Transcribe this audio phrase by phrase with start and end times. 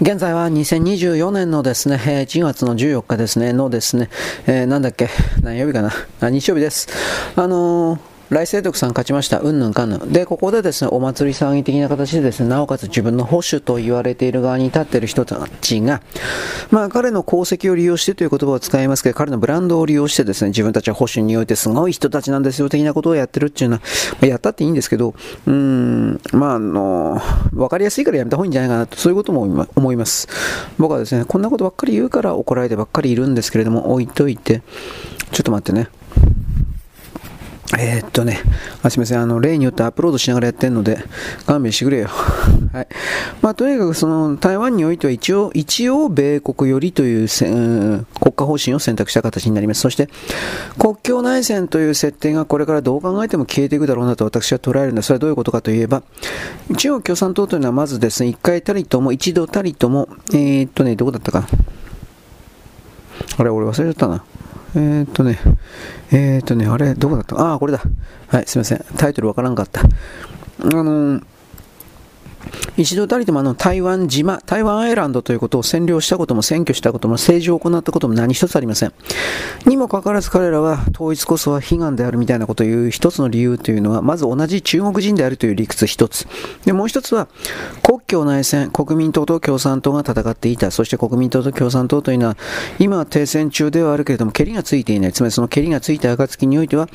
[0.00, 4.08] 現在は2024年のですね、1月の14日ですね、のですね、
[4.46, 5.08] えー、なんだっけ、
[5.42, 5.90] 何曜日かな、
[6.20, 6.88] あ日曜日です。
[7.34, 9.40] あのー来世徳さん勝ちました。
[9.40, 10.12] うんぬんかんぬん。
[10.12, 16.02] で、ここでですね、お祭り騒ぎ的な形でですね、なおかつ自分の保守と言われている側に立っている人たちが、
[16.70, 23.82] まあ彼の功績を利用してという言葉を使いますけど、彼のブランドを利用してですね、自分たちは保守においてすごい人たちなんですよ、的なことをやってるっていうのは、
[24.20, 25.14] ま、やったっていいんですけど、
[25.46, 27.22] うん、まああの、
[27.54, 30.28] わかりやすいからやめた方がいいんじゃないかなと、そういうことも思います。
[30.76, 34.60] 僕はですね、こんなことばっかり言うから怒られてばっかりいるんですけれども、置いといて、
[35.32, 35.88] ちょっと待ってね。
[37.76, 38.40] えー、っとね、
[38.82, 40.98] あすみません、あの、例によってアップロードしながらやってるので、
[41.44, 42.08] 勘弁してくれよ。
[42.72, 42.88] はい。
[43.42, 49.82] まあ、とにかく、その、台湾においては一応、一応、米国よりという、うん、国家方針を選択した形になります。
[49.82, 50.08] そして、
[50.78, 55.06] 国境内戦という設定がこれからどう考えても消えていくだろうなと私は捉えるんです。
[55.08, 56.02] それはどういうことかといえば、
[56.74, 61.46] 中国共産党というのはまずですね、一回たりとも、一度たりとも、えー、っとね、どこだったか。
[63.36, 64.24] あれ、俺忘れちゃったな。
[64.74, 65.38] えー、っとね、
[66.12, 67.36] えー、っとね、あれ、どこだった？
[67.36, 67.82] ああ、これだ。
[68.28, 68.84] はい、すいません。
[68.96, 69.80] タイトルわからんかった。
[69.80, 69.84] あ
[70.64, 71.24] のー
[72.76, 78.92] 一度たりともあの台湾島、台湾アイランドということを占領したことも占拠したことも政治を行ったことも何一つありません。
[79.66, 86.26] にもかかわらず彼らは統一こそは悲願であるみたいなことを言う一つの理由というのは、まず同じ中国人であるという理屈一つ。
[86.64, 87.28] で、もう一つは
[87.82, 90.70] 国境内戦、国民党と共産党が戦っていた。
[90.70, 92.36] そして国民党と共産党というのは、
[92.78, 95.12] 今は停戦中ではあるけれども、蹴りがついていない。
[95.12, 96.88] つまりその蹴りがついた暁においては、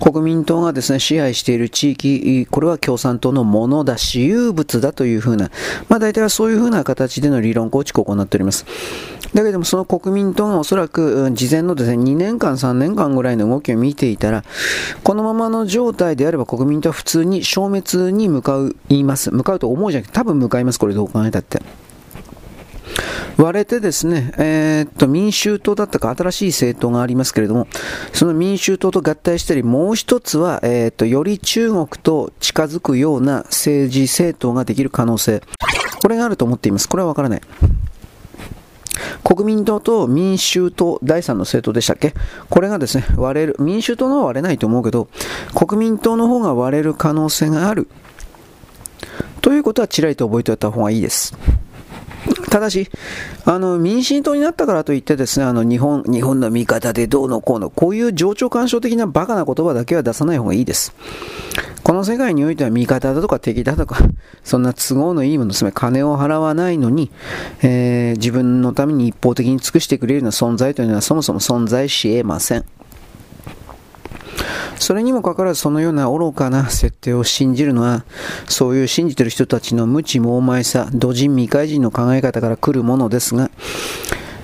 [0.00, 5.50] 国民党がですね、支配している地域、これは共産党のものだ、私有物だとというふうな、
[5.88, 8.66] まあ大体はそういうふうな形での理論構築を行っております。
[9.32, 14.44] だけどもその国民党がおそらく事前のですね、2年間、3年間ぐらいの動きを見ていたら、
[15.02, 19.30] このままの状態であれば国民党は普通に消滅に向かう、言います。
[19.30, 20.78] 向かうと思うじゃなくて、多分向かいます。
[20.78, 21.62] これどう考えたって。
[23.36, 27.66] 割れてですね、えー、っと、民衆党だったか新しい政党がありますけれども、
[28.12, 35.42] その民衆党と合体したり、もう一つは、えー、っと、より中国と近づくような政治政党ができる可能性。
[36.02, 36.88] これがあると思っています。
[36.88, 37.40] これはわからない。
[39.24, 42.14] 国民党と民衆党、第3の政党でしたっけ？
[42.48, 43.56] これがですね、割れる。
[43.58, 45.08] 民衆党の方は割れないと思うけど、
[45.54, 47.88] 国民党の方が割れる可能性がある。
[49.40, 51.36] ということは、ちらりと覚えておいた方がいいです。
[52.50, 52.90] ただし、
[53.44, 60.92] あの、民進党になったからといってですね、あの、日本、日本の味方でどうのこうの、こういう情緒干渉的なバカな言葉だけは出さない方がいいです。
[61.84, 63.98] この世界においては味方だとか敵だとか、
[64.42, 67.10] そんな都合のいいもの、つまり金を払わないのに、
[67.62, 72.64] えー、自分のために一方的に尽くしてくれるような存在というのはそもそも存在し得ません。
[74.78, 78.04] それにもかかわらずそのような愚かな設定を信じるのは、
[78.48, 83.50] そういう信じてる人たちの無知猛昧さ、土人未開人の考え方から来るものですが、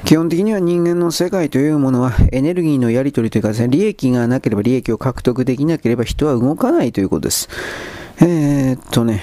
[0.04, 7.48] 基本的には人間の世界というものはエネルギーのやり取りというかですね、利益がなければ利益を獲得できなければ人は動かないということです。
[8.20, 9.22] えー、っとね、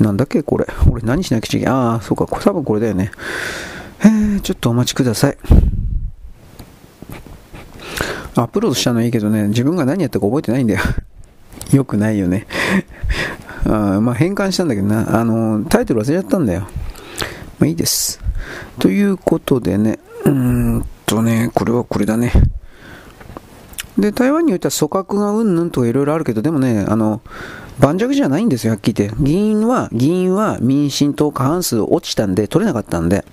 [0.00, 0.66] なんだっけこれ。
[0.90, 2.26] 俺何しなきゃいけないああ、そうか。
[2.26, 3.10] 多分これだよね。
[4.00, 5.38] えー、ちょっとお待ちください。
[8.38, 10.80] アップロードしたのはいいけどね、自分が何やったか覚えてないんだよ。
[11.72, 12.46] よくないよね
[13.66, 16.60] あまあ変換したんだけどな、あの、タイトル忘れちゃったんだよ。
[17.58, 18.20] まあいいです。
[18.78, 22.32] ということでね、うーんとね、これはこれだね。
[23.98, 27.20] で、台湾においては組閣がうんぬんとかいろいろあるけど、でもね、あの、
[27.80, 29.16] 盤石じゃないんですよ、はっきり言って。
[29.20, 33.24] 議員は、議員は民進党過半数落ちたんで、取れなかったんで、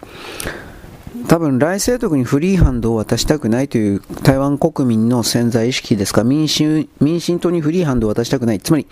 [1.27, 6.23] 多分来世徳にフリーハンドを渡したくないという台湾国民の潜在意識ですか？
[6.23, 8.59] 民進民進党にフリーハンドを渡したくない。
[8.59, 8.87] つまり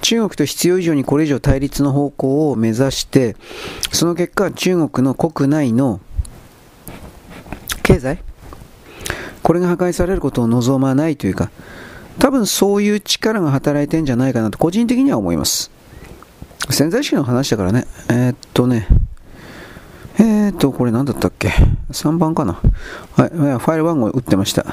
[0.00, 3.36] 中国と必要以上にこれ以上対立の方向を目指して
[3.92, 6.00] その結果中国の国内の
[7.82, 8.20] 経済
[9.42, 11.50] これが破壊されることを望まないというか
[12.18, 15.70] 多分そういう力が働いてんじゃないかなと個人的には思います。
[16.70, 17.86] 潜在意識の話だからね。
[18.08, 18.86] えー、っとね。
[20.18, 21.48] えーと、これ何だったっけ
[21.90, 22.60] ?3 番かな
[23.16, 24.66] はい、ファイル番号打ってました。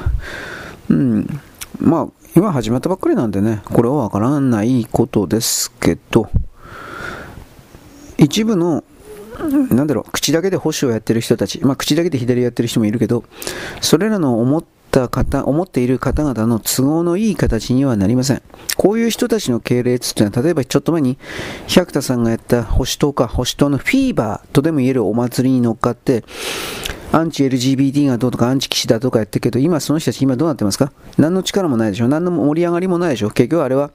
[0.89, 1.41] うん。
[1.80, 6.30] まあ、今始まったばっかりなんでね、これはわからないことですけど、
[8.18, 8.83] 一部の、
[9.71, 13.24] なんだろう、口だけで保守をやってる人たち、まあ、口だけで左やってる人もいるけど、
[13.81, 18.41] それらの思っった方、思っている方々の都合のいい形にはなりません。
[18.75, 21.18] こういう人たちの系列というのは、例えばちょっと前に、
[21.68, 26.24] 百田さんがやった保守党か、保守党のフィーバーとでも言えるお祭りに乗っかって、
[27.12, 30.92] アンチ LGBT がどうとかアンチ騎士だとかやってるけど、今その人たち今どうなってますか？
[31.18, 32.07] 何の力もないでしょ？
[32.07, 33.31] 何の盛り上がりもないでしょ？
[33.31, 33.89] 結局あれは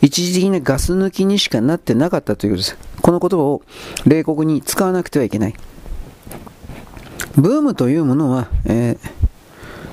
[0.00, 2.78] 一時的なガス抜きにしかなってなかったということです。
[3.02, 3.62] この言葉を
[4.06, 5.54] 冷酷に使わなくてはいけない。
[7.36, 9.23] ブームというものは、えー、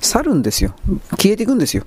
[0.02, 0.74] 去るんですよ。
[1.12, 1.84] 消えていくんですよ。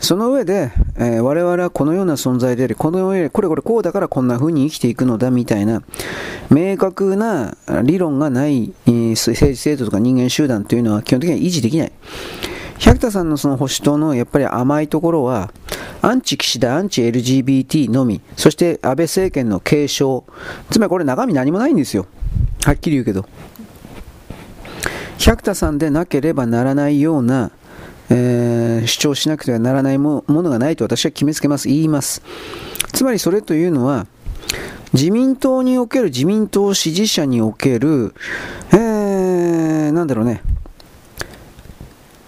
[0.00, 5.82] その上で、えー、我々はこのような存在であり、この上で、これこれこうだからこんな風に生きていくのだみたいな、
[6.50, 11.92] 明確な理論がない、えー、政治制度とか人間集団というのは基本的には維持できない。
[12.80, 15.52] 百田さんのその保守党のやっぱり甘いところは、
[16.02, 20.24] アンチ岸田、アンチ LGBT のみ、そして安倍政権の継承、
[20.68, 22.06] つまりこれ中身何もないんですよ。
[22.64, 23.24] はっきり言うけど。
[25.24, 27.52] 百田さんでなければならないような、
[28.10, 32.22] えー、主張しなくてはならないものがないと私は決めつけます、言います。
[32.92, 34.08] つまりそれというのは、
[34.92, 38.14] 自民党における自民党支持者における、
[38.72, 40.42] えー、なんだろうね、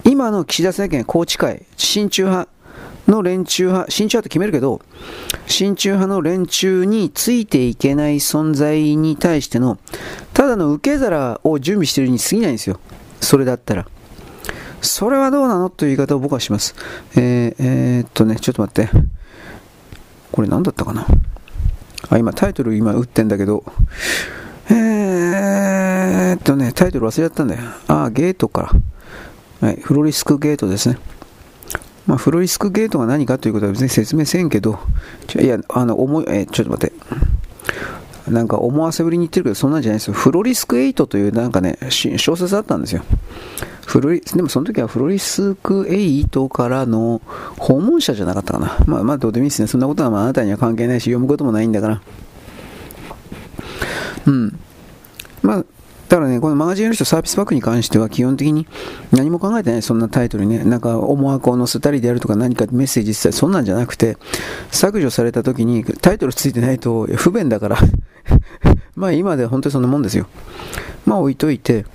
[0.05, 2.49] 今の岸田政権、宏池会、親中派
[3.07, 4.81] の連中派、親中派って決めるけど、
[5.47, 9.77] 親中派の連中についていけない存在に対しての、
[10.33, 12.79] ただの受け皿を準備してるに過ぎないんですよ。
[13.21, 13.87] それだったら。
[14.81, 16.75] それはどうなのという言い方を僕はします。
[17.15, 18.89] えー、えー、っとね、ちょっと待って。
[20.31, 21.07] これ何だったかな
[22.09, 23.63] あ、今タイトル今打ってんだけど、
[24.69, 27.61] えーっとね、タイトル忘れちゃったんだよ。
[27.87, 28.73] あ、ゲートか
[29.61, 29.67] ら。
[29.67, 30.97] はい、フロリスクゲートですね。
[32.07, 34.79] まあ、フロリスクゲートが何かということは別に説明せんけど、
[35.39, 36.95] いや、あの、思い、え、ちょっと待って。
[38.31, 40.13] なんか思わせぶりに言ってるけど、そんなんじゃないですよ。
[40.13, 43.03] フロリスク8というなんかね、小説あったんですよ。
[43.85, 47.21] フロリでもその時はフロリスク8からの
[47.59, 48.77] 訪問者じゃなかったかな。
[48.87, 49.67] まあ、まあ、どうでもいいですね。
[49.67, 52.01] そんなことはまああなたには関係ないし、読むこともないんだから。
[54.25, 54.59] うん。
[55.43, 55.65] まあ、
[56.09, 58.67] だからね、このマガジンの人サービスパックに関しては基本的に
[59.11, 64.17] 何も考えてない、そんなタイトルね、なんか思惑を載せたりであるとか何かメッセージ伝え、そんなんじゃなくて、
[64.71, 67.77] 削除された時にタイトルついてないと不便だから
[68.95, 70.27] まあ今では本当にそんなもんですよ。
[71.05, 71.85] まあ置いといて、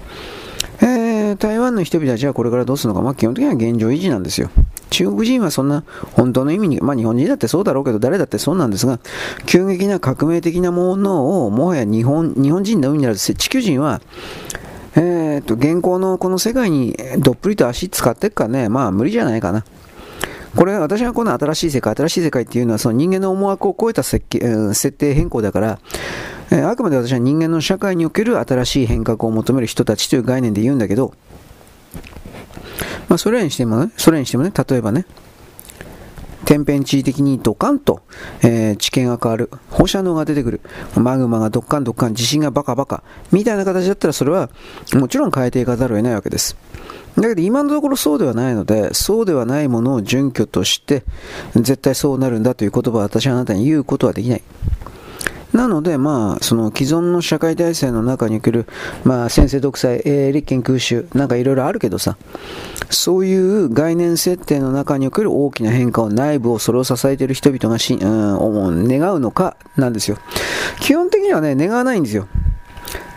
[0.80, 4.50] えー、台湾の人々はじゃあこれからどうするのか、まあ基本的には現状維持なんですよ。
[4.90, 8.98] 中国人はそんな本当の意味に、まあ日本人だってそうだろうけど誰だってそうなんですが、
[9.46, 14.02] 急激な革命的なものをもはや日本日本人のみならず地球人は、
[14.96, 19.64] えー、っと、現行のこの世界にどっぷりと足使っていくかね、まあ無理じゃないかな。
[20.56, 24.40] これ、私がこの新しい世界、新しい世界っていうのは、その人間の思惑を超えた設計
[24.74, 25.78] 設定変更だから、
[26.50, 31.14] えあくまで私は人間の社会における新しい変革を求める人たちという概念で言うんだけど、
[33.08, 35.06] まあ、それにしてもね、それにしてもね、例えばね、
[36.44, 38.00] 天変地異的にドカンと、
[38.42, 39.50] えー、地形が変わる。
[39.70, 40.60] 放射能が出てくる。
[40.96, 43.02] マグマがドッカンドッカン、地震がバカバカ。
[43.30, 44.50] みたいな形だったらそれは
[44.94, 46.56] もちろん変えていかざるを得ないわけです。
[47.16, 51.04] だけど今のところそうではないので、そうではないものを準拠として、
[51.54, 54.42] 絶対そうなるんだという言葉を私はあなたに言うことはできない。
[55.52, 58.66] なので、まあ、その既存の社会体制の中における、
[59.04, 62.16] まあ、先制独裁、えー、立憲空襲、なんかいろいろあるけどさ、
[62.88, 70.18] そういう概念設定の中における大きな変化を内部をそれを支えている人々がし、うん、願うのかなんですよ。
[70.80, 72.28] 基本的にはね、願わないんですよ。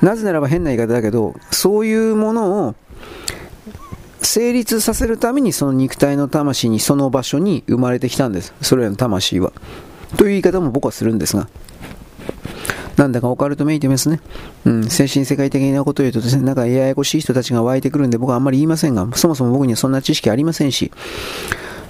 [0.01, 2.75] なぜならば変な言い方だけど、そういうものを
[4.21, 8.53] 成立させるためにその肉体の魂にその場所に生まれてきたんです。
[8.61, 9.53] それらの魂は。
[10.17, 11.47] という言い方も僕はするんですが。
[12.97, 14.19] なんだかオカルトめいてますね。
[14.65, 20.91] うん、精神世界的なことを言うとですね、なんかややこしい人たちが湧いてくるんで僕はあんまり言いませんが、そもそも僕にはそんな知識ありませんし、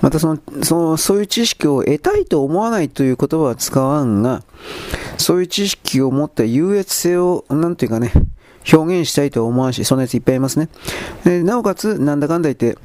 [0.02, 4.44] またその、その、そういう知識を得たいと思わないという言葉は使わんが、
[5.18, 8.12] そういう知識を持った優越性を、なんていうかね、
[8.72, 10.70] 表現したいと思わんし、そんなやついっぱいいますね。
[11.44, 12.78] なおかつ、なんだかんだ言って、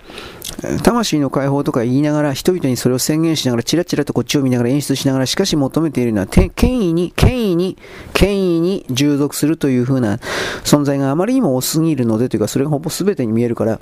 [0.82, 7.76] 魂の解放とか言いながら、人々にそれを宣言しながら、チラチラとこっちを見ながら演出しながら、しかし求めているのは、権威に、権威に、
[8.12, 10.16] 権威に従属するという風な
[10.64, 13.78] 存在があまりにも多すぎるので、というか、それがほぼ全てに見えるから、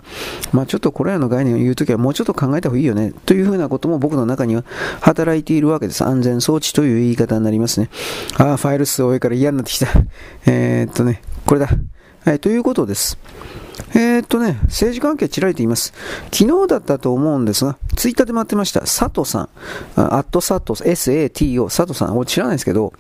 [0.53, 4.65] まあちょっとこれらの概念を言うときはもうちょっと考えた方がいいよね、という風なことも僕の中には
[5.01, 6.05] 働いているわけです。
[6.05, 7.89] 安全装置という言い方になりますね。
[8.37, 9.87] ああ、ファイル数多いから嫌になってきた。
[10.47, 11.69] えー、っとね、これだ。
[12.25, 13.19] はい、ということです。
[13.95, 15.93] えー、っとね、政治関係ちらりと言います。
[16.33, 18.81] 昨日だったと思うんですが、ツイッターで待ってました。
[18.81, 19.49] 佐藤さん。
[19.95, 22.19] アット佐藤、SATO、佐藤さん。
[22.19, 22.93] 俺知らないですけど、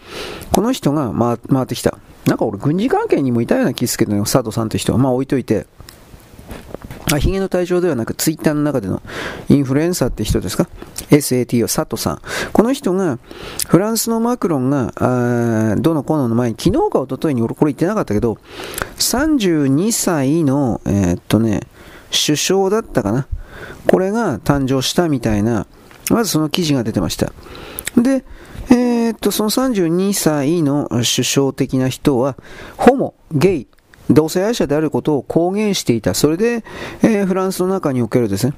[0.52, 1.98] この人が回回ってきた。
[2.26, 4.98] なんか俺軍事関係にもいたような気ですけどね、佐藤さんという人は。
[4.98, 5.66] まあ置いといて。
[7.12, 9.00] あ、ヒゲの対象ではなく、ツイッターの中での
[9.48, 10.68] インフルエンサーって人ですか
[11.10, 12.20] ?SATO 佐藤さん。
[12.52, 13.18] この人が、
[13.68, 18.38] フランスのマクロンが、あどのコーナーの前に、昨日か一昨日に俺これ言ってなかったけど、
[18.98, 21.60] 32歳の、えー、っとね、
[22.10, 23.28] 首相だったかな。
[23.88, 25.66] これが誕生したみたいな、
[26.10, 27.32] まずその記事が出てました。
[27.96, 28.24] で、
[28.68, 32.36] えー、っと、その32歳の首相的な人は、
[32.76, 33.68] ホモ、ゲイ、
[34.10, 36.14] 同性愛者であることを公言していた。
[36.14, 36.64] それで、
[37.02, 38.52] えー、フランスの中におけるですね、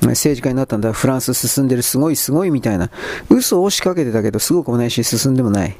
[0.00, 2.90] 政治家になったんだ、フランス進んでる、すごいすごいみたいな、
[3.28, 5.76] 嘘を仕掛けてたけど、すごくもないし、進んでもない。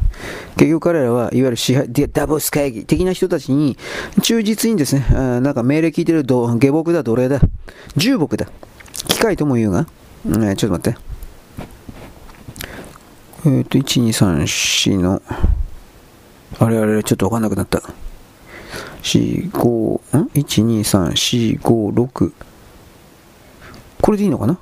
[0.57, 3.79] 結局彼らは、いわゆる支配、ダボス会議的な人たちに、
[4.23, 7.41] 忠実にですね、あなんか命令聞いてると、下僕だ、奴隷だ、
[7.97, 8.47] 重木だ、
[9.09, 9.87] 機械とも言うが、
[10.27, 11.15] えー、ちょっと待って。
[13.47, 15.23] えっ、ー、と、1、2、3、4の、
[16.59, 17.83] あれあれ、ちょっとわかんなくなった。
[19.05, 22.33] 4、5、ん ?1、2、3、4、5、6。
[24.01, 24.59] これでいいのかな？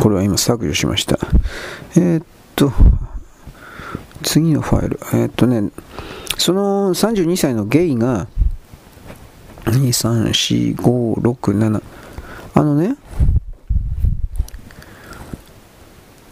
[0.00, 1.18] これは今削除しました。
[1.96, 2.24] えー、っ
[2.54, 2.72] と、
[4.22, 5.00] 次のファイル。
[5.14, 5.70] えー、っとね、
[6.38, 8.26] その32歳のゲイが、
[9.64, 11.82] 23456
[12.54, 12.96] あのね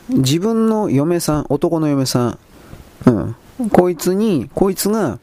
[0.09, 2.39] 自分の嫁さん男の嫁さん
[3.07, 3.37] うん。
[3.71, 5.19] こいつにこいつが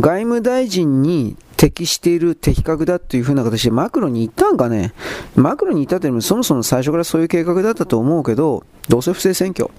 [0.00, 4.94] 外務大臣に適している的確だというふうな形でマクロに言ったんかね。
[5.34, 9.70] マクロに言ったっていうのもそもそも最初からそういう計画だったと思うけどどうせ不正選挙。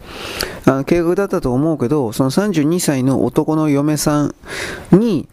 [0.66, 4.36] あの計画だったと思うけどその32歳の男の嫁さん
[4.92, 5.28] に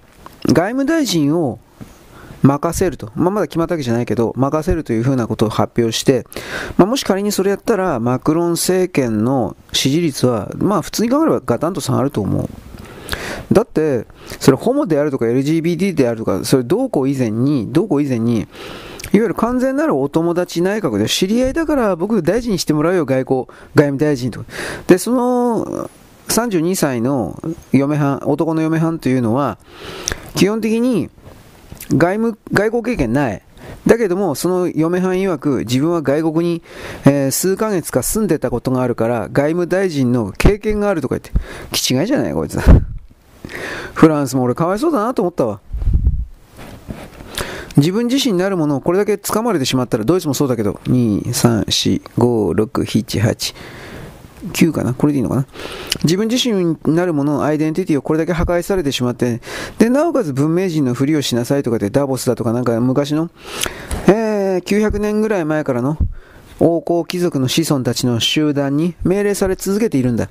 [0.47, 1.59] 外務大臣を
[2.43, 6.27] 任せると、まあ、まだ決まったわけじゃないけど、任せるというふうなことを発表して、
[6.77, 12.49] まあ、もし仮にそれやったら、マクロン政権の支持率は、まあ、普通に考えればガタンと下がると思う。
[13.53, 14.07] だって、
[14.41, 18.49] それホモであるとか LGBT であるとか、それどうこう以前に、どうこう以前に、いわ
[19.13, 24.45] ゆる完全なるお友達内閣で、知り合いだから僕大臣にしてもらうよ、外交、外務大臣と。
[24.87, 25.91] で、その、
[26.29, 27.41] 32歳の
[27.73, 29.59] 嫁はん、男の嫁はんというのは、
[30.35, 31.09] 基本的に、
[31.91, 33.43] 外務、外交経験ない。
[33.87, 36.63] だけども、その嫁はん曰く、自分は外国に、
[37.05, 41.31] えー、数ヶ月か住んでたことがあるから、外務大臣の経験があるとか言って、
[41.73, 42.59] 気違いじゃないこいつ。
[43.95, 45.61] フランスも俺かわいそうだなと思ったわ。
[47.77, 53.55] 自分自身になるものをこれだけ掴まれてしまったら、ドイツもそうだけど、2、3、4、5、6、7、8、
[54.53, 54.95] 9かな？
[54.95, 55.47] これでいいのかな？
[56.05, 59.41] 自分自身になるもののアイデンティティをこれだけ破壊されてしまって、
[59.79, 63.31] で、なおかつ文明人のふりをしなさいとかでダボスだとかなんか昔の、
[64.09, 65.97] えー、900年ぐらい前からの、
[66.59, 70.31] 王侯貴族の子孫たちの集団に命令され続けているんだ。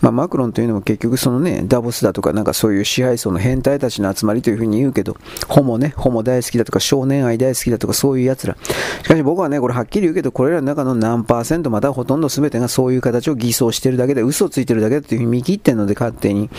[0.00, 5.16] まあ、マクロンというのも結局そのね、ダボスだとかなんかそういう支配層の変態たちの集まりというふうに言うけど、
[5.48, 8.56] ホモね、ホモ大好きだとか少年愛大好きだとかそういう奴ら。
[9.02, 16.50] しかし僕はね、これはっきり言うけど、これらの中の何パーセントまたほとんど全てがそういう形を偽装してるだけで、嘘ついてるだけだというふうに見切ってんので勝手に。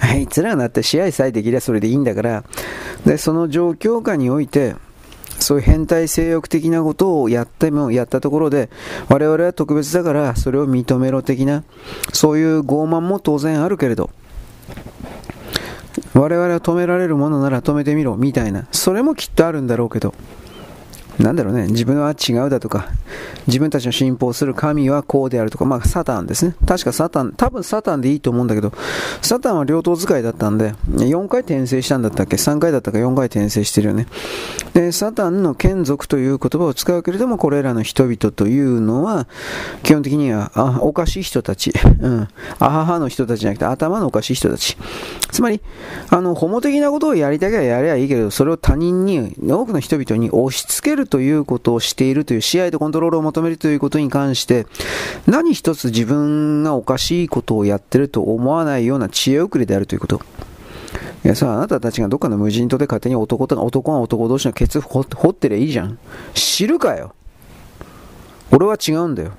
[0.00, 2.44] あいつらがなって支配さえできりゃそれでいいんだから、
[3.06, 4.76] で、その状況下において、
[5.38, 8.70] そういう変態性欲的なことをやっても、やったところで、
[9.08, 11.64] 我々は特別だから、それを認めろ的な、
[12.12, 14.10] そういう傲慢も当然あるけれど、
[16.14, 20.14] 我々は止められるものなら止めてみろ、みたいな、それもきっとあるんだろうけど、
[21.18, 22.90] なんだろうね、自分は違うだとか、
[23.46, 26.54] 自分たちの信奉する神はこうであるとか、まあ、サタンですね。
[26.66, 28.72] 確かサタン、多分サタンでいいと思うんだけど、
[29.22, 34.06] サタンは両党使いだったんで、4回転生したんだったっけ ?3 回だったか4回転生してるよね。
[34.74, 39.26] で、サタンの眷属という言葉を使うけれども、これらの人々というのは、
[39.82, 44.76] 基本的には、あ、おかしい人たち、 うん、あははの人たちじゃなくて、頭のおかしい人たち。
[45.30, 45.62] つまり、
[46.10, 54.66] あの、ホモ的なことをやりたきゃやりゃいいけど、それを他人に、多くの人々に押し付けるるということをしているという、試合でコントロールを求めるということに関して、
[55.26, 60.20] 何一つ自分がおかしいことをやってると思わないような知恵遅れであるということ。
[61.24, 65.98] いやさ、あなたたちがどっかの無人島で勝手に男と男が男同士のケツ掘ってりゃいいじゃん。
[66.34, 67.14] 知るかよ。
[68.52, 69.32] 俺は違うんだよ。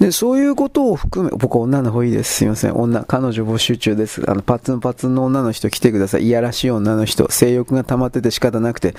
[0.00, 2.34] で、そういうことを含め、僕女の方いいです。
[2.34, 2.74] すいません。
[2.74, 4.22] 女、彼女募集中です。
[4.30, 6.24] あの、パツンパツンの女の人来てください。
[6.24, 7.30] いやらしい女の人。
[7.30, 8.94] 性欲が溜まってて仕方なくて。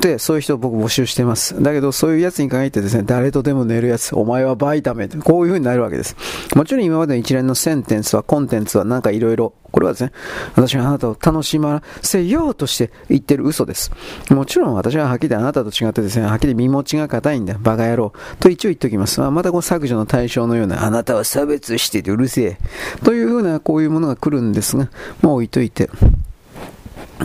[0.00, 1.60] で、そういう人を僕募集してます。
[1.62, 5.08] だけど、そういうやつに限ってですね、誰とでも寝るやつ、お前はバイタメ。
[5.08, 6.16] こういう風になるわけです。
[6.54, 10.12] もちろん今までの一連のセンテンスは、コンテンツはなんかいろいろこれはですね、
[10.54, 13.90] 私があなたを楽しませようとして言ってる嘘です。
[14.30, 17.58] もちろん私ははっきりあなたと違ってですね、はっきり身持ちが硬いんだ。
[17.60, 18.14] バカ野郎。
[18.40, 19.20] と一応言っておきます。
[19.20, 22.58] まあ、またこう削除の対象のような、あなたは差別しててうるせえ。
[23.04, 24.88] というふうなこういうものが来るんですが、
[25.22, 25.90] もう置いといて。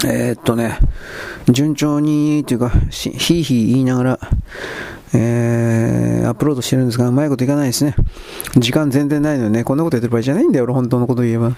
[0.06, 0.80] えー、っとね、
[1.50, 4.20] 順調に、というか、ひいひい言いながら、
[5.14, 7.96] えー、アップロードしてるんですが、うまいこといかないですね。
[8.58, 9.64] 時間全然ないのよね。
[9.64, 11.56] こんなことやってる場合じゃないんだよ、俺、本当のこと言えば。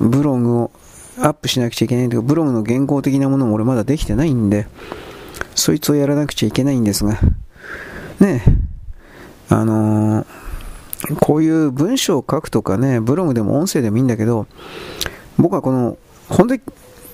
[0.00, 0.70] ブログを
[1.18, 4.66] アップしなくちゃいけないというか、ブログの原稿的なものも俺まだできてないんで、
[5.54, 7.18] そいつをやらなくちゃいけないんですが、
[8.20, 8.65] ねえ、
[9.48, 10.26] あのー、
[11.20, 14.46] こういう文章を書くとかね、ブログでも音声でもいいんだけど、
[15.38, 15.98] 僕はこの、
[16.28, 16.60] 本当に、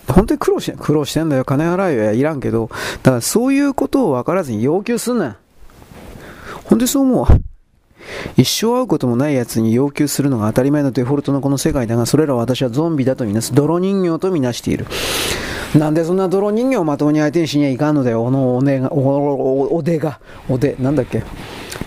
[0.08, 2.70] 本当に苦労し苦労してんだよ、金払いはいらんけど、
[3.02, 5.36] だからそういうことを分からずに要求すんな。
[6.64, 7.26] 本当にそう思う。
[8.36, 13.54] 一生会うこともない奴に要求するのが当たり前のデフォルトのこの世界だが、それらを私はゾンビだとみなす。
[13.54, 14.86] 泥人形とみなしている。
[15.78, 21.22] なんでそんな泥人形をまともに相手にしにゃいかんのだよ、このおねが、お、お、おでが、おで、なんだっけ。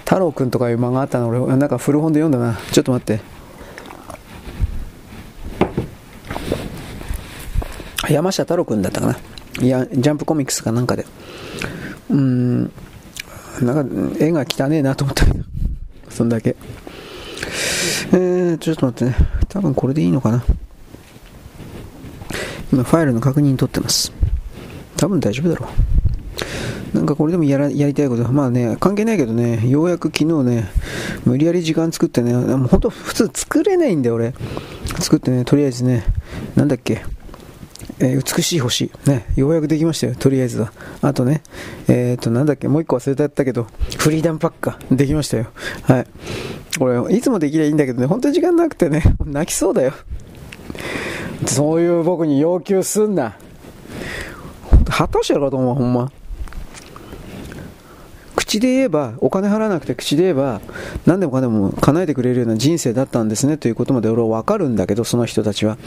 [0.05, 2.59] 太郎くんとかいう漫画あったの、俺、なんか古本で読んだな。
[2.71, 3.19] ちょっと待って。
[8.09, 9.17] 山下太郎くんだったかな。
[9.62, 11.05] いや、ジャンプコミックスかなんかで。
[12.09, 12.63] うん、
[13.62, 15.43] なんか、絵が汚ねえなと思ったけど。
[16.09, 16.55] そんだけ。
[18.12, 19.27] えー、ちょっと待ってね。
[19.50, 20.43] 多分これでいいのかな。
[22.71, 24.12] 今、ファイルの確認取ってます。
[24.97, 25.69] 多分大丈夫だろう。
[26.95, 30.69] なんかこれでもやらやりたいこと、まあね、関係ないけどね、ようやく昨日ね、
[31.25, 34.33] 無理やり時間作ってね、もう本当普通作れないんだよ、俺。
[35.01, 36.05] 作ってね、とりあえずね、
[36.55, 37.03] なんだっけ、
[37.99, 38.91] えー、美しい星。
[39.05, 40.71] ね、ようやくできましたよ、とりあえずは。
[41.01, 41.43] あとね、
[41.89, 44.79] えっ、ー、と、なんだっけ、もう一個忘れてたけど、フリーダムパックか。
[44.89, 45.47] できましたよ。
[45.83, 46.07] はい。
[46.79, 49.91] これ、いつもできりゃいいんだけどね、本当に時間なくてね、泣きそうだよ。
[51.46, 53.35] そういう僕に要求すんな。
[54.85, 56.09] 果たしてやろうと思う、ほんま。
[58.55, 60.61] 口で言えば、お金払わなくて口で言えば、
[61.05, 65.77] 何でもかでも叶えてくれるような人生だったんですねということまで俺はわかるんだけど、その人たちは。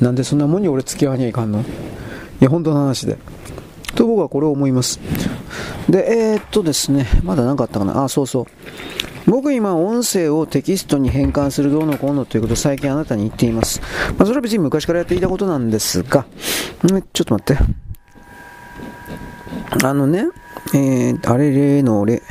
[0.00, 1.60] なんでそんなもんに俺付き合わにゃいかんの？
[1.60, 1.64] い
[2.40, 3.16] や、本当の話で。
[3.94, 4.98] と僕はこれを思います。
[5.88, 8.02] で、えー、っとですね、まだ何かあったかな？
[8.02, 9.30] あ、そうそう。
[9.30, 13.80] 僕今音声をテキストに変換するどうのこうのということを最近あなたに言っています。
[14.18, 16.26] まあ、それは別に昔からやっていたことなんですが、
[17.12, 17.64] ちょっと待って。
[19.84, 20.26] あのね、
[20.74, 22.22] えー、あれれのれ。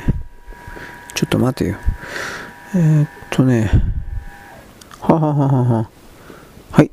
[1.14, 1.76] ちょっと待てよ。
[2.74, 3.70] えー、っとね。
[5.00, 5.90] ははははは。
[6.70, 6.90] はい。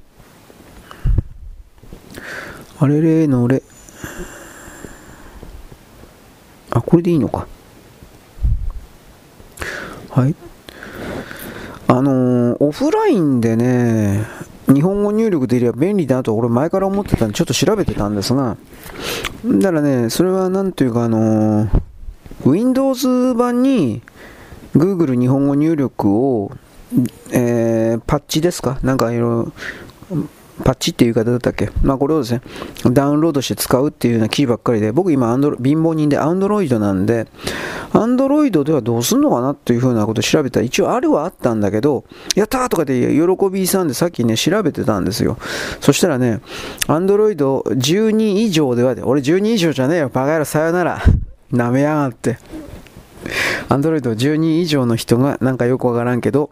[2.80, 3.62] あれれのれ。
[6.72, 7.48] あ、これでいいのか。
[10.10, 10.36] はい。
[11.88, 14.26] あのー、オフラインでね、
[14.67, 18.58] 日本語入力でいれば便利だなと俺前から思ってたんでちょっと調べてたんですが、
[19.45, 21.69] だからね、それはなんというかあの、
[22.45, 24.02] Windows 版に
[24.76, 26.52] Google 日本語入力を、
[27.32, 28.80] えー、パッチですか？
[28.84, 29.52] なんかいろ
[30.12, 30.17] いろ
[30.63, 31.72] パッチっていう言い方だったっけ？
[31.82, 32.42] まあこれをですね、
[32.92, 37.28] ダウンロードして使うっていうような記事ばっかりで、僕今アンドロ、貧乏人でアンドロイドなんで、
[37.92, 45.38] アンドロイドではどうすんのかなっていうふうなことを調べたら、一応あるはあったんだけど、やったーとかで喜びさんでさっきね、調べてたんですよ。
[45.80, 46.39] そしたらね、
[46.88, 51.02] アンドロイド12以上ではで、俺12以上じゃねえよ、バカ野郎さよなら。
[51.52, 52.39] 舐めやがって。
[53.70, 56.52] アンドロイド12以上の人がなんかよくわからんけど、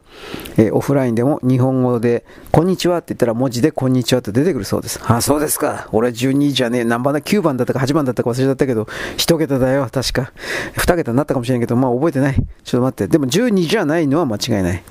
[0.58, 5.00] えー、オフラインでも日本語で、こんにちはって言ったら文字でこんにちはって出てくるそうです。
[5.06, 5.88] あ、そうですか。
[5.92, 6.84] 俺12じゃねえ。
[6.84, 8.84] 何番だ ?9 番だったか8番だったか忘れちゃったけど、
[9.18, 9.88] 1桁だよ。
[9.92, 10.32] 確か。
[10.76, 12.36] 2桁になったかもしれんけど、まあ覚えてない。
[12.36, 13.08] ちょっと待って。
[13.08, 14.84] でも12じゃないのは間違いない。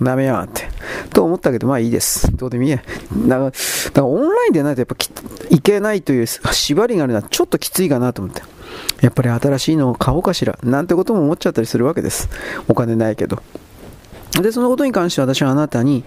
[0.00, 0.68] なめやって。
[1.12, 2.34] と思ったけど、まあいいです。
[2.36, 2.82] どうでもいいや。
[3.26, 3.56] だから、か
[3.94, 4.96] らオンラインでないとやっぱ
[5.50, 8.42] いけないという縛りがあるのはちょっときついかなと思って。
[9.00, 12.28] やっぱり新しいのを買おうかしら、なんてことも思っちゃったりするわけです。
[12.68, 13.42] お金ないけど。
[14.42, 16.04] で、そのことに関して私はあなたに、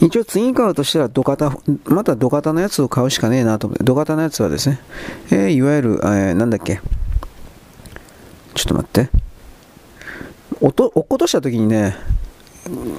[0.00, 4.80] 一応次買うとしたら土型、また土型のやつを買うしかねえなと思って、土型のやつはですね、
[5.30, 6.80] えー、いわゆる、えー、なんだっけ、
[8.54, 9.10] ちょっと待って。
[10.60, 11.96] 落と落っことした時にね、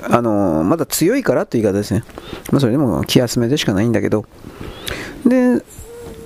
[0.09, 2.03] あのまだ強いからという言い方ですね。
[2.51, 4.25] まあ、それでも気休めでしかないんだけど。
[5.25, 5.61] で、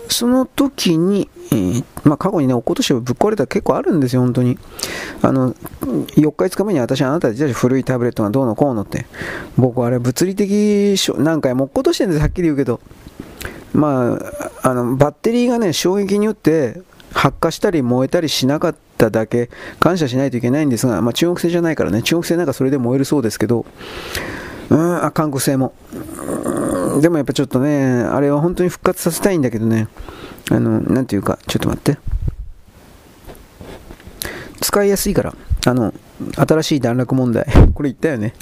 [0.10, 4.58] その時に、えー、まあ、過去にね、落っことしてぶっ壊れた結構あるんですよ、本当に。
[5.22, 9.06] あの、4日5日目に私あなたたち古いタブレットがどうのこうのって。
[9.58, 12.80] 僕あれ物理的、何回も落っことしてるんです、はっきり言うけど。
[13.74, 14.17] ま
[14.63, 16.82] あ、あの、バッテリーがね、衝撃によって
[17.13, 23.65] 発火したり燃えたりしなかっただけ感謝しないといけないんですが、まあ、中国製じゃないからね、中国製なんかそれで燃えるそうですけど、
[24.70, 25.74] うん、あ、韓国製も。
[27.02, 29.88] でもやっぱちょっとね、あれは本当に復活させたいんだけどね、
[30.52, 31.98] あの、なんていうか、ちょっと待って。
[34.62, 35.94] 使いやすいから、あの、
[36.36, 37.46] 新しい段落問題。
[37.74, 38.34] これ言ったよね。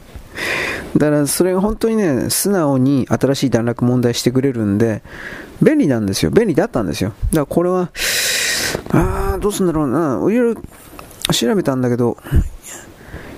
[0.97, 5.01] だからそれが本当にね、素直に新しい段落問題してくれるんで、
[5.61, 6.31] 便利なんですよ。
[6.31, 7.09] 便利だったんですよ。
[7.09, 7.89] だからこれは、
[8.91, 10.19] ああ、どうすんだろうな。
[10.31, 10.61] いろいろ
[11.33, 12.17] 調べたんだけど、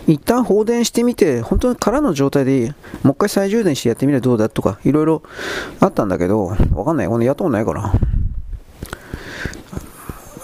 [0.08, 5.22] 一旦放電してみて、本当に空の状態でもう一回再充電してやってみるとどうだとか、いろいろ
[5.80, 7.08] あったんだけど、わかんない。
[7.08, 7.90] このやったことないから。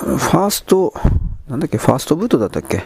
[0.03, 0.93] ファースト、
[1.47, 2.83] なんだっけ、ファーストブートだったっけ？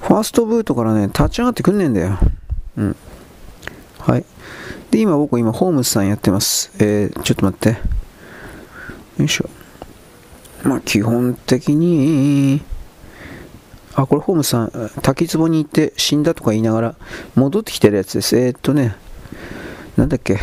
[0.00, 2.18] ファーストブートからね、立ち上がってくんねえんだよ。
[2.76, 2.96] うん。
[4.00, 4.24] はい。
[4.90, 6.72] で、今僕、今、ホームズさんやってます。
[6.80, 7.78] えー、ちょっと待って。
[9.18, 9.48] よいしょ。
[10.64, 12.60] まあ、基本的に、
[13.94, 16.94] あ、これホームさん、滝壺に行って死んだとか言いながら
[17.34, 18.36] 戻ってきてるやつです。
[18.36, 18.94] えー、っとね、
[19.96, 20.38] なんだっけ、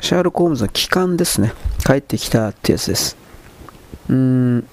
[0.00, 1.52] シャーロック・ホームズの帰還ですね。
[1.84, 3.16] 帰ってきたってやつです。
[4.08, 4.68] うーん。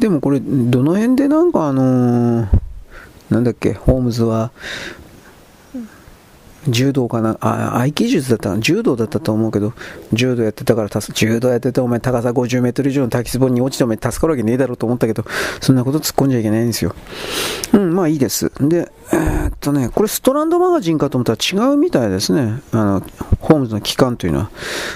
[0.00, 2.48] でもこれ、どの辺でなんかあのー、
[3.30, 4.50] なんだっけ、ホームズは、
[6.68, 9.72] 柔道かな、あ、合気術だった柔道だったと思うけど、
[10.12, 15.24] 柔道やってたから、柔道やってて、お前高さ50メートル以上の滝壺に落ちてお前助かるわけねえだろうと思ったけど、
[15.60, 16.94] そんなこと突っ込んじゃいけないんですよ。
[17.72, 18.50] うん、まあいいです。
[18.60, 22.60] で、えー、っとね、これストランドマガジンかと思ったら違うみたいですね。
[22.72, 23.02] あの、
[23.40, 24.50] ホームズの期間というのは。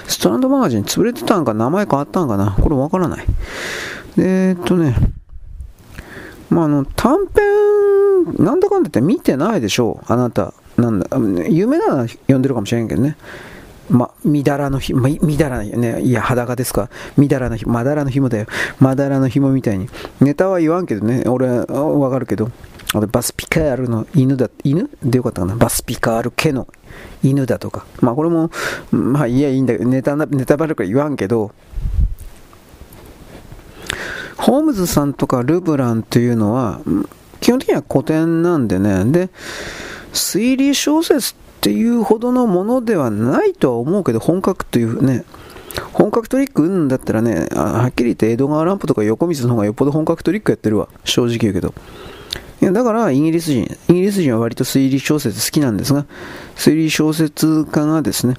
[0.07, 2.57] ストランドマガジン潰れてたんか、名前変わったんかな？
[2.61, 3.25] これわからない。
[4.17, 4.95] えー、っとね、
[6.49, 10.53] まあ、あの、短編、なんだかんだって見てないでしょう、あなた。
[10.81, 13.17] なんだ、有名なのは読んでるかもしれんけどね。
[13.89, 16.89] ま、みだらのひ、ま、みだらね、いや、裸ですか。
[17.17, 18.45] みだらのひ、まだらの紐だよ。
[18.79, 19.89] まだらの紐みたいに。
[20.21, 22.49] ネタは言わんけどね、俺はわかるけど。
[22.93, 25.55] 俺、バスピカールの犬だ、犬でよかったかな。
[25.55, 26.67] バスピカール家の
[27.23, 27.85] 犬だとか。
[28.01, 28.49] まあ、これも、
[28.91, 31.51] まあ、いや、いいんだけど、ネタ、ネタバレから言わんけど、
[34.37, 36.81] ホームズさんとかルブランというのは、
[37.41, 39.29] 基本的には古典なんでね、で、
[40.13, 45.25] 推理小説っていうほどのものではないとは思うけど、本格というね、
[45.93, 50.89] 本格トリックうんだったらね、はっきり言って江戸川乱歩とか横水の方がよっぽど本格トリックやってるわ。
[51.05, 51.73] 正直言うけど。
[52.61, 56.05] いや、だからイギリス人、イギリス人は割と推理小説好きなんですが、
[56.55, 58.35] 推理小説家がですね、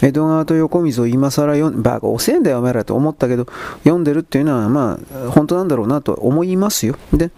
[0.00, 3.46] 江戸川と横溝を今更読ん、バカ遅えんだよお前らと思ったけど、
[3.84, 6.96] 読んでるっていうのは、まあ、本当なんだろうなと思いますよ。
[7.12, 7.30] で、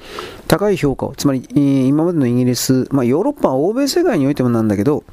[0.46, 1.48] 高い評価を、つまり、
[1.88, 5.04] 今までのイギリス、まあ、ヨーロッパ、欧米世界においてもなんだけど、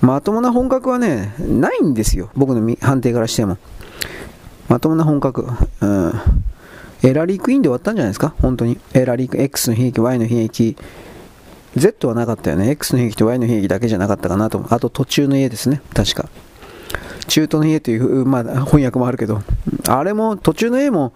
[0.00, 2.30] まともな本格はね、ないんですよ。
[2.36, 3.56] 僕の判定からしても。
[4.68, 5.46] まともな本格。
[5.80, 6.12] うん。
[7.02, 8.34] エラリークイーンで終わったんじゃないですか？
[8.40, 8.78] 本当に。
[8.92, 10.76] エラリーク、X の悲劇、Y の悲劇、
[11.76, 12.70] Z はなかったよね。
[12.70, 14.64] X の悲劇と Y の悲劇だけじゃなかったかなと。
[14.68, 15.80] あと途中の家ですね。
[15.94, 16.28] 確か。
[17.28, 19.42] 中東の家という、まあ、翻訳もあるけど、
[19.88, 21.12] あれも、途中の絵も、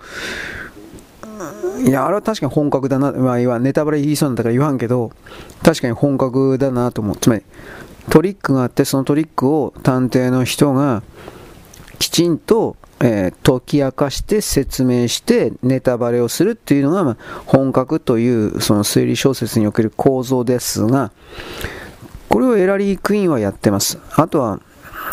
[1.84, 5.10] いや、あれは確かに本格だな、まあ、ネタバレ言いそうなんだから言わんけど、
[5.64, 7.16] 確かに本格だなと思う。
[7.16, 7.42] つまり、
[8.10, 11.02] トリックがあって、そのトリックを探偵の人が
[11.98, 21.10] きちんと、えー、解き明かして説明してネタバレをするっていうのが、まあ、本格というその推理小説における構造ですが、
[22.28, 23.98] これをエラリー・クイーンはやってます。
[24.14, 24.60] あとは、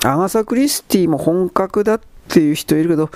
[0.04, 3.10] アガサ・クリスティも本格だっていう人いるけど、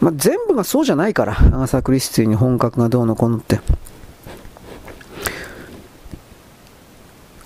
[0.00, 3.60] まあ、全部がそうじゃないから、アガサ・クリスティに本格がどうのこうのって。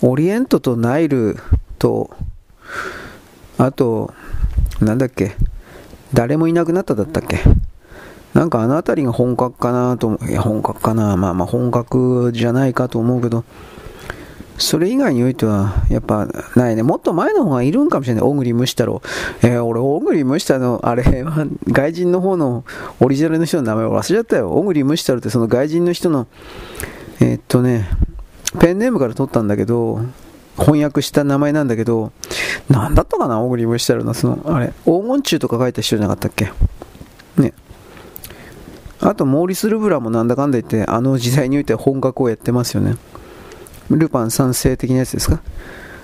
[0.03, 1.37] オリエントとナイル
[1.79, 2.11] と、
[3.59, 4.13] あと、
[4.81, 5.37] なんだっけ、
[6.13, 7.41] 誰もいなくなっただったっけ。
[8.35, 10.31] なんかあの辺りが本格かなと思う。
[10.31, 11.17] いや、本格かな。
[11.17, 13.45] まあまあ本格じゃないかと思うけど、
[14.59, 16.83] それ以外においては、やっぱないね。
[16.83, 18.23] もっと前の方がいるんかもしれない。
[18.23, 19.03] 小栗虫太郎。
[19.43, 22.65] えー、俺、小栗虫太郎、あれは、外人の方の
[23.01, 24.51] オリジナルの人の名前を忘れちゃったよ。
[24.53, 26.27] 小栗虫太郎ってその外人の人の、
[27.21, 27.89] えー、っとね、
[28.59, 30.01] ペンネームから取ったんだけど、
[30.59, 32.13] 翻訳した名前なんだけど、
[32.71, 36.51] なんだったかな小栗虫太郎の、その、あれ、黄金虫とか書いた人じゃなかったっけ？
[37.37, 37.53] ね。
[39.01, 42.97] あと、モーリス・ルブラもなんだかんだ言って、あの時代において本格をやってますよね。
[43.91, 45.41] ルパン三世的なやつですか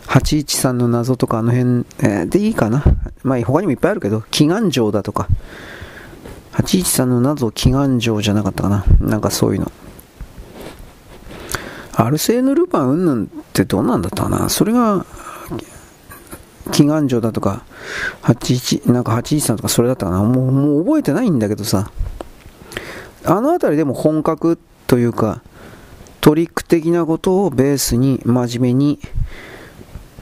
[0.07, 2.85] ？813の謎とかあの辺、えー、でいいかな？
[3.23, 5.29] まあ他にもいっぱいあるけど、祈願城だとか。
[6.53, 8.85] 813の謎祈願城じゃなかったかな？
[9.01, 9.73] なんかそういうの。
[11.95, 14.49] アルセーヌ・ルパンうんぬんってどうなんだったかな？
[14.49, 15.05] それが、
[16.73, 17.65] 祈願城だとか、
[18.23, 20.23] 81、なんか813とかそれだったかな？
[20.23, 21.91] もう、もう覚えてないんだけどさ。
[23.25, 25.43] あの辺りでも本格というか、
[26.23, 29.01] トリック的なことをベースに真面目に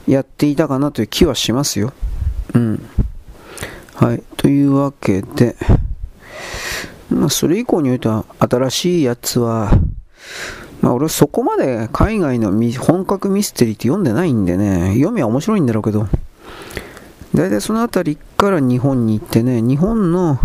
[0.07, 1.93] やっていたかなという気はしますよ。
[2.55, 2.89] うん。
[3.93, 4.23] はい。
[4.35, 5.55] というわけで、
[7.11, 9.71] まあ、それ以降においては、新しいやつは、
[10.81, 16.07] まあ、俺そこまで海外の本格ミステリーって読んでないんでね、読みは面白いんだろうけど、
[17.33, 20.37] 大体その辺りから日本に行ってね、日本の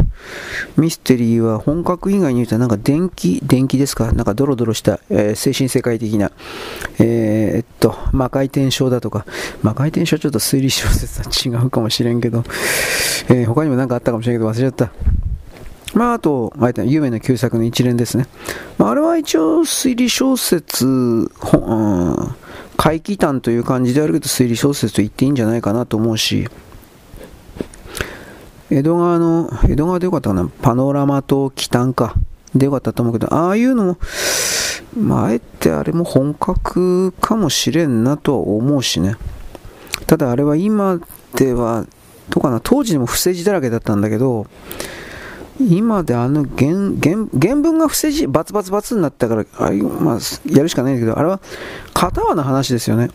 [0.76, 4.12] ミステリーは本格以外に言うとなんか電気、電気ですか？
[4.12, 6.30] なんかドロドロした、えー、精神世界的な、
[7.00, 9.26] えー、っと、魔界転生だとか、
[9.62, 12.44] 魔界転生ちょっと推理小説は違うかもしれんけど、
[13.30, 14.92] えー、他にも何かあったかもしれんけど忘れちゃった。
[15.94, 18.26] まあ、あと、あえて有名な旧作の一連ですね。
[18.76, 21.28] まあ、あれは一応推理小説、うん、
[22.76, 26.48] 怪奇譚という感じであるけど推理小説と言っていいんじゃないかなと思うし、
[28.70, 32.14] 江戸川の、江戸川でよかったかな、パノラマと奇譚か、
[32.54, 33.98] でよかったと思うけど、ああいうのも、
[34.98, 39.16] まあ、あえてあれも本格かもしれんなとは思うしね。
[40.06, 41.00] ただあれは今
[41.34, 41.86] では、
[42.30, 44.46] どうかな、当時でも不正字だらけだったんだけど、
[45.60, 50.18] 今であの原原原文が不正字、バツバツバツになったから、あまあ、
[50.50, 51.40] やるしかないんだけど、あれは
[51.94, 53.10] 片輪の話ですよね。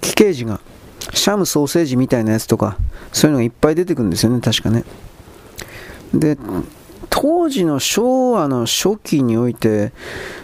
[0.00, 0.60] 奇形児が。
[1.14, 2.76] シャムソーセージみたいなやつとか、
[3.12, 4.84] そういうのがいっぱい出てくるんですよね、確かね。
[6.12, 6.36] で、
[7.10, 9.92] 当時の昭和の初期において、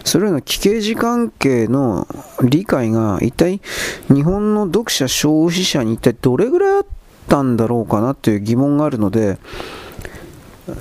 [0.05, 2.07] それらの奇形児関係の
[2.42, 3.61] 理解が一体
[4.09, 6.87] 日本の読者、消費者に一体どれぐらいあっ
[7.29, 9.38] たんだろうかなという疑問があるので、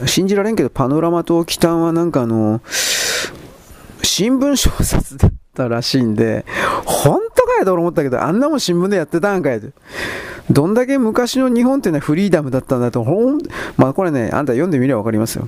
[0.05, 2.61] 信じられんけど、パノラマとキタンはなんかあの、
[4.03, 6.45] 新聞小説だったらしいんで、
[6.85, 9.61] 本当かよと思ったけど、あんなもん新聞でやってたんかい
[10.49, 13.39] どんだけ昔の日本っていうのはフリーダムだったんだと、ほん、
[13.77, 15.47] まあこれね、あんた読んでみればわかりますよ。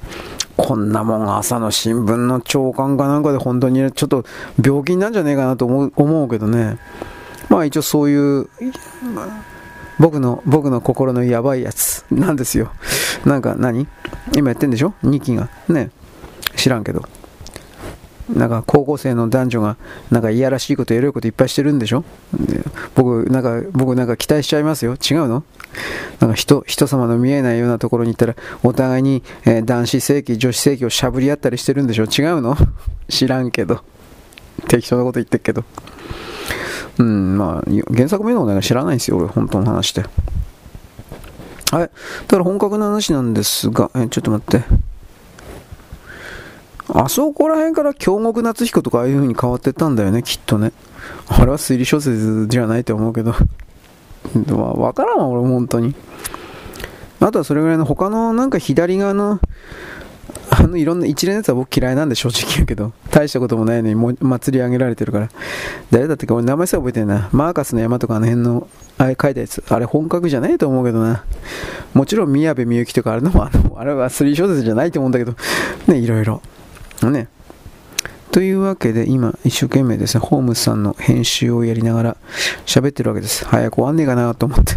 [0.56, 4.24] こんなもん朝の新聞の朝刊かなんかで本当にちょっと
[4.64, 6.78] 病気なんじゃねえかなと思う思うけどね。
[7.50, 8.48] まあ一応そういう、
[10.00, 12.72] 僕の、僕の心のやばいやつなんですよ。
[13.26, 13.88] なんか何？
[14.36, 15.50] 今やってんでしょ ?2 期が。
[15.70, 15.92] ね。
[16.56, 17.04] 知らんけど。
[18.30, 19.76] なんか高校生の男女が
[20.12, 22.04] なんかいやらしいことエロいこといっぱいしてるんでしょ？
[22.96, 24.94] 僕なんか僕なんか期待しちゃいますよ。
[24.94, 25.44] 違うの？
[26.20, 32.04] なんか人人様の見えないようなところに行ったらお互いに、えー、男子性器女子性器をしゃぶり合ったりしてるんでしょ？
[32.04, 32.56] 違うの？
[33.10, 33.82] 知らんけど。
[34.68, 35.64] 適当なこと言ってるけど。
[37.00, 40.04] うんまあ原作名のこと知らないんですよ俺本当の話で
[41.72, 41.82] はい。
[41.82, 41.88] だ
[42.28, 44.64] から本格の話なんですが、え、ちょっと待って。
[46.90, 50.72] あそこら辺から京極夏彦とかああいう風に変わってったんだよね、きっとね。
[51.28, 53.34] あれは推理小説じゃないと思うけど。
[54.48, 55.96] まあ、わからんわ、俺、本当に。
[57.20, 59.40] あとはそれぐらいの他のなんか左側の、
[60.50, 65.30] あのいろんな一連のやつは僕嫌いなんで正直やけど、大したこともないのにも祭り上げられてるから。
[65.90, 67.30] 誰だったっけ俺名前さえ覚えてるな。
[67.32, 68.68] マーカスの山とかあの辺の、
[68.98, 69.64] あれ書いたやつ。
[69.70, 71.24] あれ本格じゃないと思うけどな。
[71.94, 75.34] もちろん宮部みゆきとかあるのもあの、あれは推理小説じゃないと思うんだけど、
[75.88, 76.42] ね、いろいろ。
[77.12, 77.28] ね。
[78.32, 82.18] というわけで今一生懸命ですね、ホームズさんの編集をやりながら
[82.66, 83.46] 喋ってるわけです。
[83.46, 84.76] 早く終わんねえかなと思って。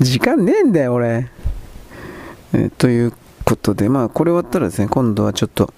[0.00, 1.28] 時間ねえんだよ、俺。
[2.52, 3.12] えという
[3.44, 5.72] ことで、まあこれ終わったらですね、今度はちょっと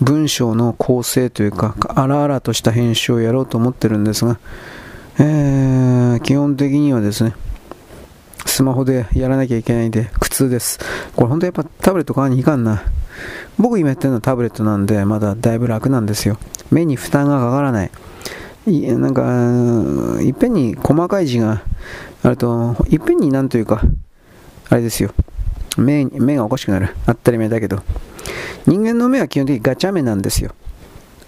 [0.00, 4.38] 文章の構成というか、荒々とした編集をやろうと思ってるんですが、
[5.18, 7.34] えー、基本的にはですね、
[8.46, 10.78] スマホでやらなきゃいけないんで苦痛です。
[11.16, 12.84] これ本当やっぱタブレット買わにいかんな。
[13.58, 16.38] 僕今やってるのはタブレットなんで、まだだいぶ楽なんですよ。
[16.70, 17.90] 目に負担がかからない。
[18.66, 21.62] いなんか、いっぺんに細かい字が
[22.22, 23.82] あると、いっぺんになんというか、
[24.68, 25.10] あれですよ。
[25.76, 26.94] 目目がおかしくなる。
[27.06, 27.82] 当たり前だけど。
[28.66, 30.50] 人間の目は基本的にガチャ目なんですよ。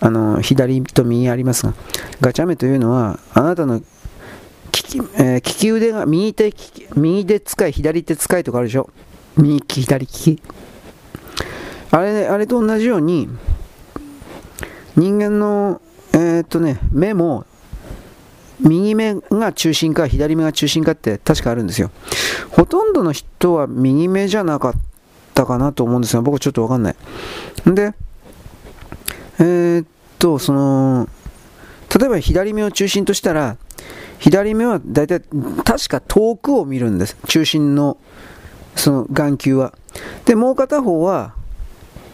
[0.01, 1.75] あの、左と右ありますが。
[2.21, 3.85] ガチャ目というのは、あなたの利
[4.71, 6.53] き,、えー、利き腕が右手、
[6.97, 8.91] 右手使い、左手使いとかあるでしょ。
[9.37, 10.43] 右利き、左利き。
[11.93, 13.29] あれあれと同じように
[14.97, 15.81] 人間の、
[16.13, 17.47] えー、っとね、目も
[18.61, 21.91] 右目が中心か左目が中心かって確かあるんですよ
[22.51, 24.73] ほとんどの人は右目じゃなかっ
[25.35, 26.97] たかなと思うんですが僕ちょっとわかんない
[27.67, 27.95] で、
[29.39, 29.87] えー、っ
[30.19, 31.09] と、その、
[31.99, 33.57] 例えば左目を中心としたら、
[34.19, 35.23] 左目は大体、
[35.65, 37.17] 確か遠くを見るんです。
[37.27, 37.97] 中心の、
[38.77, 39.73] その眼球は。
[40.27, 41.35] で、もう片方は、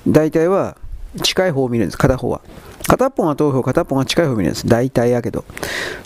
[0.06, 0.76] 大体は
[1.22, 2.40] 近い方を見るんです、片方は。
[2.86, 4.66] 片っぽが遠い方、片っぽが近い方を見るんです。
[4.66, 5.44] 大体やけど。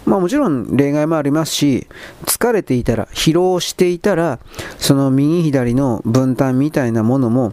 [0.06, 1.86] まあもちろん例外もありますし、
[2.24, 4.38] 疲れていたら、疲労していたら、
[4.78, 7.52] その右左の分担みたいなものも、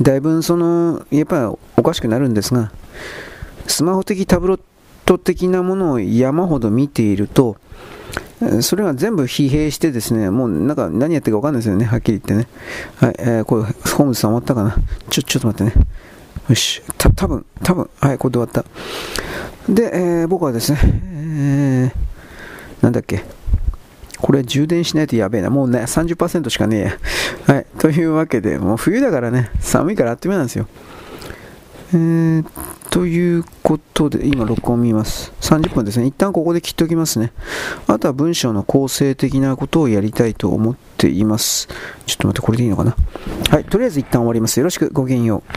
[0.00, 2.72] だいぶその、やっぱりおかしくなるんですが、
[3.66, 4.60] スマホ的タブロッ
[5.06, 7.56] ト的なものを山ほど見ていると、
[8.60, 12.48] それが全部疲弊してですね、もうなんか何やってるか分かんないですよね、はっきり言ってね。
[12.96, 14.76] はい、えー、これ、ホームズさん終わったかな？
[15.10, 15.86] ちょ、ちょっと待ってね。
[16.48, 18.64] よし、た、多分多分はい、これで終わった。
[19.72, 23.24] で、えー、僕はですね、えー、なんだっけ？
[24.18, 25.50] これ充電しないとやべえな。
[25.50, 26.92] もうね、30%しかねえや。
[27.54, 27.66] はい。
[27.78, 30.68] というわけで、もう冬だからね、寒いからあっという間なんですよ。
[31.94, 32.44] えー、
[32.90, 35.32] ということで、今録音見ます。
[35.40, 36.06] 30分ですね。
[36.06, 37.32] 一旦ここで切っておきますね。
[37.86, 41.68] あとは文章の構成的なことをやりたいと思っています。
[42.06, 42.96] ちょっと待って、これでいいのかな？
[43.50, 43.64] はい。
[43.64, 44.58] とりあえず一旦終わります。
[44.58, 45.52] よろしく、ごきげんよう。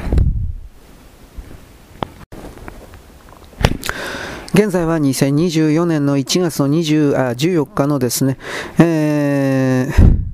[4.54, 8.38] 現在は2024年の1月の20あ14日のですね、
[8.80, 10.25] えー、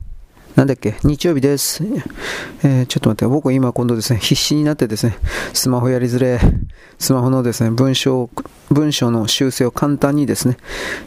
[0.56, 1.84] なんだっけ、日曜日です。
[2.64, 5.18] えー、ちょっと待って、僕今今度ですね、必死になってですね、
[5.54, 6.40] スマホやりづれ、
[7.00, 8.30] スマホのですね、文章、
[8.70, 10.58] 文章の修正を簡単にですね、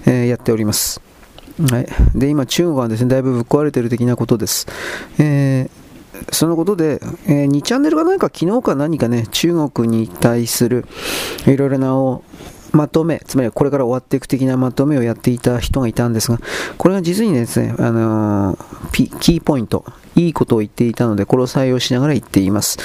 [0.07, 1.01] えー、やっております。
[1.71, 1.87] はい。
[2.15, 4.67] で、今中国はですね、だいぶぶっ壊れてる的なことです。
[5.19, 5.85] えー
[6.31, 10.87] そのことで、えー、2チャンネルが何か昨日か何かね、中国に対する
[11.47, 12.21] いろいろな
[12.75, 16.39] まとめ、つまりこれから終わっていく的なまとめをやっていた人がいたんですが、
[16.77, 19.85] これが実にですね、あのー、キーポイント、
[20.17, 22.79] いいことを言っていたので、これを採用しながら言っています。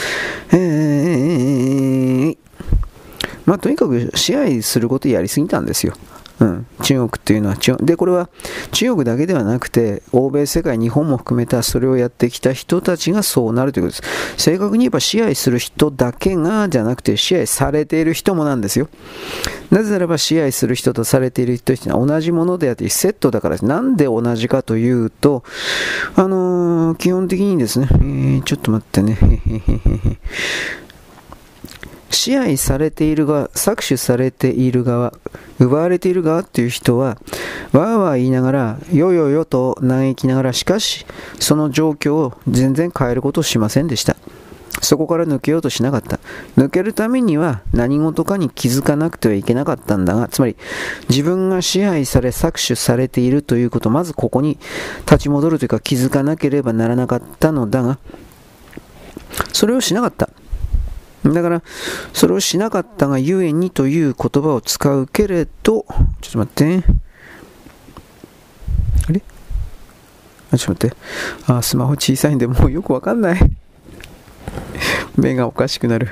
[0.52, 2.38] えー、
[3.46, 5.94] まあ、とにかく支配することやりすぎたんですよ。
[6.40, 8.30] うん、中国っていうのはでこれは
[8.72, 14.44] 中国だけではなくて欧米世界日本も含めたそれをやってきた人たちがそうなるということです。
[14.44, 18.88] 正確に言えば支配する人だけがじゃなくて支配されている人もなんですよ。
[19.70, 25.44] なぜならば支配する人とされている人は同じものであってセットだからなんで同じかというと
[26.16, 29.18] あのー、基本的にですね、えー、ちょっと待ってね。
[32.10, 35.14] 支配されている側、搾取されている側、
[35.60, 37.18] 奪われている側っていう人は、
[37.72, 41.06] わーわー言いながら、よよよと嘆きながら、しかし、
[41.40, 44.16] その状況を全然変えることをしませんでした。
[44.82, 46.20] そこから抜けようとしなかった。
[46.58, 50.56] 抜けるためには何事かに気づかなくてはいけなかったんだが、つまり
[51.10, 54.58] 自分が支配され搾取されているということ、まずここに
[55.06, 57.98] 立ち戻るというか気づかなければならなかったのだが、
[59.52, 60.30] それをしなかった。
[61.24, 61.62] だから、
[62.14, 66.84] それをしなかったがゆえにという言葉を使うけれど、ちょっと待って。
[69.08, 69.22] あれ？
[70.52, 70.98] あ、ちょっと待っ
[71.46, 71.52] て。
[71.52, 73.40] あ、スマホ小さいんでもうよくわかんない。
[75.18, 76.10] 目がおかしくなる。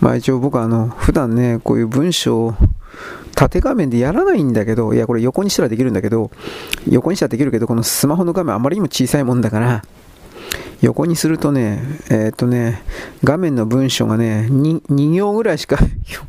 [0.00, 2.54] まあ一応僕はあの、普段ね、こういう文章を
[3.34, 6.30] 縦画面でやらないんだけど、いやこれ横にしたらできるんだけど、
[6.88, 9.82] 横にしたらできるけど、このスマホの画面あまりにも小さいもんだから、
[10.84, 12.82] 横にするとね、えー、っとね、
[13.22, 15.78] 画面の文章がね、2, 2行ぐらいしか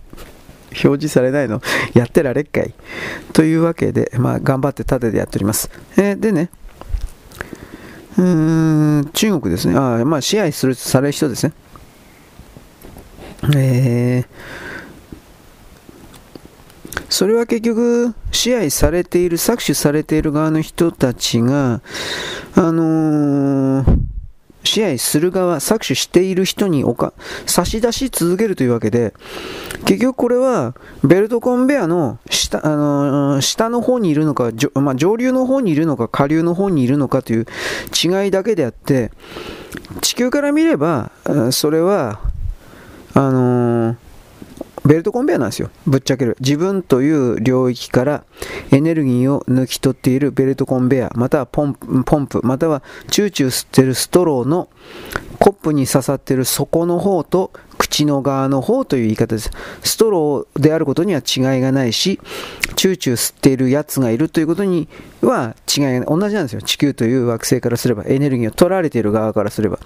[0.72, 1.62] 表示されないの、
[1.94, 2.74] やってられっかい。
[3.34, 5.70] というわけで、まあ、頑張って縦でやっております。
[5.98, 6.50] えー、でね、
[8.18, 9.76] うーん、中国ですね。
[9.78, 11.54] あまあ、支配する、される人ですね。
[13.58, 14.26] えー、
[17.10, 21.82] それは結局、支配されている、搾取されている側の人たちが、
[22.56, 24.14] あのー
[24.65, 27.13] 支配する側、搾取している人におか
[27.45, 29.13] 差し出し続けるというわけで、
[29.86, 37.45] 結局これはベルトコンベアの下,、あのー、下の方にいるのか、まあ、上流の方にいるのか、下流の方にいるのかという
[37.93, 39.12] 違いだけであって、
[40.01, 41.12] 地球から見れば、
[41.51, 42.19] それは、
[43.13, 44.05] あのー
[44.86, 45.69] ベルトコンベヤなんですよ。
[45.88, 46.38] ぶっちゃける。
[46.39, 48.24] 自分という領域から
[48.71, 54.69] エネルギーを抜き取っているベルトコンベヤ、またはポンポンプ、またはチューチュー吸ってるストローの
[55.39, 57.52] コップに刺さってる底の方と
[57.86, 59.52] 口の側の方という言い方です。
[59.84, 62.19] ストローであることには違いがないし、
[62.76, 64.88] チューチュー吸っているやつがいるということに
[65.21, 66.02] は違いがない。
[66.08, 66.62] 同じなんですよ。
[66.62, 69.80] 地球という惑星からすれば、エネルギーを取られている側からすれば。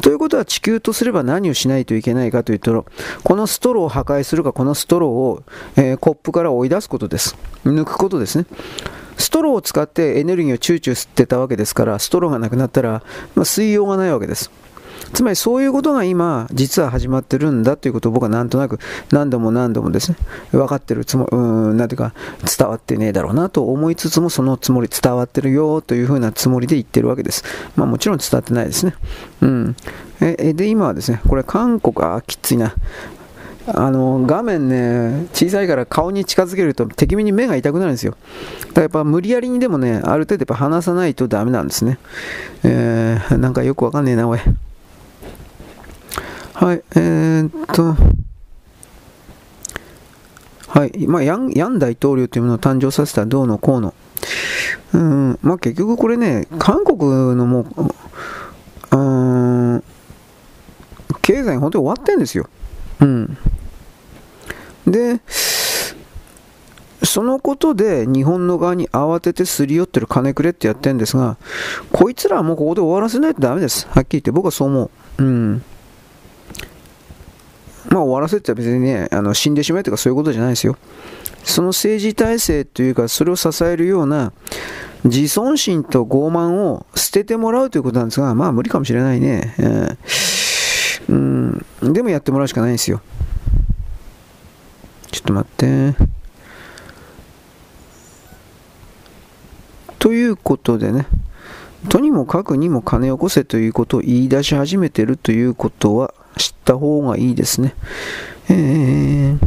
[0.00, 2.86] ということは地球とすれば何をしないといけないかというと、
[3.22, 5.42] このストローを破壊するか、このストローを、
[5.76, 7.36] えー、コップから追い出すことです。
[7.66, 8.46] 抜くことですね。
[9.18, 13.02] ストローを使ってエネルギーをチューチュー吸ってたわけですから、ストローがなくなったら、
[13.34, 14.50] まあ、吸いようがないわけです。
[15.12, 18.78] つまりそういうことが今、実は始まってるんだということを僕はなんとなく
[19.10, 20.16] 何度も何度もですね、
[20.50, 22.14] 分かってるつもり、うん、なんていうか、
[22.58, 27.44] 伝わってねえだろうなと思いつつも、そのつもり、伝わってるよというふうなつもりで言ってるわけです。
[27.76, 28.94] まあもちろん伝わってないですね。
[29.40, 29.76] うん。
[30.20, 32.74] えで、今はですね、これ韓国、あ、きついな。
[33.66, 38.16] あの画面ね、小さいから顔に近づけると敵目に目が痛くなるんですよ。
[38.60, 41.98] だからやっぱ無理やりにでもね、ある程度やっぱ離さないとダメなんですね。
[42.64, 44.40] えー、なんかよくわかんねえな、おい。
[46.62, 47.96] はい、えー、っと、
[50.68, 53.94] はい、まあヤン、ヤン大統領というものを誕生させたどうのこうの。
[54.92, 57.00] うん、まあ結局これね、韓国
[57.34, 57.66] のも
[58.92, 59.84] う、うん、
[61.20, 62.48] 経済本当に終わってんですよ。
[63.00, 63.36] うん。
[64.86, 65.20] で、
[67.02, 71.38] そのことで日本の側に慌ててすり寄ってる金くれってやってるんですが、
[71.90, 73.88] こいつらはもうここで終わらせないとダメです。
[73.88, 75.24] はっきり言って僕はそう思う。
[75.24, 75.64] うん。
[77.88, 80.76] まあ終わらせって別にね、あの死んでしまえとかそういうことじゃないですよ。
[81.44, 84.32] その政治体制というか、それを支えるような
[85.04, 89.54] 自尊心と傲慢を捨ててもらうということなんですが、まあ無理かもしれないね。
[91.08, 93.00] うん、でもやってもらうしかないんですよ。
[95.10, 95.94] ちょっと待って。
[99.98, 101.06] ということでね、
[101.88, 107.74] とにもかくにも金を起こせということを言い出し始めてるということは知った方がいいですね。
[108.48, 109.38] えー、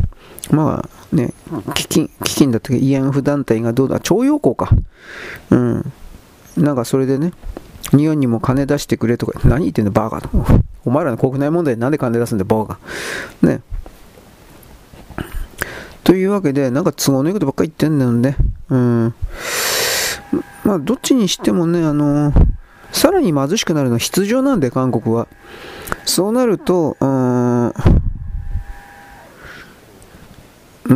[0.55, 1.33] まあね、
[1.73, 4.69] 基金、基金だったっけ、慰安婦団体がどうだ、徴用工か。
[5.49, 5.91] うん。
[6.57, 7.33] なんかそれでね、
[7.91, 10.29] 日本にも金出してくれとか、何言ってんだ、バカと。
[10.85, 12.79] お前らの国内問題なんで金出すんだ、バカ。
[13.41, 13.61] ね。
[16.03, 18.37] というわけで、なんか都合のいいことばっかり言ってんだよね。
[18.69, 19.13] うん。
[20.63, 22.31] まあ、どっちにしてもね、あの
[22.95, 25.27] さらに貧しくなるのは必要なんで、韓国は。
[26.05, 27.73] そうなると、間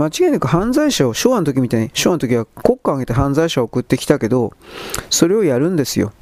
[0.08, 4.54] 違いなく犯罪者を、昭和の時みたいに、昭和の時は国家を挙げて犯罪者を送ってきたけど、
[5.10, 6.14] それをやるんですよ。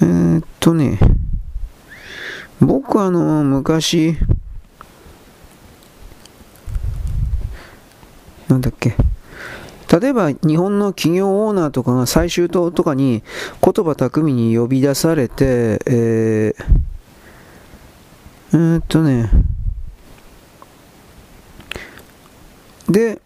[0.00, 0.98] えー、っとね、
[2.60, 4.16] 僕あの、昔、
[8.48, 8.96] なんだっけ、
[10.00, 13.22] 例えば日本の企業オーナーとかが最終党とかに
[13.62, 15.44] 言葉巧みに呼び出されて、
[15.84, 16.64] えー、
[18.52, 19.30] えー、っとね、
[22.88, 23.20] で、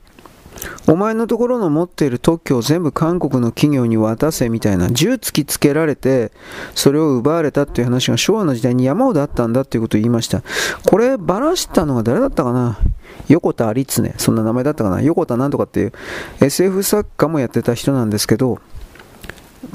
[0.86, 6.32] お前のところの持っている特許を全部韓国の企業に渡せみたいな、銃突きつけられて、
[6.74, 10.42] それを奪われたっていう話が昭和の時代に山ほどあったんだっていうことを言いました。
[10.86, 12.78] これ、ばらしたのが誰だったかな？
[13.28, 15.02] 横田有常、そんな名前だったかな？
[15.02, 15.92] 横田なんとかっていう
[16.40, 18.60] SF 作家もやってた人なんですけど、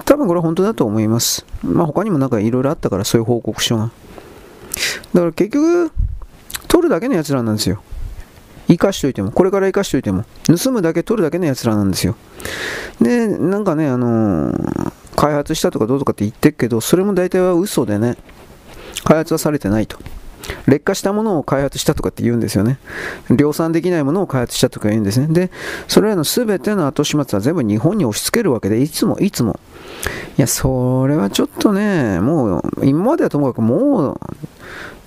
[0.05, 1.45] 多分これは本当だと思います。
[1.63, 3.91] まあ他にもなんかいろいろあったから、そういう報告書が。
[5.13, 5.91] だから結局、
[6.67, 7.83] 取るだけのやつらなんですよ。
[8.71, 12.15] 生かしといても、これから生かしといても、盗むだけ取るだけのやつらなんですよ。
[13.01, 18.17] で、なんかね、あのー、開発したとかどうとかって言ってるけど、それも大体は嘘でね、
[19.03, 19.97] 開発はされてないと。
[20.67, 22.79] 劣化したものを開発したとかって言うんですよね。
[23.29, 25.27] 量産できないものを開発したとか言うんですね。
[25.27, 25.51] で、
[25.87, 29.59] それらの全ての後始末は全部日本に押し付けるわけで、いつもいつも。
[30.37, 34.19] いや、それはちょっとね、もう、今まではともかくもう、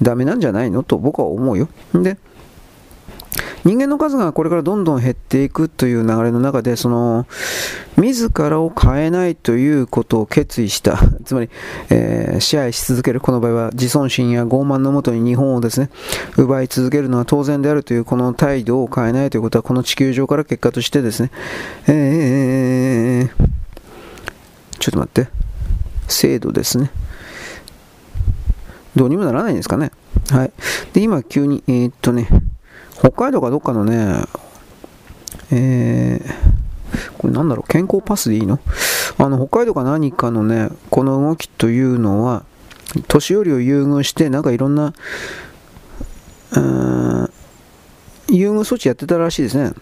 [0.02, 1.68] ダメなんじゃないのと僕は思うよ。
[1.94, 2.18] で、
[3.64, 7.26] 人間の数がこれからどんどん減っていくという流れの中で、その、
[7.96, 11.48] 自らを変えないということを決意した、 つまり、
[11.88, 15.88] えー、支配し続ける、この場合は自尊心や傲慢のもとに日本をですね、
[16.36, 21.30] 奪い続けるのは当然であるというこの態度を変えないということは、この地球上から結果としてですね、
[21.86, 23.46] えー、
[24.78, 25.30] ちょっと待って、
[26.08, 26.90] 制度ですね。
[28.94, 29.90] どうにもならないんですかね。
[30.30, 30.52] はい。
[30.92, 32.28] で、今急に、えー、っとね、
[32.99, 34.24] 北海道かどっかのね、
[35.51, 38.61] えー、これなんだろう、健康パスでいいの？
[39.18, 42.45] あの、北海道か何かのね、この動きというのは、
[43.09, 44.95] 年寄りを優遇して、なんかいろんな、
[46.53, 47.30] うーん、
[48.28, 49.72] 優遇措置やってたらしいですね。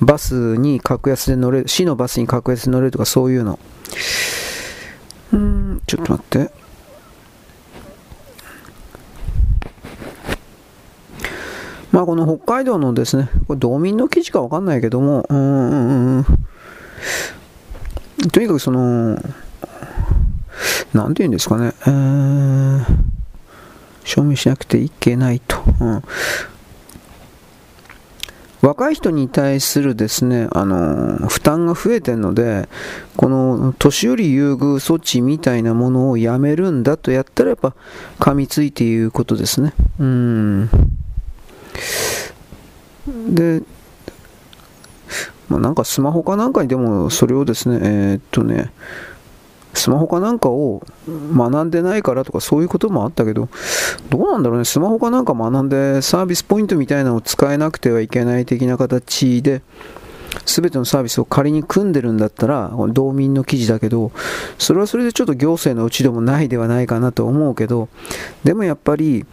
[0.00, 3.58] バスに格安で乗れる、市のバスに格安で乗れるとかそういうの。
[5.32, 6.61] うん、ちょっと待って。
[11.92, 16.24] まあこの北海道のですね、これ道民の記事かわかんないけども、うんうんうん、
[18.30, 19.18] とにかくその、
[20.94, 22.84] なんて言うんですかね、えー、
[24.04, 25.62] 証明しなくていけないと。
[25.80, 26.02] うん
[28.62, 32.68] 若い人に対するですね、あの、負担が増えてるので、
[33.16, 37.74] この年寄り優遇措置みたいなものをやめるんだとやったらやっぱ
[38.20, 39.74] 噛みついていうことですね。
[39.98, 40.70] うん。
[43.06, 43.62] で、
[45.48, 48.72] まあ、なんかスマホかなんかにでもそれをですね、えー、っとね、
[49.74, 53.48] スマホかなんかを学んでないからとかそういうこともあったけど、
[54.10, 59.62] どうなんだろうね、スマホかなんか学んでサービスポイントみたいなのを使えなくてはいけない的な形で、
[60.46, 64.12] 全てのサービスを仮に組んでるんだったら、道民の記事だけど、
[64.58, 67.88] それはそれでちょっと行政のうちでもないではないかなと思うけど、
[68.44, 69.26] でもやっぱり、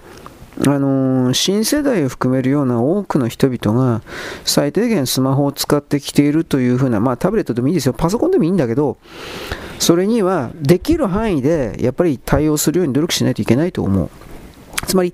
[0.67, 4.01] あのー、新世代を含めるような多くの人々が
[4.43, 8.97] 最低限スマホを使ってきているというふうな、まあタブレットでもいいですよ、パソコンでもいいんだけど、
[9.79, 14.09] それにはできる範囲でやっぱり対応するように努力しないといけないと思う。
[14.85, 15.13] つまり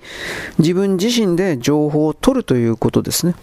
[0.57, 3.35] 自分自身で情報を取るということですね。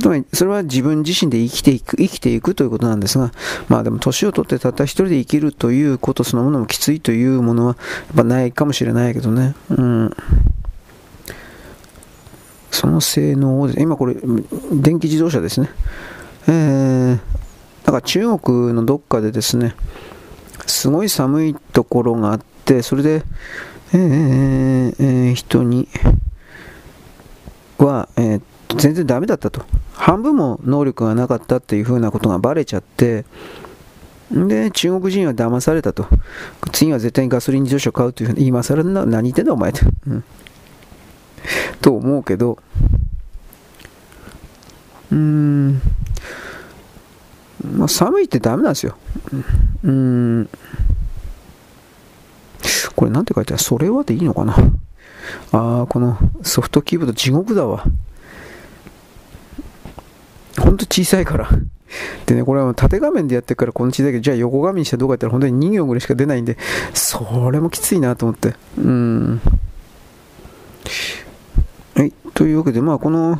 [0.00, 3.32] つまりそれは自分自身で生きていく、生きていくということなんですが、
[3.68, 7.76] まあでも年を取ってたった一人で生きるということそのものもきついというものは
[8.08, 9.54] やっぱないかもしれないけどね。
[9.70, 10.16] うん。
[12.70, 14.16] その性能を、今これ、
[14.72, 15.70] 電気自動車ですね。
[16.48, 17.18] えー、
[17.86, 19.76] なんか中国のどっかでですね、
[20.66, 23.22] すごい寒いところがあって、それで、
[23.92, 25.88] えーえー、人に
[27.78, 28.42] は、えー、
[28.76, 29.62] 全然ダメだったと。
[29.92, 33.24] 半分も能力がなかったっていうふうなことがバレちゃって、
[34.30, 36.06] で、中国人は騙されたと。
[36.72, 39.82] 次は絶対にガソリン自動車を買うというふうに、今更な何言ってんだお前って。
[40.06, 40.24] うん、
[41.80, 42.58] と思うけど、
[45.12, 45.80] うーん、
[47.76, 48.96] まあ、寒いってダメなんですよ。
[49.84, 50.48] うーん。
[52.96, 53.62] これなんて書いてある？
[53.62, 54.56] それはでいいのかな？
[55.52, 57.84] ああ、このソフトキーボード地獄だわ。
[60.58, 61.48] ほんと小さいから。
[62.26, 66.56] でね、これは縦画面でやってるからこの小さいけど、じゃあ横画面にしてどうかやったら本当に2行ぐらいしか出ないんで、
[66.92, 68.54] それもきついなと思って。
[68.78, 69.40] うん。
[71.94, 72.12] はい。
[72.34, 73.38] というわけで、まあこの、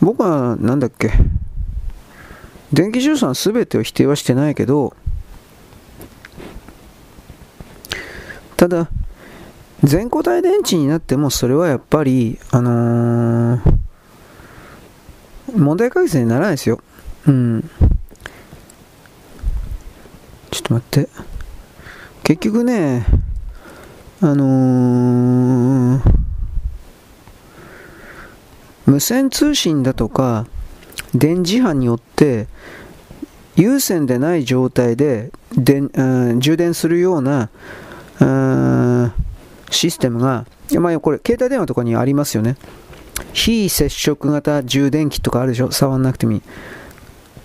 [0.00, 1.10] 僕はなんだっけ、
[2.72, 4.94] 電気充す全てを否定はしてないけど、
[8.56, 8.88] ただ、
[9.84, 13.60] 全固体電池になってもそれはやっぱり、あのー、
[15.54, 16.80] 問題解決にならないですよ。
[17.26, 17.70] うん。
[20.50, 21.08] ちょっと待って。
[22.22, 23.06] 結局ね、
[24.20, 26.00] あのー、
[28.86, 30.46] 無線通信だとか、
[31.14, 32.46] 電磁波によって
[33.56, 37.48] 有線でない状態で電、うん、充電するような
[38.20, 39.12] うん
[39.70, 40.46] システムが、
[40.78, 42.56] まあ、これ携帯電話とかにありますよね
[43.32, 45.70] 非接触型充電器とかあるでしょ？
[45.70, 46.42] 触んなくてもいい。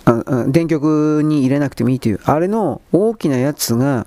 [0.04, 2.20] あ電極に入れなくてもいいという。
[2.24, 4.06] あれの大きなやつが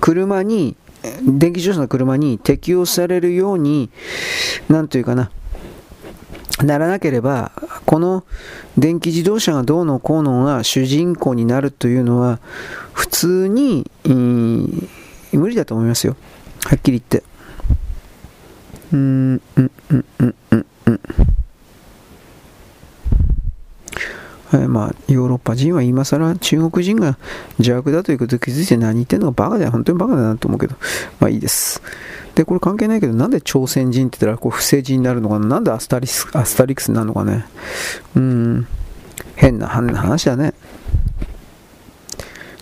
[0.00, 0.76] 車に
[1.22, 3.90] 電気自動車の車に適用されるように
[4.68, 5.30] なんというかな。
[6.64, 7.52] ならなければ、
[7.84, 8.24] この
[8.78, 12.40] 電気自動車がどうのこうのが主人公になるというのは、
[12.94, 16.16] 普通に、無理だと思いますよ。
[16.64, 17.22] はっきり言って。
[18.90, 21.00] うん、うん、うん、うん、うん、うん。
[24.50, 27.18] はい、まあ、ヨーロッパ人は今更中国人が
[27.58, 29.70] 邪悪だということを気づいて何言ってんのかバカだよ。
[29.72, 30.76] 本当にバカだなと思うけど。
[31.18, 31.82] まあいいです。
[32.36, 37.46] で、これ関係ないけど、なんで朝鮮人って言ったらこう不正人になるのかななんでアスタリスアスタリクスになるのかね
[38.14, 38.66] うん、
[39.34, 40.54] 変な話だね。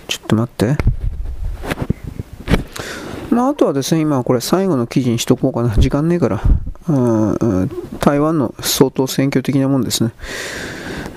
[0.09, 0.77] ちょっと待って。
[3.35, 5.75] まあ、あとはですね、今これ最後の記事にしとこうかな。
[5.77, 6.41] 時間ねえから。
[7.99, 10.13] 台湾の相当選挙的なもんですね。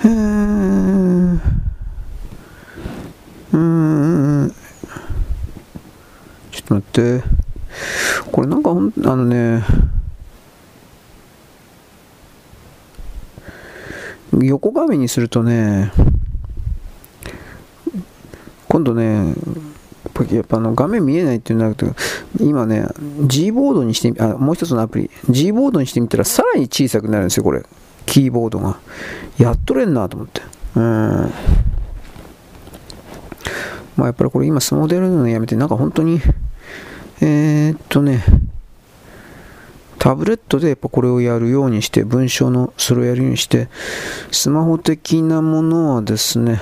[0.03, 1.39] えー、
[3.53, 4.51] うん、
[6.51, 7.23] ちょっと待って。
[8.31, 9.63] これなんかほん、あのね、
[14.41, 15.91] 横画面にするとね、
[18.67, 19.35] 今度ね、
[20.25, 21.93] やっぱあの画面見えないっていうのなく
[22.39, 22.87] 今ね、
[23.25, 27.63] G ボードにしてあ、もう一つのアプリ、G ボードにしてみたらさらに小さくなるんですよ、これ。
[28.05, 28.79] キーボードが。
[29.37, 30.41] やっとれんなと思って。
[30.75, 31.31] うん。
[33.97, 36.21] まあやっぱりこれ今スマホでやるのやめて、なんか本当に、
[37.21, 38.23] えー、っとね、
[39.99, 43.69] タブレットでやっぱこれをやるようにして、文章のそれをやるようにして、
[44.31, 46.61] スマホ的なものはですね、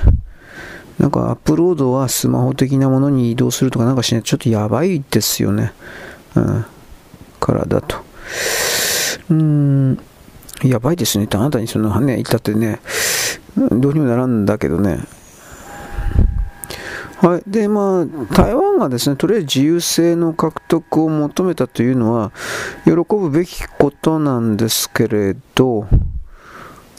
[1.00, 5.74] なんかアップロードはスマホ的なものに移動するとかなんかしないとちょっとやばいですよね。
[6.36, 6.66] うん。
[7.40, 7.98] からだと。
[9.30, 10.00] うーん。
[10.64, 12.80] やばいですねってあなたにそのね、言ったってね、
[13.56, 15.00] どうにもならんだけどね。
[17.18, 17.44] はい。
[17.48, 22.32] で、まあ、台湾がですね、とりあえず自由性の獲得を求めたというのは、
[22.84, 25.88] 喜ぶべきことなんですけれど、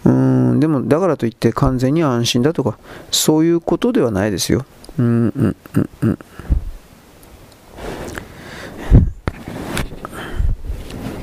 [0.07, 0.09] う
[0.55, 2.79] ん、でも、だからといって完全に安心だとか、
[3.11, 4.65] そういうことではないですよ。
[4.99, 6.19] うん、うん、うん、うん。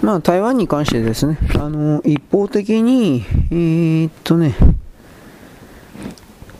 [0.01, 4.53] まあ、台湾に関してですね、あの一方的に、えー、っとね、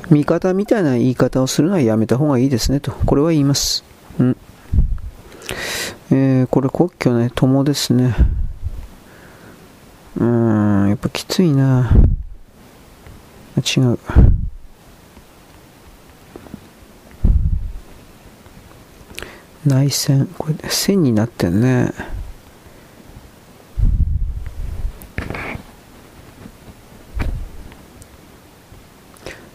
[0.10, 3.84] 味方みたいな言い方をするのはやめた方がいいですねと、これは言います。
[4.18, 4.38] うん。
[6.10, 8.16] えー、これ国境ね、友ですね。
[10.18, 11.92] うーん、やっぱきついな。
[13.58, 14.00] 違う。
[19.66, 21.92] 内戦、これ線になってんね。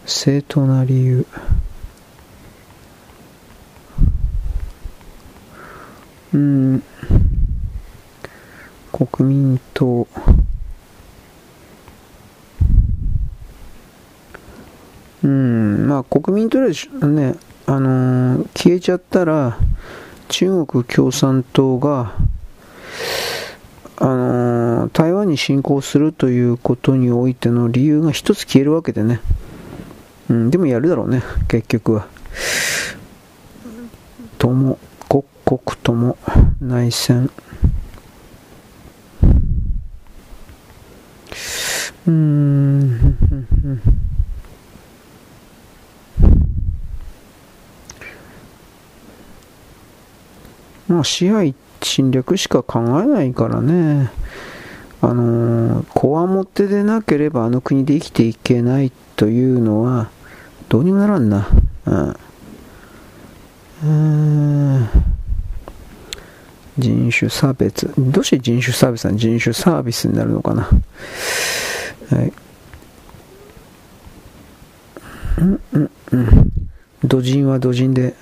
[0.06, 1.26] 正当な理由
[6.34, 6.82] うん
[8.92, 10.06] 国民党
[15.22, 16.72] うんまあ国民党で
[17.08, 17.34] ね
[17.66, 19.58] あのー、消えちゃったら
[20.28, 22.14] 中国共産党が
[23.96, 29.20] あのー、台湾に侵攻するということにおいての理由が一つ消えるわけでね
[30.30, 32.06] うん、でもやるだろうね、結局は。
[34.36, 34.78] とも、
[35.08, 36.18] 刻々とも
[36.60, 37.30] 内戦。
[42.06, 43.16] うん。
[50.88, 54.10] まあ、支配侵略しか考えないからね。
[55.00, 60.10] あの、こわもてでなければあの国で生きていけないというのは、
[60.68, 61.48] どうにもならんな。
[61.86, 62.16] うん。
[63.84, 65.17] うん
[66.78, 67.92] 人種差別。
[67.98, 70.62] どうして人種差別は人種サービスになるのかな？
[70.62, 70.70] は
[72.22, 72.32] い。
[75.38, 76.52] うんうんうん。
[77.04, 78.14] 土人は土人で、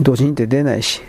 [0.00, 1.02] 土人って出ないし、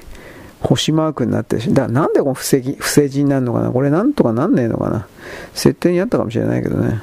[0.62, 3.72] 星マークになってるし、だからなんでこの不正不正人になるのかな？
[3.72, 5.08] これなんとかなんねえのかな？
[5.54, 7.02] 設定にあったかもしれないけどね。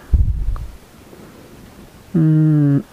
[2.15, 2.85] うーん。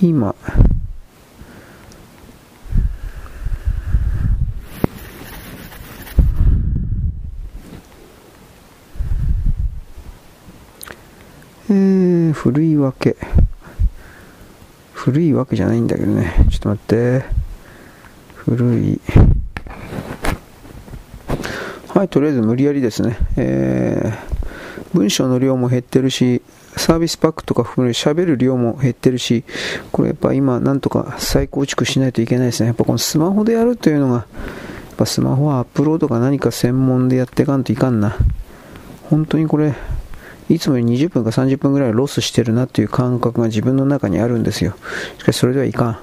[0.00, 0.34] 今
[11.70, 13.16] えー、古いわけ。
[14.92, 16.32] 古いわけじゃないんだけどね。
[16.50, 17.24] ちょっと待って。
[18.34, 19.00] 古い。
[21.88, 23.16] はいとりあえず無理やりですね。
[23.36, 26.42] えー、文章の量も減ってるし
[26.78, 29.44] サービスパックとか含める喋る量も減ってるし、
[29.92, 32.68] これやっぱ今なんとか再構築しないといけないですね。
[32.68, 38.16] やっぱこのスマホでやるというのが、やっぱスマホはアップロードか何か専門でやっていかんといかんな。
[39.10, 39.74] 本当にこれ、
[40.48, 44.74] いつもより20分か30分ぐらいロスしてるなっていう感覚が自分の中にあるんですよ。
[45.18, 45.98] しかしそれではいかん。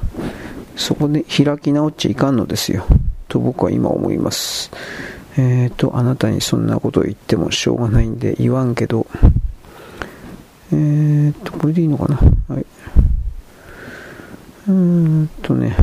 [0.75, 2.85] そこで開き直っちゃいかんのですよ。
[3.27, 4.71] と僕は今思います。
[5.37, 9.07] えっ、ー、と、あなたにそんなことを言ってもしょうがないんで言わんけど、
[10.71, 12.15] えー、っと、これでいいのかな
[12.47, 12.65] はい。
[14.67, 15.75] うーんとね。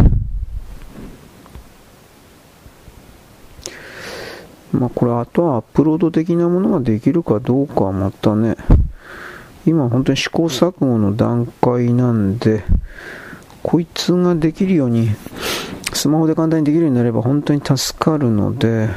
[4.72, 8.56] まあこれあとはアップロード的なものができるかどうかはまたね、
[9.66, 12.64] 今本当に試行錯誤の段階なんで、
[13.62, 15.10] こいつができるように、
[15.92, 18.88] スマホで簡単にできるようになれば本当に助かるので、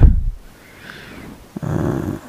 [1.61, 2.19] うん、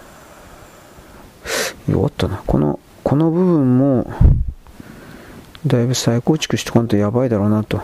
[1.88, 2.42] 弱ったな。
[2.46, 4.12] このこの部分も
[5.64, 7.80] だいぶ再構築しとかんとやばいだろうなと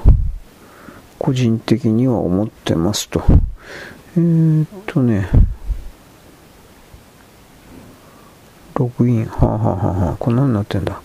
[1.19, 3.23] 個人的には思ってますと
[4.17, 5.29] えー、っとね。
[8.75, 9.27] ログイン。
[9.27, 11.01] はあ、はあははあ、こんなになってんだ。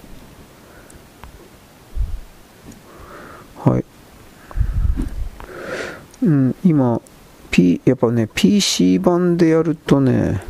[3.64, 3.86] はい。
[6.24, 7.00] うん今
[7.52, 10.42] P やっぱね PC 版でやるとね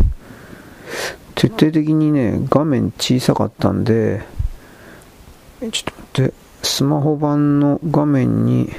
[1.37, 4.23] 徹底的にね、画面小さかったんで、
[5.59, 5.91] ちょっと
[6.23, 6.33] 待って、
[6.63, 8.71] スマホ版の画面に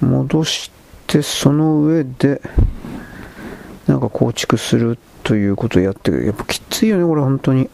[0.00, 0.73] 戻して、
[1.22, 2.40] その上で、
[3.86, 6.24] なんか構築するということをやってる。
[6.26, 7.68] やっぱきついよね、これ本当に。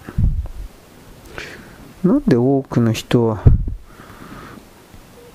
[2.04, 3.42] なんで多くの人は、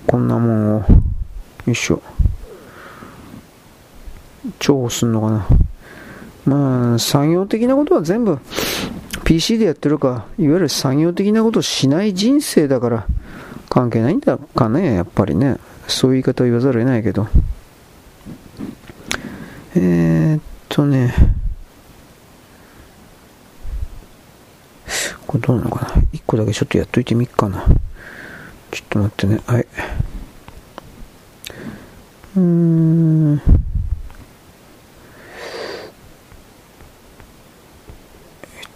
[0.06, 0.86] こんなもんを、よ
[1.66, 2.02] いしょ、
[4.60, 5.46] 重宝すんのかな。
[6.46, 8.38] まあ、作業的なことは全部
[9.24, 13.06] PC でやってるか、いわゆる作業的なことをしない人生だから
[13.68, 15.56] 関係ないんだかね、やっぱりね。
[15.88, 17.26] そういう言い方を言わざるを得ないけど。
[19.78, 21.12] えー、っとね、
[25.26, 26.02] これどうなのかな。
[26.14, 27.62] 1個だけちょっとやっといてみっかな。
[28.70, 29.40] ちょっと待ってね。
[29.46, 29.66] はい。
[32.36, 33.42] うーん。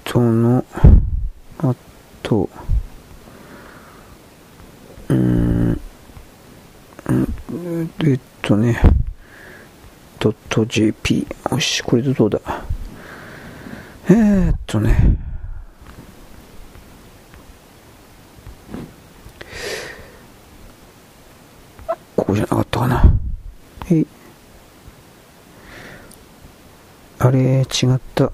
[0.05, 0.64] 人の、
[1.61, 1.74] あ
[2.22, 2.51] と、
[5.09, 5.80] うん、
[8.05, 8.78] えっとね、
[10.21, 11.27] .jp。
[11.51, 12.41] よし、これでどうだ？
[14.09, 15.16] えー、っとね、
[22.16, 23.03] ここじゃなかったかな。
[23.91, 24.05] え？
[27.18, 27.66] あれ、違っ
[28.14, 28.33] た。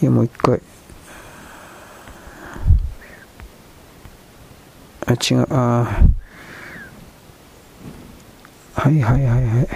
[0.00, 0.60] いや、もう一回。
[5.06, 6.02] あ、違う、あ
[8.74, 9.68] はいはいはいはい。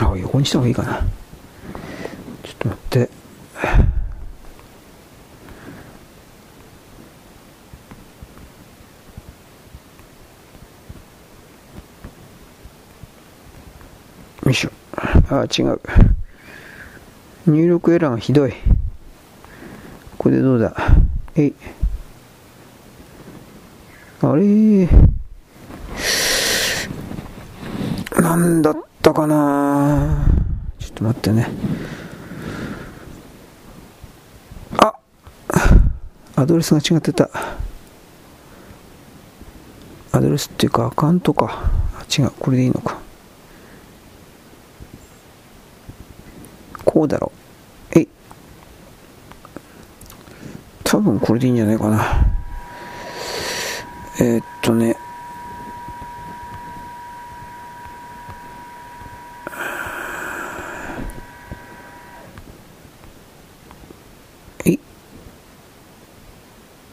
[0.00, 1.00] あ、横にした方がいいかな。
[2.42, 3.10] ちょっと待って。
[14.44, 14.70] よいしょ。
[15.30, 15.80] あ、違う。
[17.46, 18.54] 入力エラーがひどい。
[20.16, 20.74] これでどうだ？
[21.36, 21.54] えい。
[24.20, 24.88] あれ
[28.18, 30.26] なんだったかな
[30.78, 31.48] ちょっと待ってね。
[34.76, 34.94] あ
[36.34, 37.30] アドレスが違ってた。
[40.10, 41.70] アドレスっていうかアカウントか。
[42.16, 42.98] 違う、これでいいのか。
[46.84, 47.30] こうだろ
[47.94, 47.98] う。
[47.98, 48.08] えい。
[50.82, 52.26] 多分これでいいんじゃないかな。
[54.20, 54.96] えー、っとね。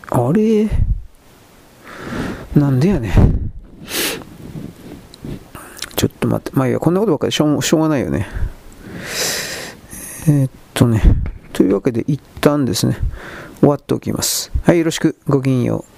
[0.10, 0.70] あれ？
[2.56, 3.14] なんでやね
[5.96, 6.52] ちょっと待って。
[6.58, 8.28] まあいいや、こんなことばっかりしょうしょうがないよね。
[10.28, 11.02] えー、っとね。
[11.54, 12.98] というわけで一旦ですね、
[13.60, 14.52] 終わっておきます。
[14.64, 15.18] はい、よろしく。
[15.28, 15.95] ごきげんよう。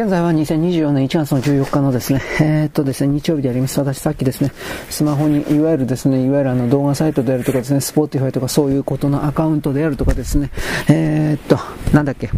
[0.00, 3.78] 現在は2024年1月の14日のですね、えー、っとですね、日曜日であります。
[3.78, 4.50] 私さっきですね、
[4.88, 10.50] スマホにいわゆるですね、いわゆるあの動画サイトであるとかですね、 Spotify とかそういうことのアカウントであるとかですね、
[10.88, 11.58] えー、っと、
[11.94, 12.30] なんだっけ、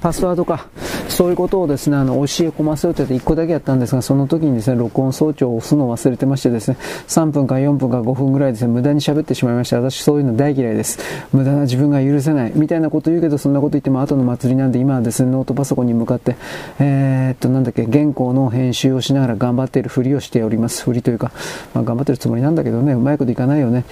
[0.00, 0.66] パスワードか、
[1.08, 6.76] そういうことをですね、あの、教え込ませようとって1個だけやったんですが、その時にですね、録音装置を押すのを忘れてましてですね、
[7.08, 9.80] 3分か4分か5分ぐらいですね、無駄に喋ってしまいました。
[9.80, 10.98] 私そういうの大嫌いです。
[11.32, 12.52] 無駄な自分が許せない。
[12.54, 16.36] みたいなこと言うけど、そんなこと言っても後の祭りなんで、今はですね、ノートパソコンに向かって、
[16.78, 20.84] えー、っと、なんだっけ、原稿の編集をしながら頑張っているふりをしております。
[20.84, 21.32] ふりというか、
[21.74, 23.84] まあ、頑張ってるつもりなんだけどね、うまいこといかないよね。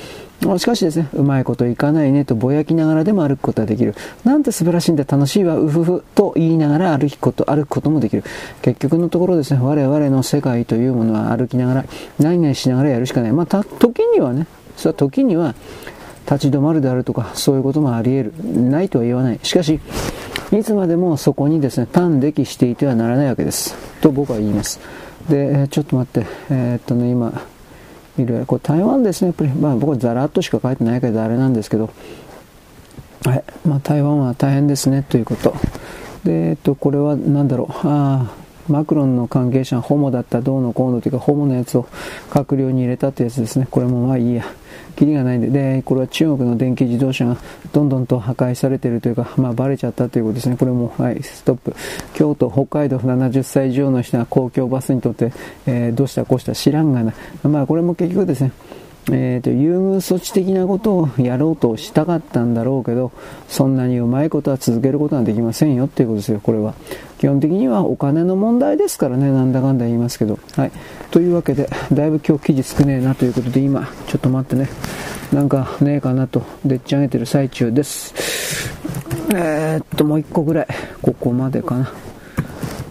[0.59, 3.95] しかしですね、うまいこといかないねとぼやきながらでも歩くことができる。
[4.25, 8.25] なんて素晴らしいんだ、楽しいわ、うふふと言いながら歩くこと、歩くこともできる。
[8.63, 11.85] 結局のところですね、我々の世界というものは歩きながら、
[12.19, 13.33] 何々しながらやるしかない。
[13.33, 15.55] まあ、た、時にはね、それは時には、
[16.27, 18.71] 立ち止まるであるとか、そういうこともあり得る。
[18.71, 19.39] ないとは言わない。
[19.43, 19.81] しかし、
[20.53, 23.75] いつまでもそこにですね、端的していてはならないわけです。
[24.01, 24.81] と僕は言います。
[25.29, 27.33] で、ちょっと待って、えー、っとね、今、
[28.19, 31.91] いろいろこれ台湾ですね、やっぱり、まあ、僕はざらっとしか書いてないけどあれなんですけど、
[33.25, 35.55] はいまあ、台湾は大変ですねということ。
[36.25, 38.33] で、えっと、これは何だろう、あ
[38.69, 41.87] マクロンの関係者ホモだったどうのこうのというか、ホモのやつを
[42.31, 43.69] 閣僚に入れたってやつですね。
[43.71, 44.45] これもまあいいや。
[44.97, 47.37] キリがないんで、で、これは中国の電気自動車が
[47.73, 50.57] どんどんと破壊されているというか、まあバレちゃったということですね。
[50.57, 51.75] これも、はい、ストップ。
[52.15, 55.33] 京都、北海道70歳以上の人が公共バスにとって、
[55.67, 57.15] えー、どうしたこうした知らんがな。
[57.45, 58.53] まあこれも結局ですね、
[59.13, 63.13] えーと、優遇措置的なことをやろうとしたかったんだろうけど、
[63.49, 66.75] そんなにうまいことは続けることはできませんよっていうことですよ、これは。
[67.27, 70.39] 基本的にはお金の問題ですからね、なんだかんだ言いますけど。
[70.55, 70.73] はい。
[71.11, 74.69] というわけで、だいぶ今日記事少ねえなということで、今、ちょっと待ってね、
[75.33, 78.15] なんかねえかなと、でっち上げてる最中です。
[79.35, 80.67] えー、っと、もう一個ぐらい、
[81.03, 81.93] ここまでかな。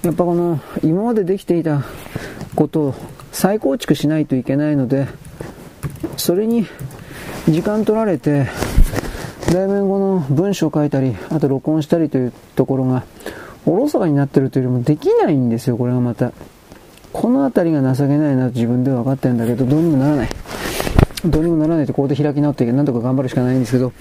[0.04, 1.86] やっぱこの、今までできていた
[2.58, 2.96] ことを
[3.32, 5.08] 再構築しないといけないので、
[6.18, 6.68] それに
[7.48, 8.50] 時間取られて、
[9.54, 13.06] だいぶこの文章書いたり、あと録音したりというところが
[13.66, 16.32] おろそかになってるというよりもできないんですよ、これがまた。
[17.14, 20.30] この辺りが情けないなと自分では分かってるんだけど、どうにもならない。
[21.26, 23.94] どうにもならないとここで開き直ってなんとか頑張るしかないんですけど、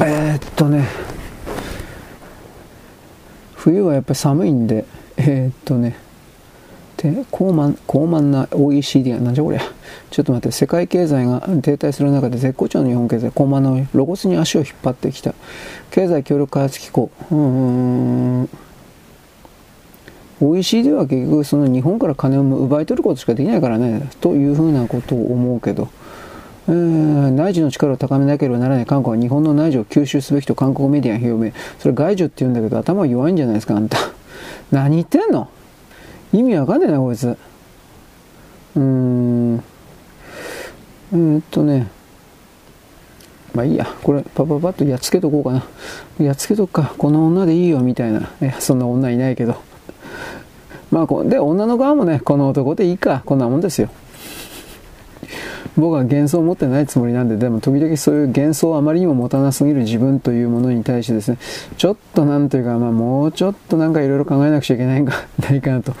[0.00, 0.86] えー、っとね、
[3.54, 4.84] 冬はやっぱり寒いんで、
[5.16, 5.96] えー、っとね、
[7.02, 9.62] で高慢高慢な OECD がなんじゃこりゃ。
[10.10, 15.34] ちょっと待って世界経済が停滞する中で絶好調の日本経済高慢な露骨に足を引っ張ってきた。
[15.90, 17.10] 経済協力開発機構。
[17.30, 18.48] うん。
[20.42, 24.10] OECD は結局その日本から金を奪い取ることしかできないからね。
[24.20, 25.88] というふうなことを思うけど、
[26.68, 31.52] えー、内需の力を高めなければならない韓国は日本の内需を吸収すべきと韓国メディアが表明。
[31.78, 33.98] それ外需って言うんだけど頭弱いんじゃないですかあんた。
[34.70, 35.48] 何言ってんの？
[36.32, 37.28] 意味わかんねえなこいつ。
[37.28, 39.56] うーん。
[41.12, 41.88] えー、っとね。
[43.54, 43.86] まあいいや。
[44.02, 45.64] これパパパッとやっつけとこうかな。
[46.24, 46.94] やっつけとくか。
[46.96, 48.30] この女でいいよみたいな。
[48.40, 49.56] いやそんな女いないけど。
[50.90, 53.88] まあ、で、女の側もね、この男でいいか、こんなもんですよ。
[55.76, 61.38] 僕は幻想を持ってないつもりなんで、でも時々そういう幻想をあまりにも持たなすぎる自分というものに対してですね、
[61.76, 65.14] ちょっとなんというか、まあもうちょっとなんかいろいろ考えなくちゃいけないんか、
[65.48, 65.94] ないかなと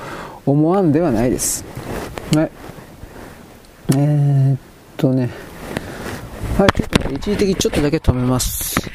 [0.46, 1.64] 思わんではないです。
[2.34, 2.50] はい。
[3.96, 4.58] えー、っ
[4.96, 5.30] とね、
[6.58, 8.90] はい、ちょっと一時的ちょっとだけ止めます。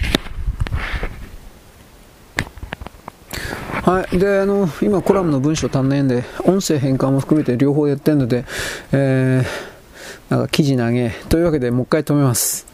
[3.86, 4.17] はい。
[4.17, 8.43] で、あの、今コラムの文章足んないんで、音声変換も含めて両方やってるので、
[8.91, 9.74] えー、
[10.30, 11.11] なんか記事投げ。
[11.30, 12.65] というわけで、もう一回止めます。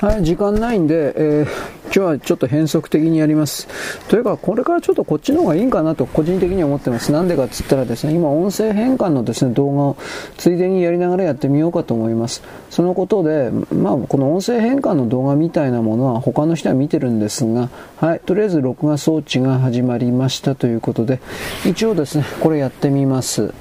[0.00, 3.68] はい、時間ないんで、えー今日はちょっと変則的にやります。
[4.08, 7.12] というか、これからちょっとこっちの方がいいんかなと個人的には思ってます。
[7.12, 9.96] なんでかっつったらですね、今音声変換のですね、動画を
[10.36, 12.42] ついでにやりながらやってみようかと思います。
[12.68, 21.20] そのことで、まあ、この音声変換の動画みたいなものは他の人は見てるんですが、はい、とりあえず録画装置が始まりましたということで、
[21.64, 23.54] 一応ですね、これやってみます。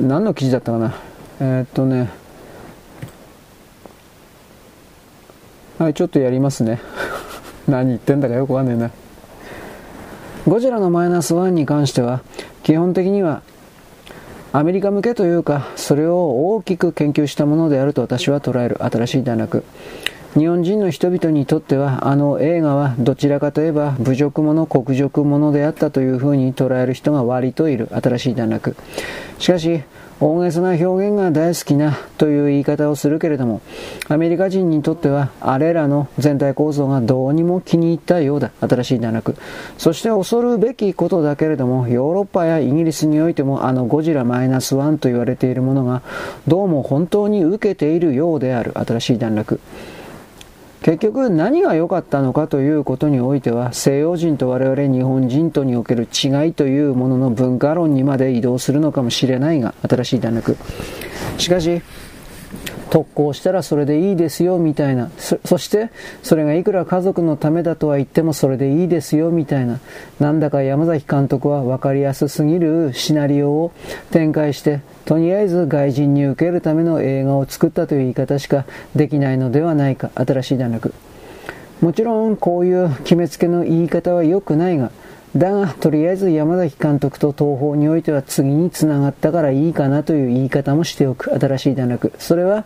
[0.00, 0.94] 何の記事だったかな？
[1.40, 2.10] えー、っとね、
[5.78, 6.80] はい、ちょっとやりますね。
[7.66, 8.90] 何言ってんだかよくわかんねえな。
[10.46, 12.20] ゴジラのマイナスワンに関しては、
[12.62, 13.42] 基本的には
[14.52, 19.64] アメリカ向けというか、それを大きく研究したものであると私は捉える新しい段落。
[20.34, 28.76] 日本人の人々にとってはあの映画はどちらかといえば侮辱者、国辱者であったというふうに捉える人が割といる新しい段落。
[29.38, 29.82] しかし、
[30.20, 33.60] 大げさな表現が大好きなという言い方をするけれども、
[34.08, 38.50] アメリカ人にとっては、あれらの全体構造がどうにも気に入ったようだ。
[38.60, 39.36] 新しい段落。
[39.78, 46.02] そして恐るべきことだけれども、ヨーロッパやイギリスにおいても、あのゴジラマイナスワンと言われているものが、
[46.48, 48.72] どうも本当に受けているようである。
[48.76, 49.60] 新しい段落。
[50.88, 60.56] 結局何が良かったのかということにおいては西洋人と我々日本人とにおける違いというものの文化論にまで移動するのかもしれないが新しい段落。
[61.36, 61.82] しかし
[62.90, 65.10] 特攻したらそれでいいですよみたいな。
[65.18, 65.90] そして
[66.22, 69.80] それがいくら家族のためだとは言ってもそれでいいですよみたいな。
[70.20, 73.72] なんだか山崎監督は分かりやすすぎるシナリオを
[74.10, 78.64] 展開してとりあえず外人に受けるための映画を作ったという言い方しか
[78.94, 80.10] できないのではないか。
[80.14, 80.92] 新しい段落。
[81.80, 84.90] もちろんこういう決めつけの言い方は良くないが
[85.36, 91.32] だが、とりあえず山崎監督と東宝においては次につながったからいいかなという言い方もしておく。
[91.38, 92.12] 新しい段落。
[92.18, 92.64] それは、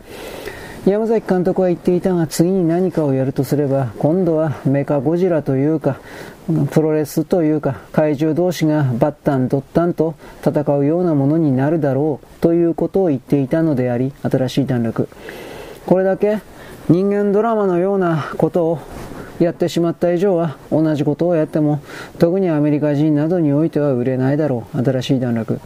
[0.85, 5.99] 山崎監督は言っていたが、次に何かをやるとすれば、今度はメカゴジラというか、
[6.71, 15.07] プロレスというか、怪獣同士がバッタンドッタンと戦うようなものになるだろうということを言っていたのであり、新しい段落。
[15.85, 16.39] これだけ
[16.89, 18.79] 人間ドラマのようなことを
[19.39, 21.81] やってしまった以上は同じことをやっても
[22.19, 25.59] 特にアメリカ人などにおいては売れないだろう新しい段落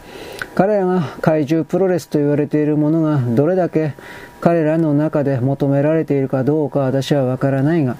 [0.54, 3.94] 彼らが怪獣プロレスと言われているものがどれだけ
[4.40, 7.96] 彼らの中で求められているかどうか私はわからないが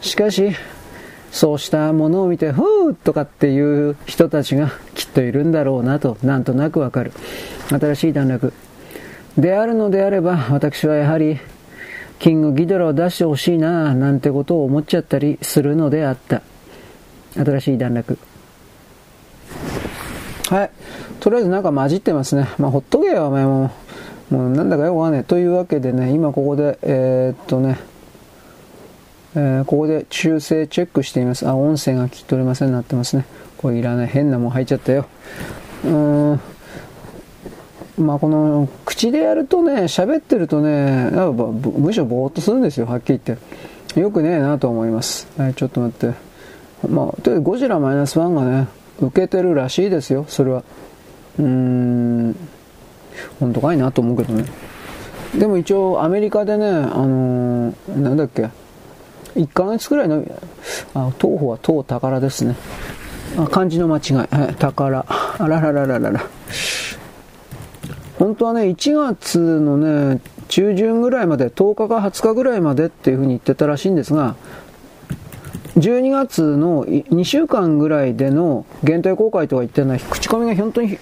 [0.00, 0.52] しかし
[1.32, 7.12] そうしたものを見て、ふーとかっていう人たちがきっといるんだろうなと、なんとなくわかる。
[7.70, 8.52] 新しい段落。
[9.38, 11.40] であるのであれば、私はやはり
[12.22, 16.40] キングギドラを出してほしいななんてことを思っちゃったりするのであった。
[17.34, 18.16] 新しい段落。
[20.48, 20.70] はい。
[21.18, 22.48] とりあえずなんか混じってますね。
[22.58, 23.72] まあ、ほっとけよ、お前も。
[24.30, 25.24] もうなんだかよくわかんない。
[25.24, 27.76] というわけでね、今ここで、えー、っとね、
[29.34, 31.48] えー、ここで修正チェックしています。
[31.48, 33.26] あ、音声が聞き取れませんなってますね。
[33.58, 34.06] これいらない。
[34.06, 35.06] 変なもん入っちゃったよ。
[35.84, 36.40] うーん。
[38.02, 44.00] まあ、この口でやるとね、喋ってるとね、むしろぼーっとするんですよ、はっきり言って。
[44.00, 45.28] よくねえなと思います。
[45.36, 46.14] はい、ちょっと待って。
[46.88, 48.68] まあ、とゴジラマイナスワンがね、
[49.00, 50.64] 受けてるらしいですよ、それは。
[51.38, 52.36] うーん、
[53.40, 54.44] 本当かいなと思うけどね。
[55.38, 58.50] でも一応アメリカでね、あのー、なんだっけ、
[59.36, 60.24] 1ヶ月くらいの、
[60.94, 62.56] あ、東方は東宝ですね。
[63.36, 64.14] あ漢字の間違い。
[64.14, 65.06] はい、宝。
[65.08, 66.20] あらららららら。
[68.22, 74.36] 本当はね、1月のね、中旬ぐらいまで、10日か20日ぐらいまでっていうふうに言ってたらしいんですが、
[75.76, 80.98] 12月の2週間ぐらいでの限定公開とか言ってるのは、口コミが本当に、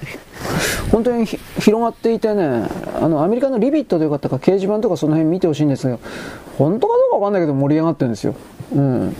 [0.91, 2.67] 本当に広がっていてね、
[3.03, 5.99] あの、アメリカのリビットでよかったか、掲示板とかその辺見てほしいんですが、
[6.57, 8.35] 本当かどうかわかんないけど盛り上がってるんですよ。
[8.75, 9.15] うん。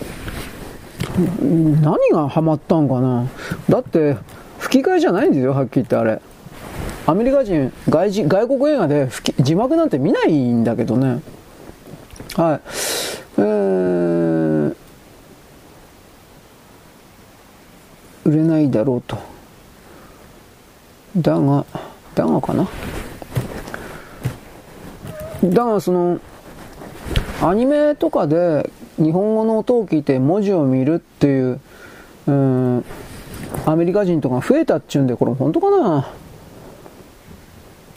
[1.83, 3.27] 何がハマったんかな
[3.69, 4.17] だって、
[4.57, 6.23] 吹き替えじゃないんですよ、はっきり言ってあれ。
[7.07, 9.09] アメリカ人、外人、外国映画で
[9.41, 11.21] 字幕なんて見ないんだけどね。
[12.37, 12.61] はい。
[13.39, 14.75] えー、
[18.25, 19.19] 売れないだろうと。
[21.17, 21.65] だが、
[22.15, 22.69] だがかな。
[25.43, 26.21] だが、その、
[27.43, 31.61] アニメとかで日本語の音を聞いて文字を見るっていう、
[32.27, 32.85] うん、
[33.65, 36.07] アメリカ人とか増えたっちゅうんで、これ本当かな？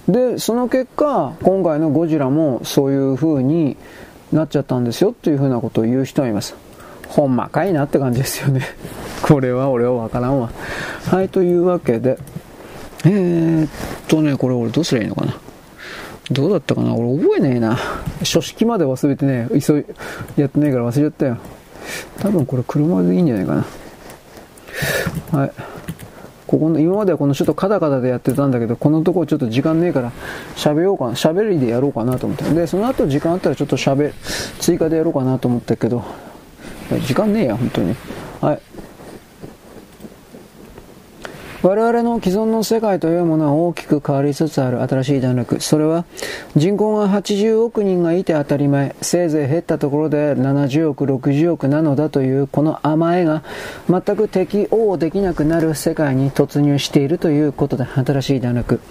[0.07, 3.77] で、その結果、今回のゴジラもそういう風に
[4.31, 6.55] なっちゃったんですよっていう風なことを言う人はいます。
[7.07, 8.61] ほんまかいなって感じですよね。
[9.21, 10.49] これは俺はわからんわ。
[11.09, 12.17] はい、というわけで、
[13.05, 13.69] えー、っ
[14.07, 15.37] とね、これ俺どうすりゃいいのかな。
[16.31, 17.77] どうだったかな俺覚えねえな。
[18.23, 19.85] 書式まで忘れてね、急い、
[20.41, 21.37] やってねえから忘れちゃったよ。
[22.19, 23.55] 多分これ車でいいんじゃないか
[25.31, 25.39] な。
[25.39, 25.51] はい。
[26.53, 30.11] ここの、今まではこのちょっとカタカタでやってたんだけど、このとこちょっと時間ねえから、
[30.55, 32.43] 喋ようかな、喋りでやろうかなと思って。
[32.43, 34.13] で、その後時間あったらちょっと喋、
[34.59, 36.03] 追加でやろうかなと思ったけど、
[37.07, 37.95] 時間ねえや、本当に。
[38.39, 38.59] はい。
[41.63, 45.61] 我々の既存の世界というものは大きく変わりつつある新しい段落。
[45.61, 46.03] それは
[46.57, 48.97] 人口が80億人がいて当たり前。
[49.01, 53.43] せいぜい減ったところで70億、60億なのだというこの甘えが
[53.89, 58.81] 全く適応できなくなる世界に突入しているということで新しい段落。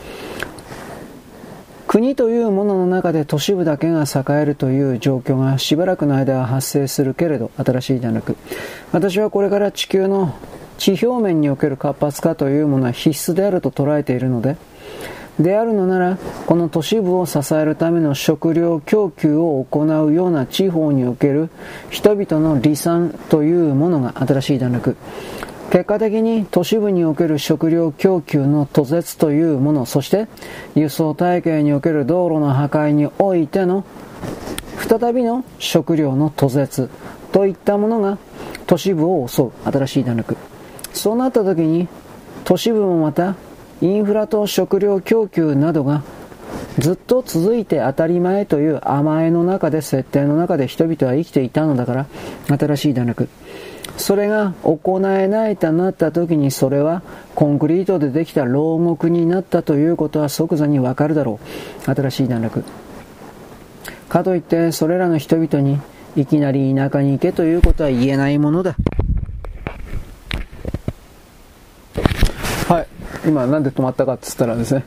[1.87, 8.35] 国というものの中で都市部だけが栄えるという状況がしばらくの間は発生するけれど新しい段落
[8.93, 10.35] 私はこれから地球の
[10.83, 14.57] 地表面における活発化というものは必須であると捉えているので、
[15.39, 21.51] であるのなら、この都市部を支えるための食料供給を行うような地方における
[21.91, 24.97] 人々の離散というものが新しい段落。
[25.71, 30.27] 結果的に都市部における食料供給の途絶というもの、そして
[30.75, 33.85] 輸送体系における道路の破壊においての
[34.89, 36.91] 再びの食料の途絶
[37.31, 38.19] といったものが
[38.67, 40.37] 都市部を襲う新しい段落。
[40.93, 41.89] そうなった時に
[42.45, 43.37] 都市部もまた
[43.81, 46.03] インフラと食料供給などが
[46.79, 52.07] ずっと続いて当たり前という甘えの中で設定の中で人々は生きていたのだから
[52.47, 53.29] 新しい段落
[53.97, 57.03] それが行えないとなった時にそれは
[57.35, 61.41] コンクリートでできた牢獄になったということは即座にわかるだろ
[61.87, 61.95] う。
[61.95, 62.65] 新しい段落
[64.09, 65.79] かといってそれらの人々に
[66.17, 68.77] いきなり田舎に行けということは言えないものだ。
[73.25, 74.85] 今なんで止まったかっつったらですね、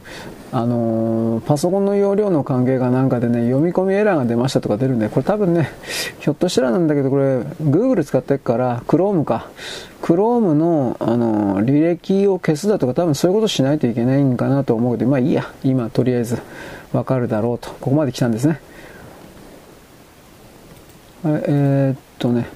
[0.51, 5.71] あのー、パソコンの容量の関係がなんかでね、読み込みエラーが出ましたとか出るんで、これ多分ね、
[6.19, 9.49] ひょっとしたらなんだけど、これ、Google 使ってっから、Chrome か。
[10.01, 15.51] Chrome の、あのー、履歴を消すだとか、多分そういうことしないといけないんかなと思うけど、まあいいや。
[15.63, 16.41] 今、とりあえず、
[16.93, 17.69] わかるだろうと。
[17.71, 18.61] ここまで来たんですね。
[21.25, 22.47] えー、っとね、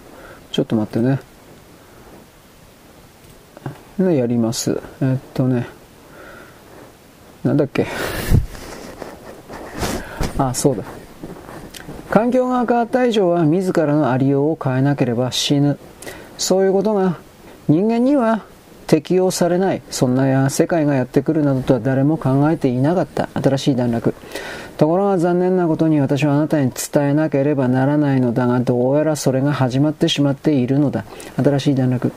[0.52, 1.20] ちょっと待ってね。
[4.04, 4.82] ね、やります。
[5.02, 5.68] えっとね、
[7.44, 7.86] なんだっけ。
[10.38, 10.84] あ、そうだ。
[12.10, 15.78] 環境が変わった以上は自らのありようを変えなければ死ぬ。
[16.38, 17.18] そういうことが
[17.68, 18.46] 人間には
[18.88, 19.82] 適用されない。
[19.92, 23.30] そんな世界がやってくるなどとは誰も考えていなかった。
[23.36, 24.16] 新しい段落。
[24.78, 31.04] ところが残念なことに私はあなたに伝えなければならないのだが、どうやらそれが始まってしまっているのだ。
[31.36, 32.12] 新しい段落。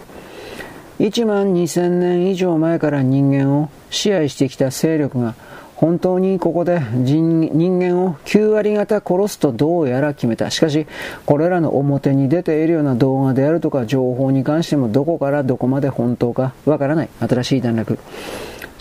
[1.03, 5.35] 1万2000年以上前から人間を支配してきた勢力が
[5.75, 10.49] 本当にここで人間を9割方殺すとどうやら決めた。
[10.53, 10.87] しかし、
[11.27, 17.09] これらの表に出ているような動画であるとか情報に関してもどこからどこまで本当かわからない。
[17.19, 17.99] 新しい段落。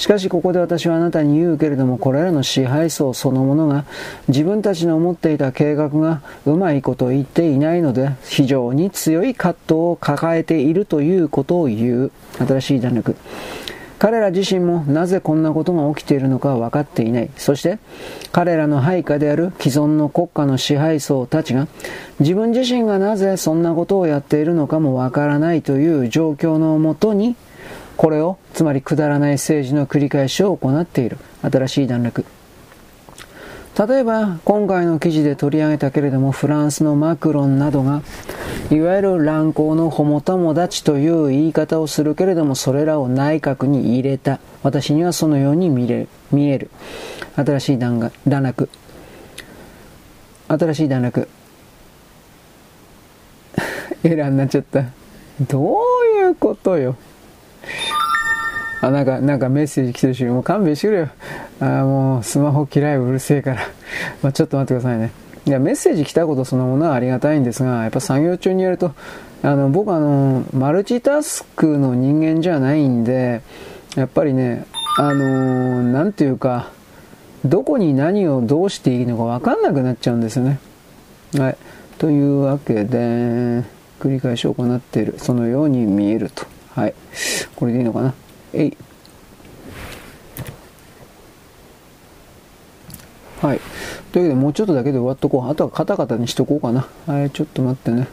[0.01, 3.85] しかしここで私はあなたに言うけれども、これらの支配層そのものが
[4.29, 12.11] 自分たちの思っていた計画がうまいこと言っていないので、非常に強い葛藤を抱えているということを言う。
[12.39, 13.15] 新しい段落。
[13.99, 17.29] 彼ら自身もなぜこんなことが起きているのか分かっていない。
[17.37, 17.77] そして、
[18.31, 21.67] 彼らの配下である既存の国家の支配層たちが、
[22.19, 27.35] 自分自身がなぜそんなことをやっているのかも分からないという状況のもとに、
[28.01, 31.19] これを、つまりくだらない政治の繰り返しを行っている。
[31.43, 32.25] 新しい段落。
[33.77, 38.01] 例えば、今回の記事で取り上げたけれども、フランスのマクロンなどが、
[38.71, 44.39] いわゆる乱行のホモ友達という言い方をするけれども、それらを内閣に入れた。
[44.63, 46.71] 私にはそのように見れ見える。
[47.35, 48.67] 新しい段が段落。
[50.47, 51.27] 新しい段落。
[54.03, 54.85] エラーになっちゃった。
[55.41, 55.77] ど
[56.17, 56.95] ういうことよ。
[58.81, 61.09] あ、なんか、なんかメッセージ来てるし、もう勘弁してくれよ。
[61.59, 63.61] あ、もうスマホ嫌いうるせえから。
[64.23, 65.11] まあちょっと待ってくださいね。
[65.45, 68.91] いや、メッセージ来たことそのものはありがたいんですが、やっぱ作業中にやると、
[69.43, 73.41] あの、僕あの、マルチタスクの人間じゃないんで、
[73.95, 74.65] やっぱりね、
[74.97, 76.69] あのなんていうか、
[77.45, 80.59] どこに何をどうしていいのか分かんなくなっちゃうんですよね。
[81.37, 81.57] はい。
[81.97, 83.63] というわけで、
[83.99, 85.15] 繰り返し行っている。
[85.17, 86.50] そのように見えると。
[86.73, 86.93] はい。
[87.55, 88.13] これでいいのかな？
[88.53, 88.77] えい。
[93.41, 93.59] はい。
[94.11, 95.49] というわけで、もうちょっとだけで終わっとこう。
[95.49, 96.87] あとはカタカタにしとこうかな。
[97.07, 98.07] はい、ちょっと待ってね。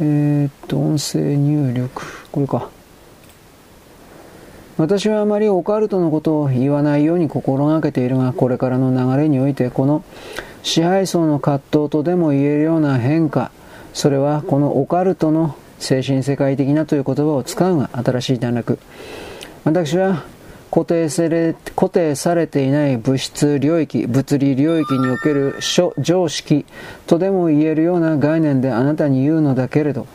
[0.00, 2.02] えー、っと、音声入力。
[2.30, 2.70] これか。
[4.76, 10.04] 私はあまりオカルトのことを言わないように心がけているが、これからの流れにおいて、この
[10.62, 13.50] 支配層の葛藤とでも言えるような変化、
[13.92, 18.78] それはこのオカルトの精神世界的なという言葉を使うが新しい段落。
[19.64, 20.24] 私は
[20.70, 26.66] 固定され固定されていない物質領域、物理領域における諸常識
[27.06, 30.06] とでも言えるような概念であなたに言うのだけれど、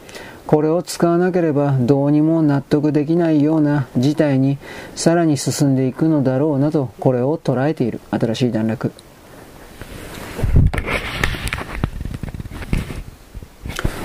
[0.45, 4.57] これを使わなければどうにも納得できないような事態に
[4.95, 8.91] さらに進んでいくのだろうなとこれを捉えている新しい段落。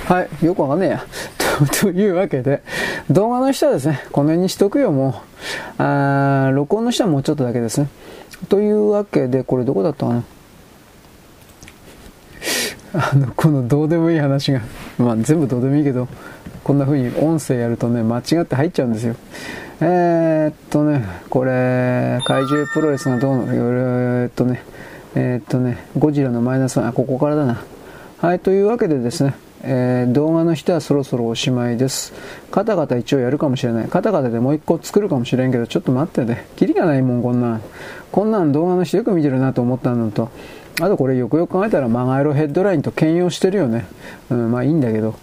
[0.07, 1.05] はい、よくわかんねえや。
[1.81, 2.61] というわけで、
[3.09, 5.21] 動画の人はですね、この辺にしとくよ、も
[5.79, 5.83] う。
[5.83, 7.87] あ録音の人はもうちょっとだけですね。
[8.47, 10.23] というわけで、これどこだったかな
[13.11, 14.61] あの、このどうでもいい話が、
[14.97, 16.07] まあ全部どうでもいいけど、
[16.63, 19.15] こんな風に音声やるとね、間違って入っちゃうんですよ。
[19.81, 24.61] えー、っとね、これ、怪獣プロレスがどうの、えー、っとね、
[25.15, 27.61] えー、っとね、ゴジラのマイナス1、あ、ここからだな。
[28.19, 32.13] はい、というわけでですね、えー、動画の人はそろそろおしまいです。
[32.51, 33.87] カタカタ一応やるかもしれない。
[33.87, 36.47] カタカタでもう一個作るかもしれんけど、ちょっと待ってね。
[36.55, 37.61] キリがないもん、こんなん。
[38.11, 40.29] こんなん動画の人よく見てるなと思ったのと、
[40.81, 43.85] あとこれよくよく考えたらマガエロヘッドラインと兼用してるよね。
[44.29, 45.15] うん、まあいいんだけど。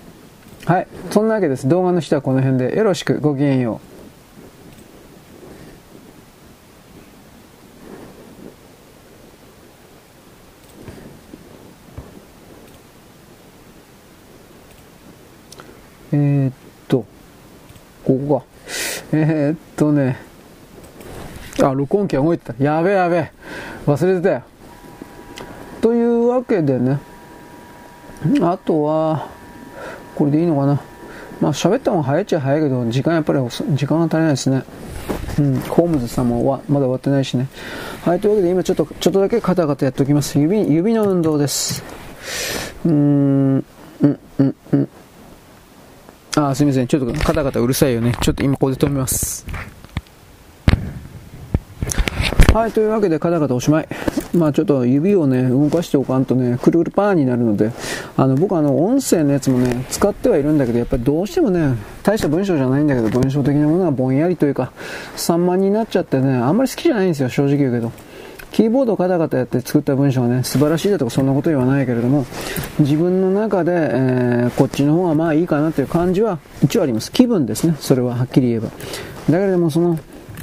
[0.66, 0.86] はい。
[1.10, 1.68] そんなわけです。
[1.68, 3.95] 動画の人はこの辺でよろしくごきげんよう。
[16.16, 16.52] えー、っ
[16.88, 17.04] と、
[18.04, 18.44] ここか。
[19.12, 20.18] えー、っとね、
[21.62, 22.64] あ、録音機が動いてた。
[22.64, 23.30] やべやべ。
[23.86, 24.42] 忘れてたよ。
[25.80, 26.98] というわけでね、
[28.40, 29.28] あとは、
[30.14, 30.80] これでいいのかな。
[31.40, 33.38] まあ喋った方が早いっちゃ早いけど、時間やっぱり
[33.74, 34.64] 時間が足りないですね。
[35.38, 37.48] うん、ホームズさんもまだ終わってないしね。
[38.04, 40.38] はい、というわけで今ちょっと、ちょっとだけカタカタやっておきます。
[40.38, 41.84] 指、指の運動です。
[42.86, 43.64] うーん、
[44.00, 44.88] うん、うん、うん。
[46.36, 46.86] あ、すみません。
[46.86, 48.12] ちょっとカタカタうるさいよね。
[48.20, 49.46] ちょっと今ここで止めます。
[52.52, 53.88] はい、というわけでカタカタおしまい。
[54.34, 57.72] まあちょっと指をね、動かしておかんとね、くるくるパーになるので、
[58.18, 64.72] あの、僕あの、音声のやつもね、使ってはいるんだけど、やっぱりどうしてもね、大した文章じゃないんだけど、文章的なものがぼんやりというか、
[65.16, 67.92] 散漫になっちゃってね、あんまり好きじゃないんですよ、正直言うけど。
[68.56, 72.24] キーボードをカタカタやって作った文章はね、素晴らしいだとかそんなこと言わないけれども、
[72.78, 77.12] 自分の中で、えー、こっちの方がまあいいかなという感じは一応あります。
[77.12, 77.76] 気分ですね。
[77.78, 78.68] それははっきり言えば。
[78.68, 78.72] だ
[79.26, 79.98] けれどもその、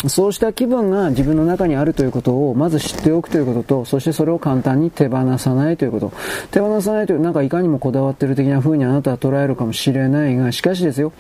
[0.08, 6.14] そうした気分が自分の中にあるということをまず知っておくということと、そしてそれを簡単に手放さないということ。
[6.52, 11.14] 手放さないという、なんかいかにもこだわってる的な風にあなたは捉えるかもしれないが、しかしですよ、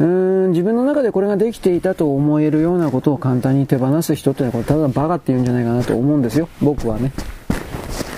[0.00, 6.48] うん自分の中でこれができていたと思えるようなことを簡単に手放す人っていうのはこれただバカって言うんじゃないかなと思うんですよ。
[6.62, 7.12] 僕はね。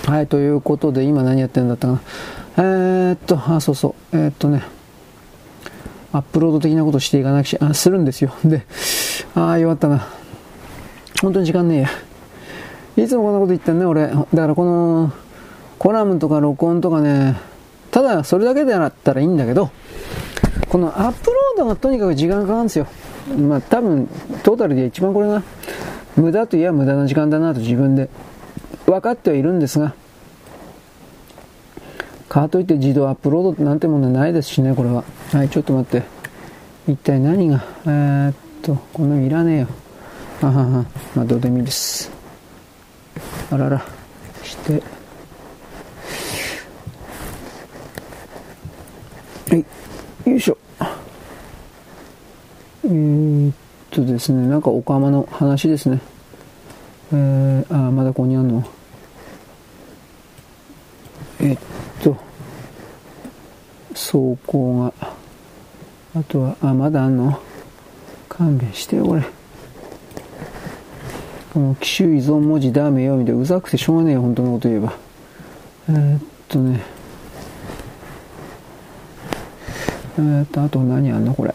[0.06, 2.02] はい、ということで今何やってるんだったかな。
[2.58, 4.16] えー、っと、あ、そうそう。
[4.16, 4.62] えー、っとね。
[6.12, 8.32] アップロード的なことしていかなくちゃ、あ、するんですよ。
[8.44, 8.66] で、
[9.34, 10.06] ああ、弱ったな。
[11.22, 13.04] 本当に時間ねえや。
[13.04, 14.08] いつもこんなこと言ってんね、俺。
[14.08, 15.12] だからこの、
[15.78, 17.36] コラムとか録音とかね、
[17.90, 19.70] ただそれだけであったらいいんだけど、
[20.72, 22.86] このアップロードがとにかく時間かかるんですよ。
[23.38, 24.08] まあ多分、
[24.42, 25.42] トータルで一番これが、
[26.16, 28.08] 無駄といえば無駄な時間だなと自分で
[28.86, 29.92] 分かってはいるんですが、
[32.30, 35.04] かといって自動アップロードなんてものはないですしね、これは。
[35.34, 36.06] はい、ちょっと待って。
[36.90, 39.66] 一体何が、えー、っと、このいらねえよ。
[40.40, 40.66] あはは、
[41.14, 42.10] まあどうでもいいです。
[43.50, 43.84] あらら、
[44.42, 44.82] して、
[49.50, 49.66] はい、
[50.24, 50.58] よいしょ。
[52.84, 53.54] えー、っ
[53.90, 56.00] とですね、なんかオカマの話ですね。
[57.12, 58.64] えー、あ、まだここにあるの？
[61.40, 61.58] えっ
[62.02, 62.16] と、
[63.90, 64.92] 走行が、
[66.14, 67.40] あとは、あ、まだあんの？
[68.28, 69.22] 勘弁してよ、これ。
[71.52, 74.94] この機種依存文字ダメよ、みたいな、うざくてしょうがねえよ、本当のこと言えば。
[75.88, 76.80] えー、っとね、
[80.18, 81.54] え、っと、あと何あんの、これ。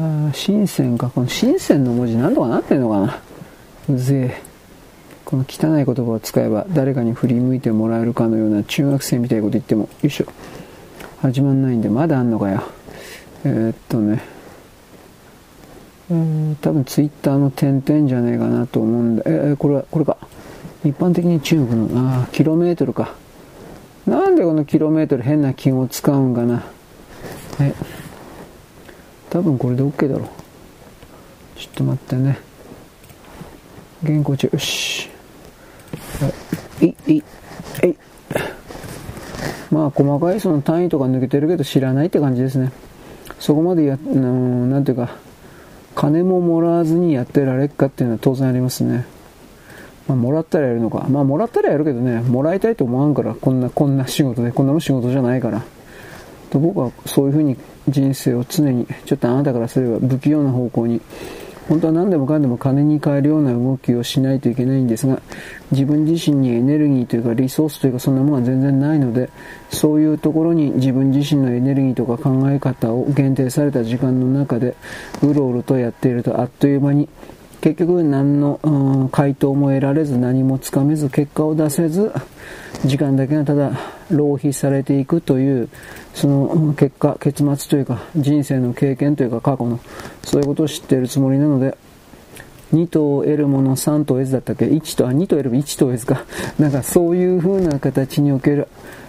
[0.00, 1.10] あ深センか。
[1.10, 3.20] この深センの文字なんとかなってんのかな
[3.88, 4.48] うぜえ。
[5.24, 10.26] この汚い言葉を使えば誰かに振り向いてもらえるかのような中学生みたいなこと言っても、よいしょ。
[11.20, 12.62] 始まんないんで、まだあんのかよ。
[13.44, 14.22] えー、っとね。
[16.10, 19.22] えー、多分ツイッターの点々じゃねえかなと思うんだ。
[19.26, 20.16] えー、これは、これか。
[20.84, 23.14] 一般的に中国の、ああ、キロメートルか。
[24.08, 26.64] なんでこのキロメートル変な記号を使うんかな。
[27.60, 27.74] え
[29.28, 31.58] 多分これで OK だろう。
[31.58, 32.38] ちょっと待ってね。
[34.02, 35.10] 原稿中よし。
[36.20, 36.32] は
[36.80, 37.24] いいい。
[39.70, 42.72] まあ細かいその単位とか抜けてるけど知らないって感じですね。
[43.38, 45.16] そこまでやなんていうか
[45.94, 49.04] 金ももらわずにやってられっかっていうのは当然ありますね。
[50.08, 51.06] まあ、もらったらやるのか。
[51.08, 55.62] まあ、もらったらやるけどね、もらいたいと思わんから、こんな、こんな仕事で、こんなの仕事じゃないから。
[56.48, 57.56] と僕はそういうふうに
[57.88, 61.00] 人生を常にちょっとあなたからすれば不器用な方向に
[61.68, 65.20] 本当は何でもかんでも金に変えるような動きをしないといけないんですが
[65.70, 69.28] 自分自身にエネルギーというかリソースというかそんなものが全然ないので
[69.70, 74.76] そういうところに自分自身のエネルギーとか考え方を限定された時間の中で
[75.22, 77.06] うろうろとやっているとあっという間に
[77.60, 82.12] 結局何の、回答も得られず何もつかめず結果を出せず
[82.84, 83.72] 時間だけがただ
[84.10, 85.68] 浪費されていくという
[86.14, 89.80] その結果結末というか人生の経験というか過去の
[90.22, 91.76] そういうことを知っているつもりなので
[92.72, 96.24] 2と得るもの3と得ずだったっけ？1とあ2と得る1と得ずか。
[96.58, 98.68] なんかそういう風な形における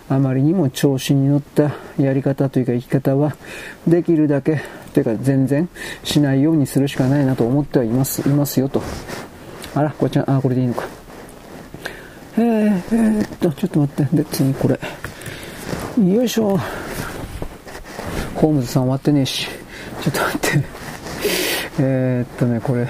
[0.09, 3.35] あまりにも調子に乗ったやり方というか生き方は
[3.87, 4.61] できるだけ
[4.93, 5.69] というか全然
[6.03, 8.81] しないようにするしかないなと思ってはいますいますよと。
[9.75, 10.87] あらこっちあこれでいいのか。
[12.37, 14.15] えー、えー、っとちょっと待って。
[14.15, 14.79] で次これ。
[16.03, 16.57] よいしょ。
[18.33, 19.47] ホームズさん終わってねえし。
[20.01, 20.65] ちょっと待って。
[21.79, 22.81] えー、っとねこれ。
[22.81, 22.85] い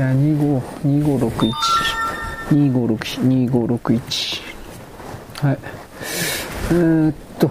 [0.00, 1.52] や252561
[2.50, 4.42] 2561
[5.46, 5.58] はい。
[6.74, 7.50] ー、っと、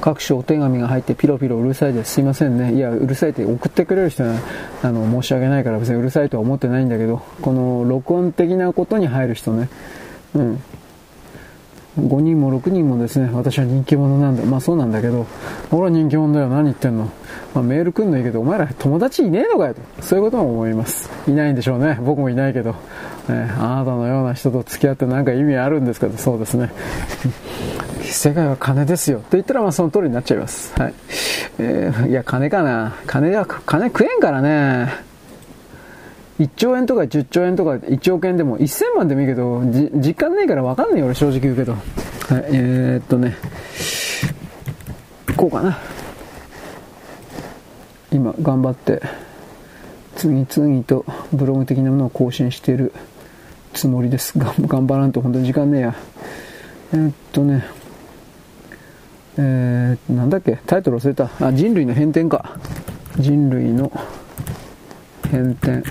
[0.00, 2.12] 各種お手紙が入ってピロピロうるさいです。
[2.14, 2.74] すいませんね。
[2.74, 4.36] いや、うるさいって送ってくれる人は、
[4.82, 9.68] あの、申し訳ないから別にうるさいとは思ってないんだけど、この録音的なことに入る人ね。
[10.34, 10.62] うん。
[11.98, 14.44] 5人も6人もですね、私は人気者なんだ。
[14.44, 15.26] まあそうなんだけど、
[15.72, 16.48] 俺は人気者だよ。
[16.50, 17.10] 何言ってんの？
[17.54, 19.80] まあ、メール来んのいいけど、お前ら友達いねえのかよと。
[20.02, 21.10] そういうことも思います。
[21.26, 21.98] いないんでしょうね。
[22.02, 22.72] 僕もいないけど。
[22.72, 26.08] ね、あなたのような人と付き合って何か意味あるんですか？
[26.08, 26.18] と。
[26.18, 26.70] そうですね。
[28.12, 29.18] 世界は金ですよ。
[29.18, 30.72] と言ったらまあその通りになっちゃいます。
[30.80, 30.94] はい。
[31.58, 32.96] えー、いや、金かな。
[33.06, 34.92] 金は、金食えんからね。
[36.38, 39.62] 1兆円とか10兆円とか1億円でも1000万でもいいけど、
[39.94, 41.72] 実感ないから分かんないよ、俺正直言うけど。
[41.72, 41.82] はい、
[42.52, 43.36] えー、っとね、
[45.36, 45.78] こうかな。
[48.12, 49.00] 今、頑張って、
[50.16, 52.92] 次々とブログ的なものを更新している
[53.72, 54.38] つもりです。
[54.38, 55.94] 頑張らんと本当に時間ねえや。
[56.92, 57.64] えー、っとね、
[59.38, 61.30] えー、なんだっけ、タイトル忘れた。
[61.40, 62.58] あ、人類の変転か。
[63.18, 63.92] 人類の
[65.30, 65.82] 変転。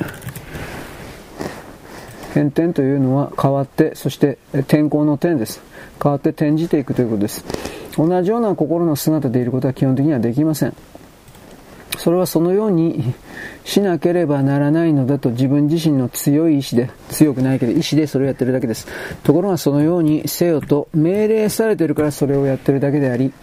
[2.33, 5.61] 変転というのは変わって、そして天候の点です。
[6.01, 7.45] 変わって転じていくということです。
[7.97, 10.73] 同じような心の姿でいることは基本的にはできません。
[11.97, 13.13] それはそのように
[13.63, 18.87] しなければならないのだと自分自身の強い意志で、強くないけど意志でそれをやってるだけです。
[19.23, 23.33] ところがそのようにせよと命令されてるからそれをやってるだけであり、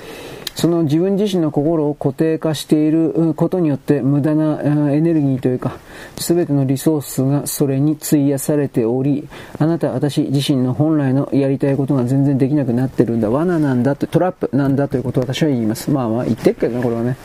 [0.55, 4.61] その自分自身の心を固定化していることによって無駄な
[4.93, 5.79] エネルギーというか、
[6.17, 15.91] 全てのリソースがそれに費やされており、あなた、私自身の本来のやりたいことが全然できなくなってるんだ、罠なんだと、トラップなんだということを私は言います。
[15.91, 17.17] まあまあ言ってっけどね、これはね。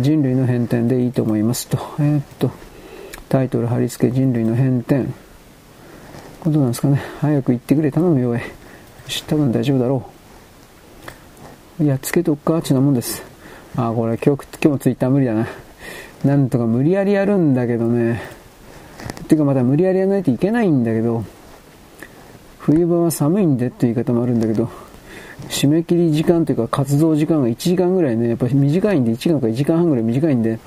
[0.00, 1.78] 人類の変転でいいと思いますと。
[1.98, 2.50] えー、っと、
[3.28, 5.06] タイトル貼り付け人類の変転。
[6.40, 7.00] ことなんですかね。
[7.20, 8.42] 早く言ってくれ、頼むよ、え。
[9.26, 10.08] 多分大丈夫だろ
[11.80, 11.84] う。
[11.84, 12.62] やっつけとくか？
[12.62, 13.22] ちなもんです。
[13.76, 15.46] あ、これ今日、今日もツイッター無理だな。
[16.24, 18.22] なんとか無理やりやるんだけどね。
[19.28, 21.24] てかまだ無理やりやらないといけないんだけど、
[22.58, 24.70] 冬場は寒いんでっていう言い方もあるんだけど、
[25.48, 30.58] 締め切り時間というか活動時間が1時間ぐらいね、やっぱり短いんで、1時間か1時間半ぐらい短いんで、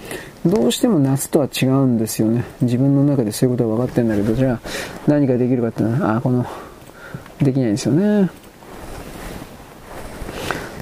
[0.45, 2.43] どうしても夏とは違うんですよね。
[2.61, 4.59] 自分の中でそういうことは分かってるんだけど、じゃあ
[5.07, 6.45] 何ができるかってのは、あ、この、
[7.39, 8.29] できないんですよね。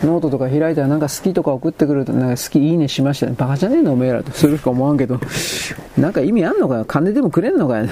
[0.03, 3.35] ノートとか開いたらなんか好きとか送ってくると、なんか好きいいねしましたね。
[3.37, 4.31] バカじゃねえのおめえらと。
[4.31, 5.19] それしか思わんけど。
[5.97, 6.85] なんか意味あんのかよ。
[6.85, 7.87] 金でもくれんのかよ。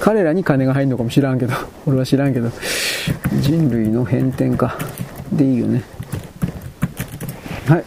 [0.00, 1.54] 彼らに金が入るのかもしらんけど。
[1.86, 2.50] 俺は知らんけど。
[3.40, 4.76] 人類の変転か。
[5.32, 5.82] でいいよね。
[7.66, 7.84] はい。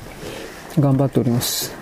[0.80, 1.74] 頑張っております。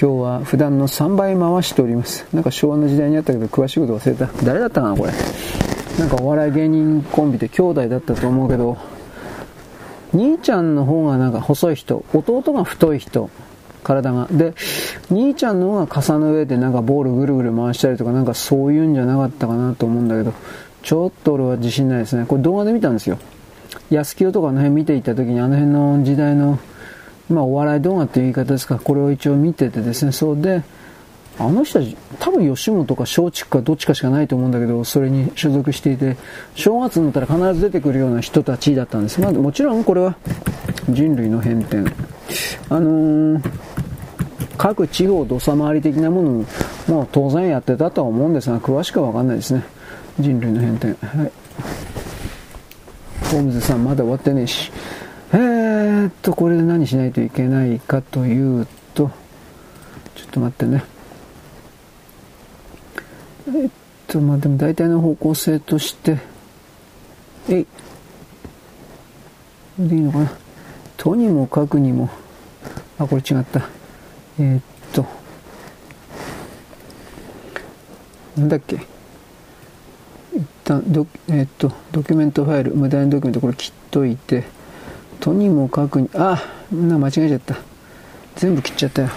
[0.00, 2.26] 今日は普段の3倍回しております。
[2.32, 4.28] なんか昭和の時代にあったけど詳しいこと忘れた。
[4.42, 5.12] 誰だったかなこれ。
[5.98, 8.78] なんかお笑い芸人コンビで兄弟だったと思うけど、
[10.14, 13.28] 兄ちゃんの方がなんか細い人、弟が太い人、
[13.82, 14.28] 体が。
[14.30, 14.54] で、
[15.10, 20.32] 兄ちゃんの方が傘の上でなんかボールぐるぐる回したりとかなんかそういうんじゃなかったかなと思うんだけど、
[20.82, 22.24] ちょっと俺は自信ないですね。
[22.26, 23.18] これ動画で見たんですよ。
[23.90, 26.58] 安清とかあの辺見ていた時にあの辺の時代の、
[27.28, 30.62] まあお笑い動画っていう言い方ですか、これを一応見ててですね、そうで、
[31.38, 36.16] あの人たち、多分吉本か松竹かどっちかしかないと思うんだけど、それに所属していて、
[36.54, 39.20] 正月になったら必ず出てくるような人たちだったんです。
[39.20, 40.14] まあ、もちろんこれは
[40.90, 41.78] 人類の変転。
[42.68, 43.42] あのー、
[44.56, 46.44] 各地方土佐回り的なものも、
[46.88, 49.64] まあ、当然やってたとは思うんですが、詳しくはわかんないですね。
[50.20, 50.88] 人類の変転。
[51.06, 51.32] はい。
[53.30, 54.70] ホームズさんまだ終わってねえし。
[55.32, 59.10] えーっと、これで何しないといけないかというと、
[60.14, 60.84] ちょっと待ってね。
[63.48, 63.70] えっ
[64.06, 66.18] と、まあでも大体の方向性として、
[67.48, 67.66] えい。
[69.78, 70.32] でいいのかな。
[70.98, 72.10] とにもかくにも、
[72.98, 73.68] あ、これ違った。
[74.38, 75.06] えー、っと、
[78.36, 78.76] なんだっけ。
[80.34, 84.44] 一旦ド、えー、っと、ドキュメントファイル、無駄なドキュメント、これ切っといて、
[85.20, 86.42] とにもかくに、あ、
[86.72, 87.56] な間違えちゃった。
[88.36, 89.08] 全部切っちゃったよ。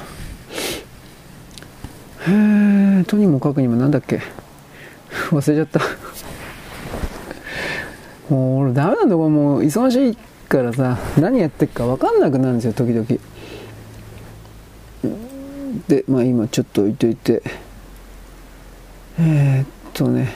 [2.27, 4.21] へ、とにもかくにもなんだっけ
[5.29, 5.79] 忘れちゃった
[8.29, 10.17] もう俺ダメなんだこれもう忙しい
[10.47, 13.05] からさ、何やってるか分かんなくなるんですよ、時々。
[15.87, 17.41] で、まあ今ちょっと置いといて、
[19.19, 20.33] えー、っとね、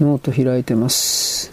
[0.00, 1.50] ノート開いてます。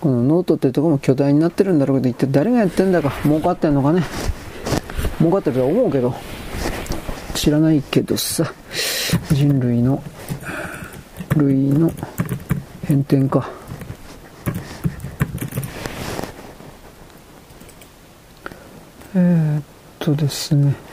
[0.00, 4.02] このノートってとこも巨大になってるんだろうけど、一体誰がやってんだか、儲かってんのかね。
[5.18, 6.14] 儲かってると思うけど。
[7.34, 8.52] 知らないけどさ、
[9.32, 10.02] 人類の、
[11.36, 11.90] 類の
[12.84, 13.48] 変転か。
[19.14, 19.62] えー、っ
[19.98, 20.89] とですね。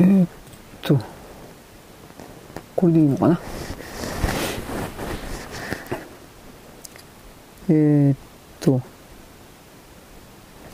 [0.00, 0.28] えー、っ
[0.82, 0.98] と、
[2.74, 3.40] これでいいのかな？
[7.68, 8.16] えー、っ
[8.60, 8.80] と、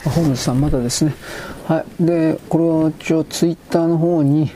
[0.05, 1.15] ホームズさんまだですね。
[1.69, 2.05] はい。
[2.05, 4.51] で、これは一応ツイッターの方に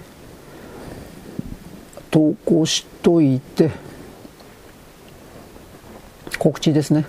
[2.10, 3.70] 投稿しといて、
[6.38, 7.06] 告知ですね。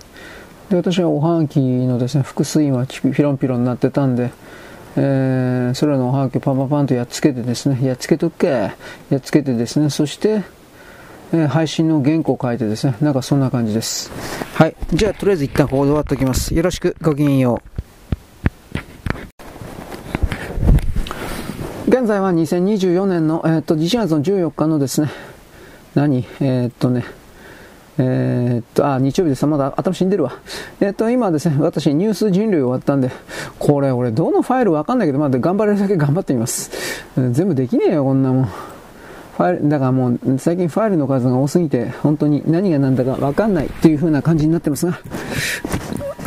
[0.68, 4.30] で、私はおはがきのですね、複数今ピロンピロンになってたんで、
[4.98, 8.74] えー、それらのおはがきをパンパンパンとやっつけてですね、やっつけとけ、や
[9.16, 10.42] っつけてですね、そして、
[11.32, 14.10] えー、配信の原稿を書いてですね、なんかそんな感じです。
[14.54, 14.76] はい。
[14.92, 16.54] じゃあ、とりあえず一旦ここで終わっておきます。
[16.54, 17.76] よろしく、ごきげんよう。
[21.88, 25.10] 現在は2024年の、えー、っと1月の14日のですね、
[25.94, 26.26] 何？
[26.40, 27.04] えー、っとね、
[27.98, 29.46] えー、っと、あ、日曜日です。
[29.46, 30.38] まだ頭死んでるわ。
[30.80, 33.10] えー、っと、今ですね、私、ニュース人類終わったんで、
[33.58, 36.70] これ、俺、どのファイルわかんないけど、まだ頑張れるだけ 頑張ってみます。
[37.32, 38.44] 全部できねえよ、こんなもん。
[38.44, 44.98] ファイル、だからもう、最近ファイルの数が多すぎて、本当に何が何だかわかんないっていう風な感じになってますが、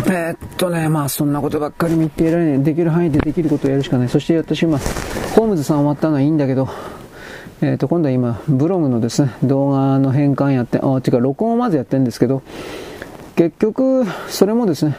[0.08, 2.64] えー、っとね、まあそんなことばっかり見ていられない。
[2.64, 4.10] できる範囲でできることをやるしかない。
[4.10, 4.80] そして私今、
[5.36, 6.68] ホームズさん終わったのはいいんだけど、
[7.62, 12.42] えー、と今度は今、ブログのですね、動画の変換やって、あ、違う、録音をまずやってるんですけど、
[13.36, 14.96] 結局、それもですね、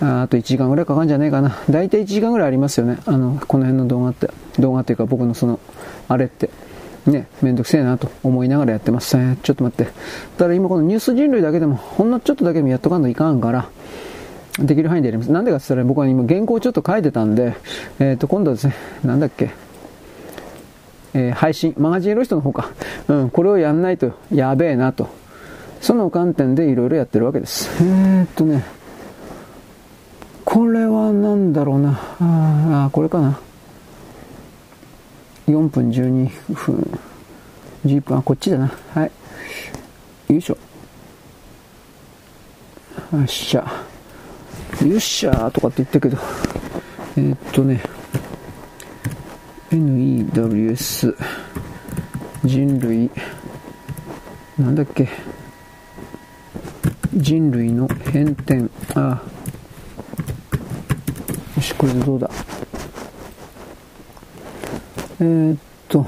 [0.00, 1.56] ああと1時間ぐらいかかるんじゃないかな。
[1.70, 2.98] 大体1時間ぐらいありますよね。
[3.06, 4.30] あの、この辺の動画って。
[4.58, 5.60] 動画っていうか僕のその、
[6.08, 6.50] あれって。
[7.06, 9.16] ね、めんどくせえなと思いながらやってます。
[9.16, 9.90] えちょっと待って。
[10.36, 13.70] ただ今このニュース人類だけでも、ほんのちょっとだけでもやっとかんといかんから、
[14.58, 15.32] できる範囲でやります。
[15.32, 17.54] なんでかって言ったら僕は今原稿ちょっと書いてたんで、
[17.98, 18.74] えっ、ー、と、今度はですね、
[19.04, 19.50] なんだっけ、
[21.14, 22.70] えー、配信、マガジンロストの方か。
[23.08, 25.08] うん、これをやんないとやべえなと。
[25.80, 27.70] その観点でいろいろやってるわけです。
[27.82, 28.64] えー、っとね、
[30.44, 31.90] これは何だろうな。
[31.90, 33.38] ああ、これかな。
[35.46, 36.98] 4分12分。
[37.86, 38.72] 10分、あ、こっちだな。
[38.94, 39.10] はい。
[40.32, 40.56] よいしょ。
[43.12, 43.64] よっしゃ。
[44.84, 46.18] よっしゃとかって言ったけど、
[47.16, 47.80] えー、っとね、
[49.70, 51.14] NEWS
[52.44, 53.10] 人類。
[54.58, 55.08] なんだっけ？
[57.14, 58.64] 人類の変転
[58.94, 59.22] あ。
[61.56, 62.30] よしこれでどうだ？
[65.20, 65.58] えー、っ
[65.88, 66.06] と。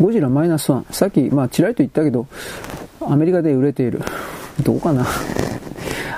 [0.00, 0.86] ゴジラマイナスワン。
[0.90, 2.26] さっきまあちらりと言ったけど
[3.00, 4.02] アメリカで売れている。
[4.62, 5.06] どうかな？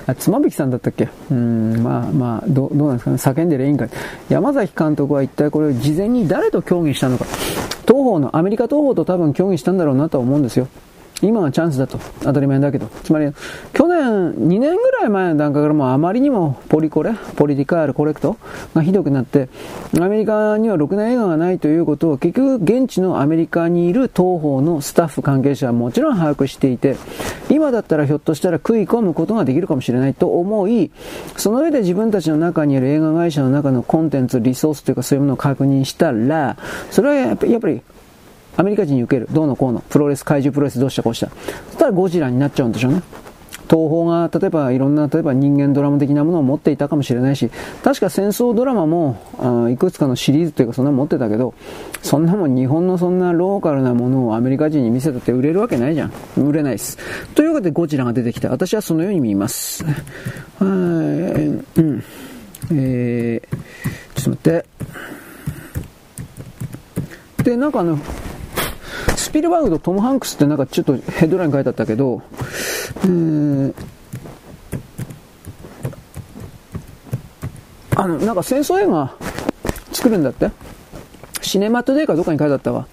[0.07, 1.09] あ、妻夫木さんだったっけ？
[1.31, 3.17] うん、まあまあ、どどうなんですかね？
[3.17, 3.91] 叫んでりゃいいんかい。
[4.29, 7.25] 山崎監督は一体これを事前に誰と協議したのか？
[7.87, 10.69] 東方の、アメリカ東方と多分協議したんだろうなとは思うんですよ。
[11.27, 11.99] 今がチャンスだと。
[12.21, 12.87] 当たり前だけど。
[13.03, 13.33] つまり、
[13.73, 18.37] 去年、2年ぐらい前の段階からもうあまりにもポリコレ、ポリティカールコレクト
[18.75, 19.49] がひどくなって、
[19.99, 26.97] アメリカにはろくな映画がないということを結局現地のアメリカにいる東方のスタッフ関係者はもちろん把握していて、
[27.51, 30.91] 今だったらひょっとしたら食い込むことができるかもしれないと思い、
[31.37, 36.57] その上で自分たちの中にある映画会社の中のコンテンツ、リソースというかそういうものを確認したら、
[36.91, 37.83] それはやっぱり
[38.57, 41.29] アメリカ人に受ける、どうのこうの、プロレス、怪獣プロレスどうしたこうした。
[41.29, 43.03] そしたらゴジラになっちゃうんでしょうね。
[43.69, 47.51] 東宝が、例えばいろんな、例えば人間ドラマ的なものを持っていたかもしれないし、
[47.83, 51.55] 確か戦争ドラマも、あいくつかのシリーズというかそんな持ってたけど、
[52.03, 56.13] そんなもん日本のそんなローカルなものをアメリカ人に見せたって売れるわけないじゃん。
[56.37, 56.99] 売れないです。
[57.35, 58.51] というわけでゴジラが出てきた。
[58.51, 59.85] 私はそのように見ます。
[59.85, 59.91] は
[60.61, 62.05] い、うん。
[62.73, 64.67] えー、ちょっと待って。
[67.45, 67.99] で、なんかあの、
[69.35, 72.23] ピルバーグとトム・ハンクスってなんかちょっとヘッドライン書いてあったけど、
[73.03, 73.75] えー、
[77.97, 79.13] あの、なんか戦争映画
[79.93, 80.53] 作るんだって？
[81.43, 82.87] シネマトデーかどっかに書いてあったわ。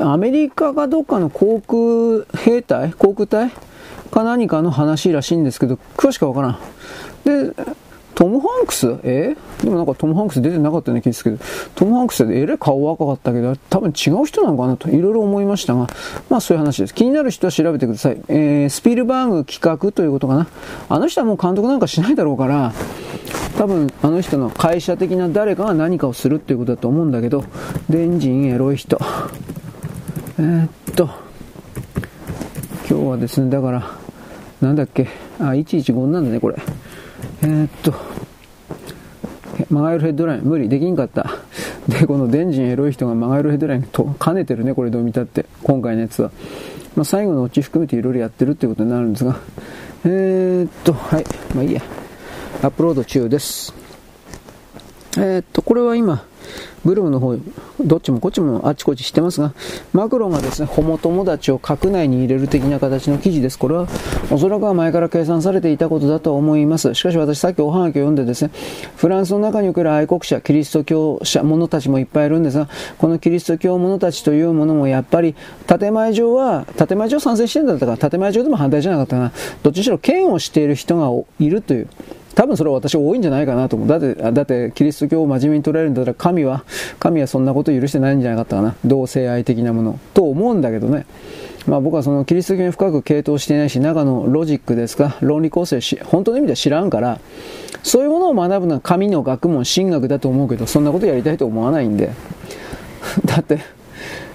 [0.00, 2.92] アメリカがどっかの航空兵隊？
[2.94, 3.52] 航空隊？
[4.10, 6.58] か何かの話らしいんですけど、詳しくわからん。
[7.22, 7.54] で、
[8.14, 8.98] トム・ハンクス？
[9.02, 9.34] え？
[9.62, 11.38] でもなんかトム・ハンクス出てなかったような気ですけど、
[11.74, 15.86] トム・ハンクスってえらい顔若かったけど、多分違う人なのかなといろいろ思いましたが、
[16.28, 16.94] まあそういう話です。
[16.94, 18.20] 気になる人は調べてください。
[18.28, 20.48] えー、スピルバーグ企画ということかな。
[20.88, 22.72] あの人はもう監督なんかしないだろうから、
[23.56, 27.44] 多分あの人の会社的な誰かが何かをするっていうことだと思うんだけど、
[27.88, 28.98] デンジンエロい人。
[30.38, 31.08] えー、っと、
[32.88, 33.90] 今日はですね、だから、
[34.60, 35.08] なんだっけ、
[35.38, 36.56] あ、115なんだね、これ。
[37.42, 37.94] えー、っと、
[39.70, 41.30] マガエルヘッドライン、無理、できんかった。
[41.88, 45.46] で、このデンジンエロい人がマガエルヘッドラインと兼ねてるね、これどう見たって。
[45.62, 46.30] 今回のやつは。
[46.96, 49.38] まあ、最後のオチ含めていろいろやってるっていうことになるんですが。
[50.04, 51.24] えー、っと、はい。
[51.54, 51.82] まあいいや。
[52.62, 53.74] アップロード中です。
[55.16, 56.24] えー、っと、これは今、
[56.84, 57.36] ブルームの方、
[57.80, 59.52] どっちもこっちもあっちこっちしてますが、
[59.92, 63.58] マクロンがですね、ホモ友達を閣内に入れる的な形の記事です。
[63.58, 63.86] これは、
[64.30, 66.94] おそらくは前から計算されていたことだと思います。
[66.94, 68.50] しかし私さっきおはがきを読んでですね、
[68.96, 72.68] フランスの中における愛国者、キリスト教者、者たちもいっぱいいるんですが、
[72.98, 75.34] このキリスト教者たちというものもやっぱり、
[75.66, 79.32] 建前上は、建前上賛成してるんだったから、建前上でも反対じゃなかったかな。
[79.62, 81.88] どっちにしろ剣をしている人がいるという。
[82.34, 83.88] 多分それは私多いんじゃないかなと思う。
[83.88, 86.64] だって、だってキリスト教を真面目に捉えるんだったら神は、
[86.98, 88.76] 神はそんなこと許してないんじゃなかったかな。
[88.84, 89.98] 同性愛的なもの。
[90.14, 91.06] と思うんだけどね。
[91.66, 97.20] まあ僕はそのキリスト教に深く傾倒していないし、中のロジックですか、論理構成し、本当の意味では知らんから、
[97.82, 102.10] そういうものを学ぶのは神の学問、神学だと思うけど、そんなことやりたいと思わないんで。
[103.24, 103.58] だって、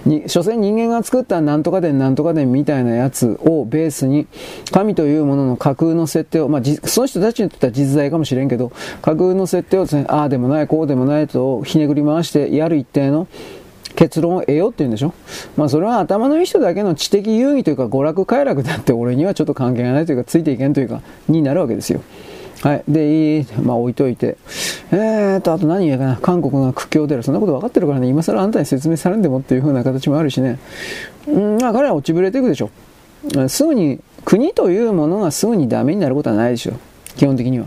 [0.06, 4.26] に、所詮人間が作ったなんとか伝なんとか伝みたいなやつをベースに、
[4.72, 8.72] 神というものの架空の設定を、まあ、その人たちにとっては実在かもしれんけど、
[9.02, 13.26] 架空の設定をですね、ああでもない、こうでもないとひねくり回してやる一定の
[13.94, 15.14] 結論を得ようって言うんでしょ？
[15.56, 22.02] まあそれは頭のいい人だけの知的遊戯というか娯楽快楽だって俺にはちょっと関係がないというかついていけんというかになるわけですよ。
[22.62, 22.84] はい。
[22.88, 24.36] で、いい、まあ置いといて。
[24.90, 26.16] えーと、あと何言うかな。
[26.16, 27.22] 韓国が苦境である。
[27.22, 30.58] そんなこと分かってるからね、今更あんたに説明されんでもっていう風な形もあるしね。
[31.28, 32.70] うん、まあ彼は落ちぶれていくでしょ。
[33.48, 36.74] すぐに国というものがすぐにダメになることはないでしょ
[37.16, 37.66] 基本的には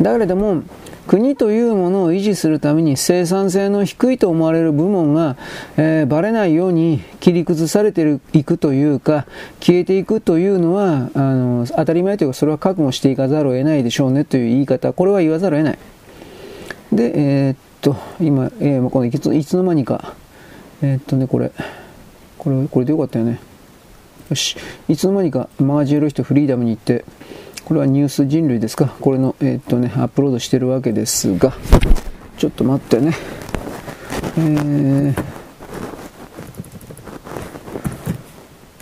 [0.00, 0.62] だけれども
[1.06, 5.36] 国というものを維持するために生産性の低いと思われる部門が、
[5.76, 9.26] えー、バレないように切り崩されていくというか
[9.60, 14.92] 消えていくというのはあの当たり前というかそれは覚悟していかざるを得ないでしょうねという言い方。
[14.92, 15.78] これは言わざるを得ない。
[16.92, 17.12] で
[17.46, 20.14] えー、っと今、えー、このいついつの間にか。
[20.82, 21.52] えー、っとねこれ。
[22.38, 23.40] これこれでよかったよね。
[24.30, 24.56] よし。
[24.88, 27.04] いつの間にかマガジンロイトフリーダムに行って
[27.72, 28.84] これはニュース人類ですか？
[29.00, 31.54] これの、えー、っとね、アップロードしてるわけですが、
[32.36, 33.16] ちょっと待ってね。
[34.36, 35.14] えー、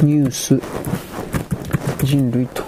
[0.05, 0.61] ニュース
[2.05, 2.65] 人類と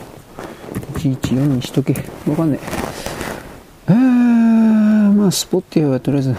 [0.94, 2.04] 114にしとけ。
[2.28, 2.60] わかんね
[3.88, 3.90] え。
[3.90, 6.36] えー、まあ、 Spotify はとりあえず、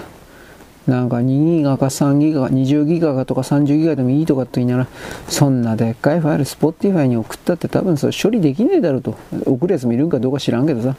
[0.87, 4.87] なんか2ギガか3ギガ、20ギガとか30ギガでもいいとかって言いながら、
[5.29, 9.15] そんなでっかいファイル、 Spotify に送ったって多分それ処理できねえだろうと。
[9.45, 10.95] 送るやつもいるんかどうか知らんけどさ。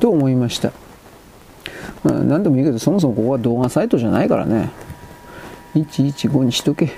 [0.00, 0.72] と思いました。
[2.04, 4.70] まあ、何でもいいけど、そもそもここは動画サイトじゃないからね。
[5.74, 6.92] 115にしとけ。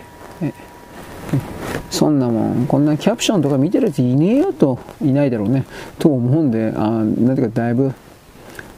[1.91, 5.65] そんなもん、こんなキャプションとか見てるやついねえよと、いないだろうね。
[5.99, 7.93] と思うんで、あなんていうかだいぶ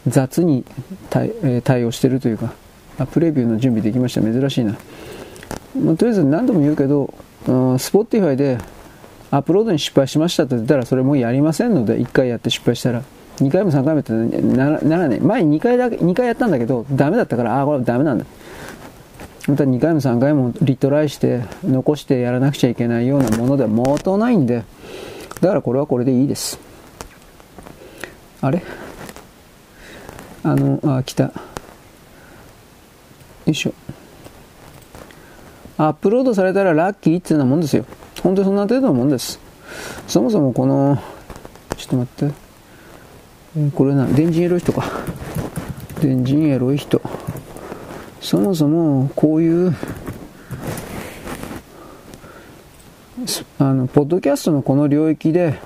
[0.06, 0.64] 雑に
[1.10, 2.52] 対,、え対応してるというか、
[3.02, 4.20] あプレビューの準備できました。
[4.20, 4.76] 珍しいな、
[5.82, 7.12] まあ、とりあえず何度も言うけど、
[7.46, 8.58] うん、 Spotify で
[9.30, 13.02] アップロードに失敗しましたって言ったらそれもうやりませんので1回やって失敗したら。
[13.38, 15.20] 2回も3回もってならない。
[15.20, 18.26] 前に2回だけ2回やったんだけどダメだったからああこれダメなんだ。
[19.48, 24.64] また2回も3回もリトライして残してやらなくちゃいけないようなものではもとないんで。
[25.40, 26.60] だからこれはこれでいいです。
[28.42, 28.62] あれ？
[30.44, 31.32] あのあ来た。
[33.46, 33.74] よいしょ。
[35.78, 37.84] アップロードされたらラッキーっていうようなもんですよ。
[38.22, 39.40] 本当にそんな程度のもんです。
[40.06, 41.02] そもそもこの、
[41.76, 43.70] ちょっと待って。
[43.74, 44.84] これな、電人エロい人か。
[46.00, 47.00] 電人エロい人。
[48.20, 49.74] そもそもこういう、
[53.58, 55.58] あの、ポッドキャストのこの領域で、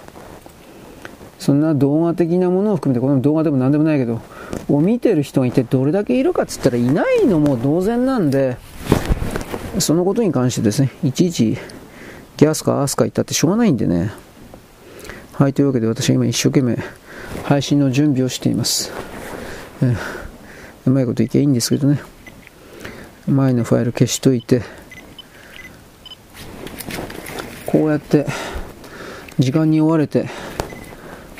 [1.39, 4.20] そんな動画的なものを含めて、この動画でも何でもないけど、
[4.69, 8.57] を見てる人がいてどれだけいるかっつったらいないのも同然なんで、
[9.78, 11.59] そのことに関してですね、いちいち
[12.37, 14.11] ギャスかアースか言ったってしょうがないんでね。
[15.33, 16.78] はい、というわけで私は今一生懸命
[17.45, 18.93] 配信の準備をしています。
[20.87, 22.01] うまいこといけばいいんですけどね。
[23.27, 24.62] 前のファイル消しといて、
[27.66, 28.27] こうやって
[29.39, 30.27] 時間に追われて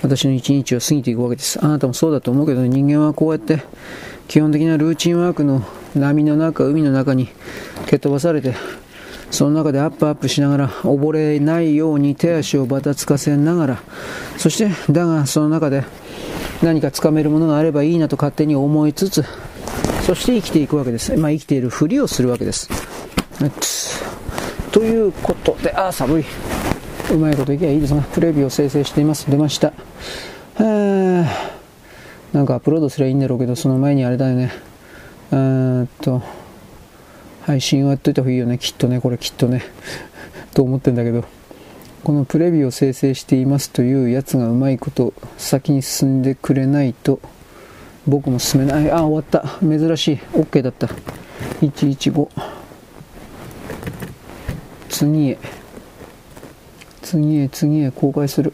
[0.07, 1.59] 私の一日は過ぎていくわけです。
[1.65, 3.63] あなたもそうだと思うけど、人間はこうやって
[4.29, 5.63] 基本的なルーチンワークの
[5.97, 7.29] 波の中、海の中に
[7.87, 8.55] 蹴飛ばされて、
[9.33, 13.83] その中でアップアップしながら溺れないように手足をばたつかせながら、
[14.39, 15.83] そして、だがその中で
[16.63, 19.25] 何かつかめるものがあればいいなと勝手に思いつつ、
[20.07, 21.17] そして生きていくわけです。
[21.17, 22.71] まあ生きているふりをするわけです。
[24.71, 26.25] ということで、ああ、寒い。
[27.13, 29.31] うまいこといけばいいですが、プレビューを生成しています。
[29.31, 29.73] 出ました。
[32.33, 34.53] なんかアップロードすればいいんだろうけど、その前にあれだよね。
[35.33, 36.23] えーっと、
[37.43, 38.59] 配信をやっといた方がいいよね。
[38.59, 39.63] きっとね、これきっとね。
[40.53, 41.25] と思ってんだけど。
[42.03, 47.19] このプレビューを生成していますというやつがうまいこと先に進んでくれないと
[48.07, 48.89] 僕も進めない。
[48.93, 49.59] あ、終わった。
[49.61, 50.17] 珍しい。
[50.33, 50.87] OK だった。
[51.61, 52.29] 115。
[54.89, 55.39] 次へ。
[57.07, 58.53] 次へ次へ公開する、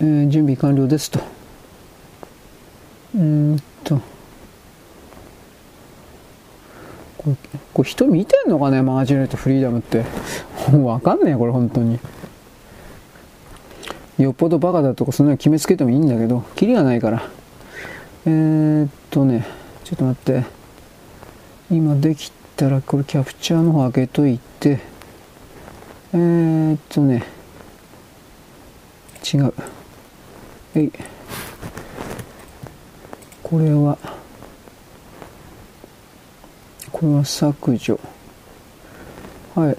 [0.00, 1.20] えー、準備完了ですと。
[3.14, 4.00] うんと。
[7.18, 7.36] これ
[7.72, 10.04] これ人見てんのかねマージネットフリーダムって。
[10.82, 12.00] わかんねえこれ本当に。
[14.18, 17.22] よっぽどバカだとかそんなの決めつけてもいいんだけどキリがないから。
[18.26, 19.46] えー、っとね
[19.84, 20.44] ちょっと待って。
[21.70, 24.91] 今できたらこれキャプチャーの方開けといて。
[26.14, 27.24] えー、っとね、
[29.32, 29.54] 違う。
[30.74, 30.92] えい。
[33.42, 33.96] これは、
[36.90, 37.98] これは削除。
[39.54, 39.76] はい。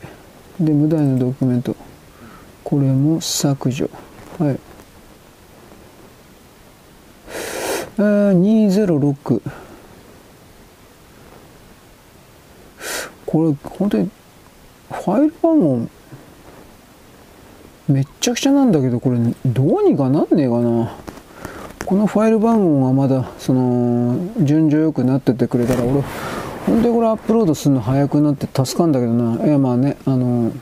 [0.60, 1.76] で、無題のドキュメント。
[2.64, 3.89] これも削除。
[4.39, 4.60] はい。
[7.99, 9.41] えー、206。
[13.27, 14.10] これ、本当に、
[14.89, 15.88] ファイル番号
[17.88, 20.93] めっちゃくちゃなんだけど、これ、どうにかなんねえかな。
[21.85, 26.01] このファイル番号がまだ、その、順序よくなっててくれたら、俺、
[26.65, 29.45] ほんでこれアップロードするの早くなって助かるんだけどな。
[29.45, 30.53] いや、まあね、あの、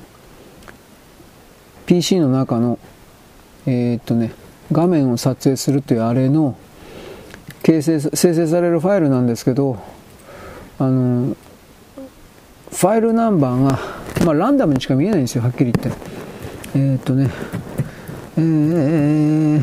[1.85, 2.79] PC の中の、
[3.67, 4.33] えー、っとね、
[4.71, 6.55] 画面を撮影するというあれの
[7.63, 9.77] 形成生成されるファイルなんですけど、
[10.79, 11.35] あの、
[12.71, 13.79] ファイルナンバーが、
[14.25, 16.10] まあ、ランダムにしか見えないんですよ、はっきり言って。
[16.73, 17.29] えー、っとね、
[18.37, 19.57] えー、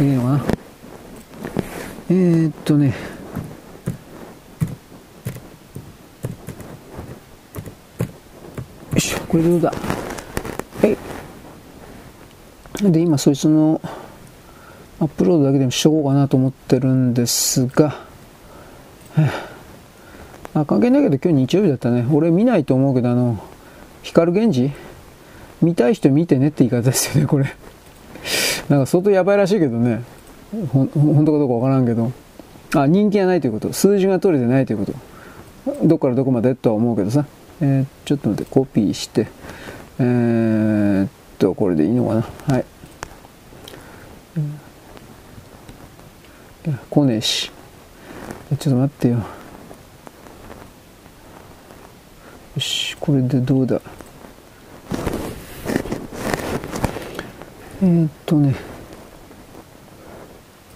[0.00, 0.44] いいのかな。
[2.08, 2.92] えー、っとね、
[8.94, 9.70] よし、これでどうだ。
[9.70, 9.76] は
[12.82, 12.92] い。
[12.92, 13.80] で、今、そいつの
[14.98, 17.94] アップロードだけでもしとこうかなと思ってるんですが、
[20.52, 22.08] あ関係ないけど今日日曜日だったね。
[22.10, 23.38] 俺見ないと思うけど、あの、
[24.02, 24.89] 光源氏
[25.62, 27.44] 見たい人見てねって言い方ですよね、これ。
[28.68, 30.02] なんか相当やばいらしいけどね。
[30.72, 32.12] ほ本当かどうかわからんけど。
[32.74, 33.72] あ、人気がないということ。
[33.72, 35.86] 数字が取れてないということ。
[35.86, 37.26] どっからどこまでとは思うけどさ。
[37.60, 39.26] えー、ちょっと待って、コピーして。
[39.98, 41.08] えー、っ
[41.38, 42.54] と、これでいいのかな。
[42.54, 42.64] はい。
[46.90, 47.50] 来ねえし。
[48.58, 49.14] ちょっと待ってよ。
[49.14, 49.22] よ
[52.58, 53.80] し、これでどうだ。
[57.82, 58.54] えー、っとね。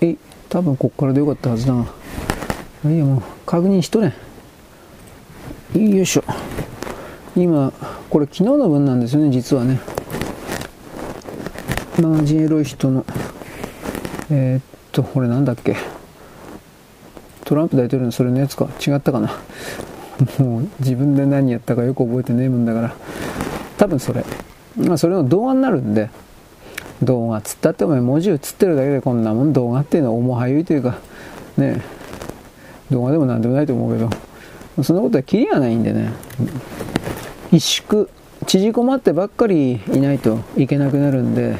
[0.01, 0.19] えい、
[0.49, 1.85] 多分こっからでよかったはずだが。
[2.91, 4.15] いやもう、確認しとね。
[5.75, 6.25] よいしょ。
[7.37, 7.73] 今、
[8.09, 9.81] これ昨日の分なんですよね、実はね。
[12.01, 13.05] マージエロい人の、
[14.31, 14.63] えー、っ
[14.93, 15.77] と、これなんだっけ。
[17.45, 19.29] トランプ大統領のそれのやつか違ったかな
[20.43, 22.95] もう自分で何やったかよく覚えてねえもんだから
[23.77, 24.25] 多分それ
[24.77, 26.09] まあそれの動画になるんで
[27.03, 30.99] 動画つったってお前文字映ってるだけでこんなもん動画っていうのは重はゆいというか
[31.57, 31.83] ね
[32.91, 34.35] 動画でも何でもないと思うけど。
[34.83, 36.13] そんなことはキリがないんでね。
[37.53, 38.09] 萎縮
[38.47, 41.57] 縮こまってばっかりいないといけなくなるんで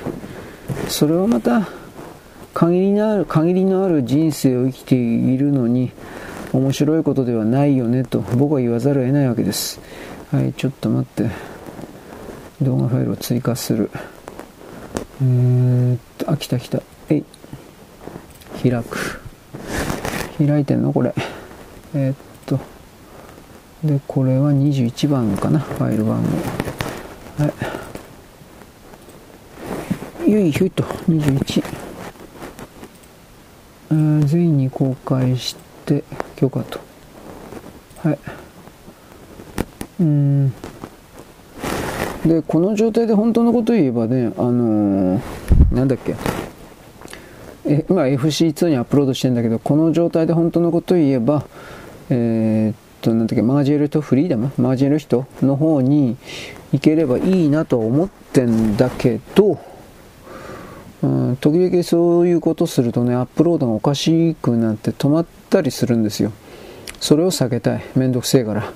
[0.89, 1.69] それはまた
[2.53, 5.93] 限りのある限りのある人生を生きているのに
[6.53, 9.81] 面白いことではないよねと僕は言わざるを得ないわけです。
[10.33, 11.31] はいちょっと待って。
[12.63, 13.91] 動画ファイルを追加する。
[15.23, 16.81] え、っと、あ、来た来た。
[17.09, 17.25] えい。
[18.63, 19.21] 開く。
[20.39, 21.15] 開いてんのこれ。
[21.95, 22.17] えー、っ
[22.47, 22.59] と。
[23.85, 25.61] で、これは21番かな。
[25.61, 26.29] ファイル番号。
[27.45, 27.53] は
[30.27, 30.31] い。
[30.31, 30.83] よいひょいと。
[30.83, 31.65] 21。
[33.91, 35.55] えー、全員に公開し
[35.85, 36.03] て
[36.35, 36.81] 許可と。
[38.03, 38.19] はい。
[40.01, 40.53] うん。
[42.25, 46.15] でこの状態で本当のことを言えばねあのー、なんだっけ。
[47.67, 51.47] え今 FC2 にアップロードしてんだけどこの状態で本当のことを言えば
[52.11, 54.53] えー、っとなんだっけマージェルとフリーダム？
[54.59, 56.17] マージェル人の方に
[56.73, 59.59] 行ければいいなと思ってんだけど
[61.05, 66.33] うん、時々そういうことするとねアップロードがおかしくなって止まったりするんですよ。
[66.99, 67.85] それを避けたい。
[67.95, 68.73] めんどくせえから。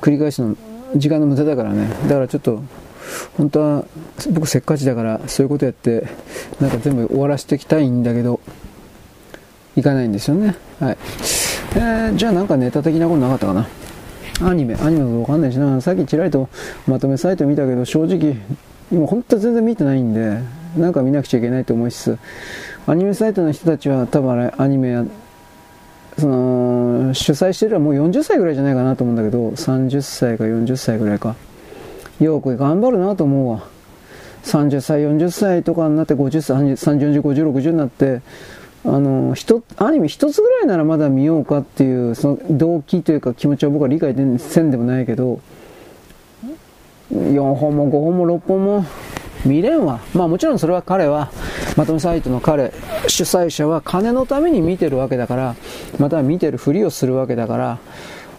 [0.00, 0.56] 繰り返すの
[0.96, 1.88] 時間の無駄だからね。
[2.04, 2.62] だからちょっと
[3.36, 3.84] 本当は
[4.32, 6.06] 僕せっかちだからそういうことやって
[6.60, 8.40] なんか全部終わらせていきたいんだけど
[9.76, 10.56] いかないんですよね。
[10.80, 10.98] はい、
[11.74, 13.68] えー、じゃあなんかネタ的なことなかったかな。
[14.40, 15.80] アニメアニメのことわかんないしな。
[15.80, 16.48] さっきちらりと
[16.86, 18.36] まとめサイト見たけど正直
[18.90, 20.38] 今本当全然見てないんで
[20.76, 22.18] なんか見なくちゃいけないと思いつつ
[22.86, 25.04] アニメサイトの人たちは多分あれアニメや
[26.18, 31.36] その主催してるのはもう40歳ぐらいじゃないかなと思うんだけど30歳か40歳ぐらいか。
[32.20, 33.68] よく頑張るなと思うわ。
[34.42, 38.22] 30歳40歳とかになって50歳30405060になって
[38.84, 45.40] あの一アニメ一つぐらいならまだ見ようかっていうその動機というか気持ちは僕は理解せんでもないけど
[47.12, 48.84] 4本も5本も6本も
[49.44, 50.00] 見れんわ。
[50.14, 51.30] まあもちろんそれは彼は、
[51.76, 52.72] まとめサイトの彼、
[53.06, 55.56] 主催者は金のために見てるわけだから、
[55.98, 57.78] または見てるふりをするわけだから、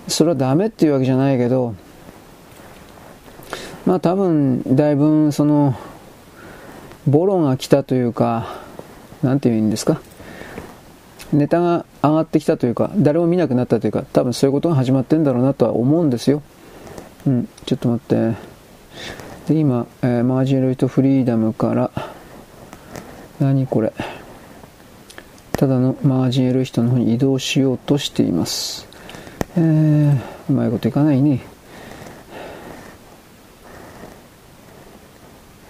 [0.08, 1.76] それはダメっていうわけじゃないけど、
[3.86, 5.76] まあ多分、だいぶその、
[7.08, 8.62] ボロが来たというか、
[9.24, 10.02] なんて言うんですか？
[11.32, 16.42] ネタが上がってきたというか、誰も見なくなったというか、多分そういうことが始まってんだろうなとは思うんですよ。
[17.28, 18.49] うん、ちょっと待って。
[19.50, 21.90] で、今、えー、マージンロイトフリーダムから、
[23.40, 23.92] 何これ。
[25.54, 28.88] ただのマージンエル人の方に移動しようとしています。
[29.58, 30.18] えー、
[30.50, 31.42] うまいこといかないね。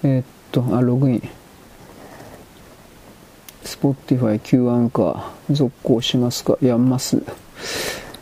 [0.04, 1.30] えー、っと、あ、ログイン。
[3.64, 6.58] Spotify Q アンカー続行しますか？
[6.62, 7.24] やます。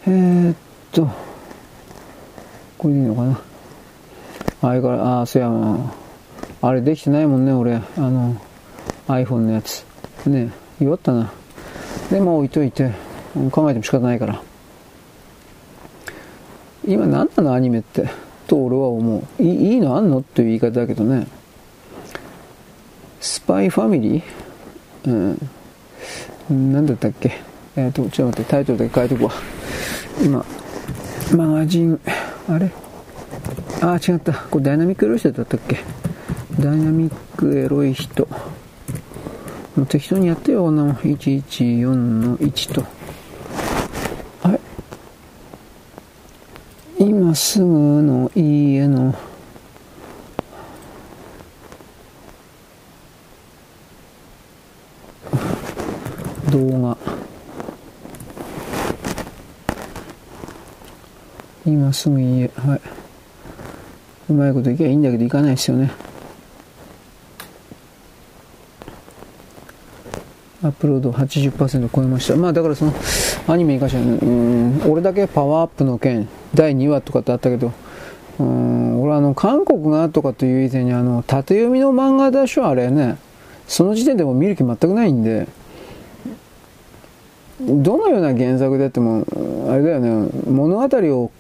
[0.06, 0.56] えー、っ
[0.92, 1.10] と、
[2.78, 3.47] これでいいのかな？
[4.62, 5.52] あれから、あ、そうや、
[6.62, 7.76] あれできてないもんね、俺。
[7.76, 8.36] あの、
[9.08, 9.86] iPhone のやつ。
[10.26, 11.32] ね弱ったな。
[12.12, 12.92] で、まあ置いといて、
[13.52, 14.42] 考えても仕方ないから。
[16.88, 18.10] 今何なのアニメって。
[18.48, 19.44] と俺は思う。
[19.44, 21.28] いいいのあんのっていう言い方だけどね。
[23.20, 25.40] スパイファミリー？
[26.50, 26.74] うん。
[26.74, 27.42] なんだったっけ？
[27.76, 29.32] えっ、ー、と、ちょっと待って、タイトルだけ変えとくわ。
[30.24, 30.46] 今、
[31.36, 32.00] マガジン、
[32.48, 32.72] あれ？
[33.82, 34.34] あ、違った。
[34.34, 35.78] これダイナミックエロい人だったっけ？
[36.60, 38.28] ダイナミックエロい人。
[39.76, 40.96] もう適当にやってよ、こんなもん。
[40.96, 42.82] 114の1と。
[44.42, 44.60] はい。
[47.00, 49.14] 今すぐの家の
[56.50, 56.98] 動画。
[61.66, 62.48] 今すぐ家。
[62.56, 62.82] はい。
[64.30, 65.92] うまいこといけばいいんだけど、いかないですよね。
[70.64, 72.36] アップロード80%超えました。
[72.36, 72.94] まあだからその
[73.48, 77.72] アニメに関しては、うん、俺だけパワーアップの件、第2話とかってあったけど、
[78.40, 83.18] うん、俺あの、韓国がとかという以前にあの、縦読みの漫画でしょ、あれね。
[83.68, 85.48] その時点でも見る気全くないんで、
[87.62, 89.26] どのような原作であっても、
[89.70, 91.32] あれだよね、物語を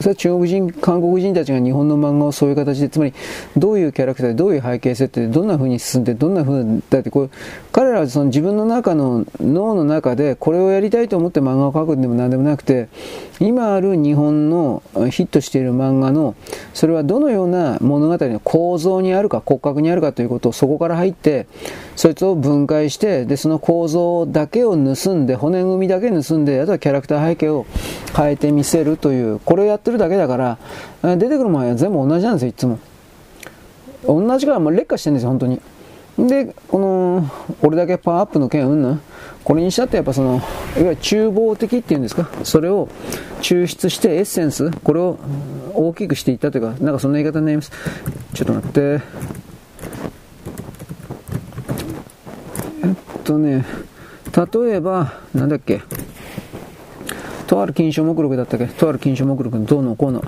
[0.00, 3.14] それは中国人、韓国人たちが日本の漫画をそういう形で、つまり
[3.56, 7.30] どういうキャラクターで、どういう背景設定で、どんな風に進んで、どんな風だって、こう
[7.72, 12.88] 彼らはその自分の中の脳の中でこれをやりたいと思って漫画を描くんでも何でもなくて、
[13.38, 16.34] 今ある日本のヒットしている漫画の、
[16.72, 21.46] それはどのような物語の構造にあるか、骨格にあるかということをそこから入って、
[21.96, 27.66] そいつを分解して、で、その構造だけを盗んで、骨組みだけ盗んで、あとはキャラクター背景を
[28.16, 30.36] 変えてみせるという、これをやってるだけだか
[31.02, 32.78] ら、出てくるものは全部同じなんですよ、いつも。
[34.06, 35.60] 同じからもう劣化してるんですよ、本当に。
[36.18, 37.30] で、この、
[37.62, 39.00] 俺だけパワーアップの件うんぬ
[39.44, 40.42] これにしたってやっぱその、いわ
[40.76, 42.88] ゆる厨房的っていうんですか、それを
[43.42, 45.18] 抽出してエッセンス、これを
[45.74, 47.70] 大きくしていったというか、なんかそんな言い方になります。
[48.32, 48.80] ちょっと待って。
[52.82, 53.64] えっとね、
[54.34, 55.82] 例えば、なんだっけ、
[57.46, 58.66] とある金賞目録だったっけ？
[58.66, 60.24] とある金賞目録のどうのこうの。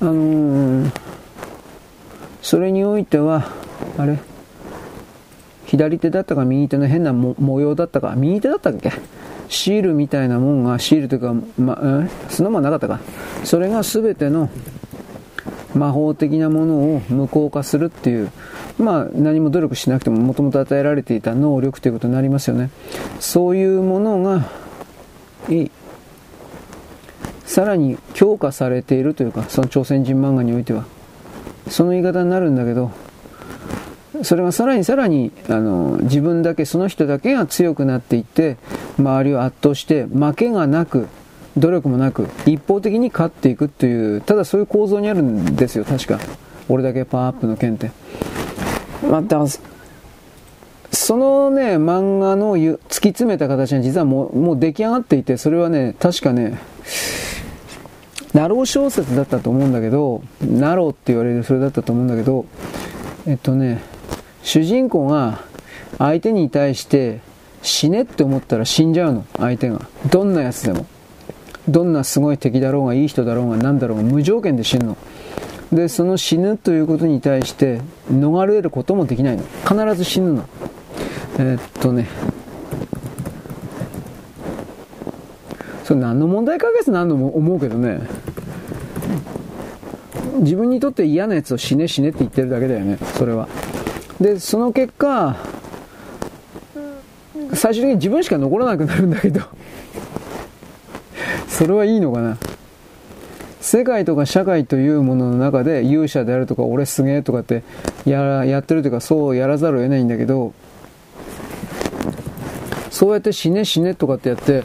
[0.00, 0.90] あのー、
[2.40, 3.50] それにおいては、
[3.98, 4.18] あれ？
[5.68, 8.90] 左手だったか右手の変な模様だったか、右手だったっけ？
[9.50, 12.08] シールみたいなもんが、シールというか、ま、え？
[12.30, 13.00] そんなもんなかったか？
[13.44, 14.48] それが全ての
[15.74, 18.30] 魔法的なものを無効化するっていう、
[18.78, 22.70] まあ何も努力しなくてももともと与えられていた能力ということになりますよね。
[23.20, 24.48] そういうものが、
[25.50, 25.70] いい。
[27.44, 30.84] さらに強化されているというか、その朝鮮人漫画においては。
[31.68, 32.90] その言い方になるんだけど、
[34.22, 38.56] それがさらにさらにあの自分だけその人だけが強くなっていって
[38.98, 41.08] 周りを圧倒して負けがなく
[41.56, 46.18] 努力もなく一方的に勝っていくっていうただそういう構造にあるんですよ確か。
[46.68, 47.90] 俺だけパワーアップの件って。
[49.08, 49.44] また
[50.90, 56.58] そのね漫画の突き詰めた形は実はもうもう出来上がっていてそれはね確かね
[58.34, 62.46] なろう小説だったと思うんだけどなろうって言われるそれだったと思うんだけど
[63.26, 63.80] えっとね
[64.42, 65.40] 主人公が
[65.98, 67.20] 相手に対して
[67.62, 69.80] 死ねって思ったら死んじゃうの、相手が。
[70.10, 70.86] どんなやつでも。
[71.68, 74.96] どんなすごい敵だろうが、いい人だろうが、何だろうが、無条件で死ぬの。
[75.72, 79.42] で、その死ぬということに対して逃れることもできないの。
[79.66, 80.44] 必ず死ぬの。
[81.38, 82.08] えー、っとね。
[85.84, 88.00] それ何の問題解決なんのも思うけどね。
[90.40, 92.98] 自分にとって嫌なやつを死ね死ねって言ってるだけだよね。
[93.16, 93.48] それは。
[94.20, 95.36] で、その結果、
[97.54, 99.40] 最終的に自分しか残らなくなるんだけど
[101.48, 102.36] それはいいのかな？
[103.60, 107.62] 世界とか社会というものの中で勇者であるとか俺すげえとかって
[108.06, 110.52] ややってるというかそうやらざるを得ないんだけど
[112.90, 114.62] そうやって死ね死ねとかってやって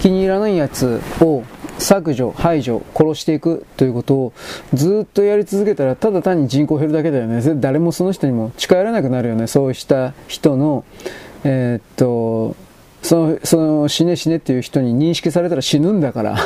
[0.00, 1.42] 気に入らないやつを
[1.78, 4.32] 削除、排除、殺していくということを
[4.74, 7.42] ずっとやり続けたら、ただ単に人口減るだけだよね。
[7.56, 9.46] 誰もその人にも近寄らなくなるよね。
[9.46, 10.84] そうした人の、
[11.44, 12.56] えー、っと、
[13.02, 16.36] その、その死ね死ねっていう人に認識されたら死ぬんだから。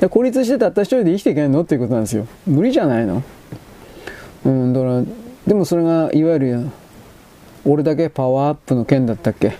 [0.00, 2.26] で孤立してたった一人で生きていけないのっていうことなんですよ。
[2.46, 3.22] 無理じゃないの？
[4.44, 5.02] うん、だから、
[5.46, 6.70] でもそれが、いわゆる、
[7.64, 9.56] 俺だけパワーアップの件だったっけ？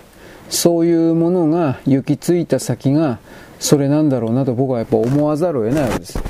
[0.49, 3.19] そういうものが行き着いた先が
[3.63, 6.21] それなんだろうなと僕はやっぱ思わざるを得ないわけです。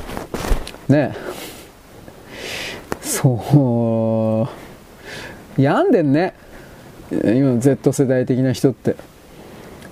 [0.88, 1.16] ね。
[3.02, 4.48] そ
[5.58, 5.60] う。
[5.60, 6.36] 病んでんね。
[7.10, 8.96] 今の Z 世代的な人って。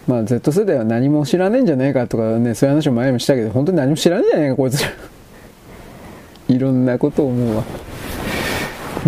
[0.05, 4.89] まあ Z 世代は何も知らねえんじゃねえかとかねそういう話も前もしたけど本当に何も知らねえんじゃねえかこいつら。
[6.47, 7.63] いろんなこと思うわ。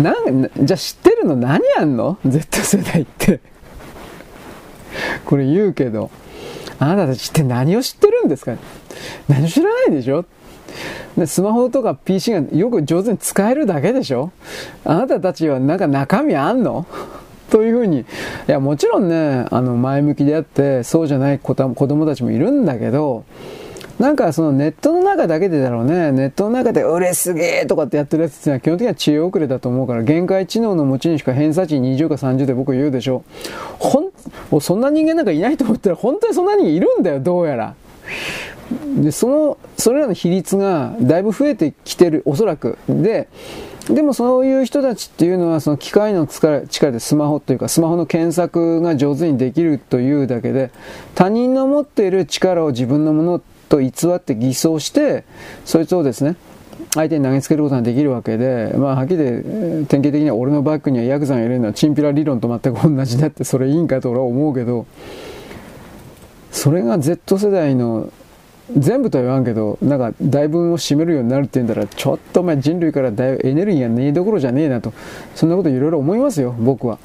[0.02, 3.38] なんじゃあ知ってるの何やんの ?Z 世代って。
[5.24, 6.10] これ言うけど。
[6.78, 8.56] あなたたちって何を知ってるんですか？
[9.28, 10.24] 何も知らないでしょ？
[11.26, 14.32] スマホとか PC がよく上手に使えるだけでしょ？
[14.84, 16.86] あなたたちはなんか中身あんの？
[17.50, 18.04] というふうに、い
[18.48, 23.24] や、もちろんね、あの、前向きであって、そうじゃない子供たちもいるんだけど、
[23.98, 33.24] なんかそのネットの中だけでだろうね、ネットの中で俺すげえとかってやってるやつってのは基本的には知恵遅れだと思うから、限界知能の持ち主か偏差値20か30で僕言うでしょ。
[33.78, 37.74] ほん、そんな人間なんかいないと思ったら本当にそんな人いるんだよ、どうやら。
[38.96, 42.78] で、その、それらの比率がだいぶ増えてきてる、おそらく。
[42.88, 43.28] で、
[43.88, 50.70] でもそういう人たちっていうのはその機械の力でスマホというかスマホの検索が上手にできるというだけで
[51.14, 53.42] 他人の持っている力を自分のもの
[53.74, 55.24] と偽って偽装して
[55.64, 56.36] そいつをですね
[56.94, 64.86] 相手に投げつけることができるわけで、まあ、はっきり典型的には俺のバッグにはヤクザがいるのはチンピラ理論と全く同じだってそれいいんかと俺は思うけど
[66.52, 68.12] それが Z 世代の
[68.76, 74.94] 全部とは言わんけど、なんか大分を占めるようになるって言うんだら、ちょっとお前人類からだいエネルギーがねえどころじゃねえなと、
[75.34, 76.98] そんなこといろいろ思いますよ、僕は。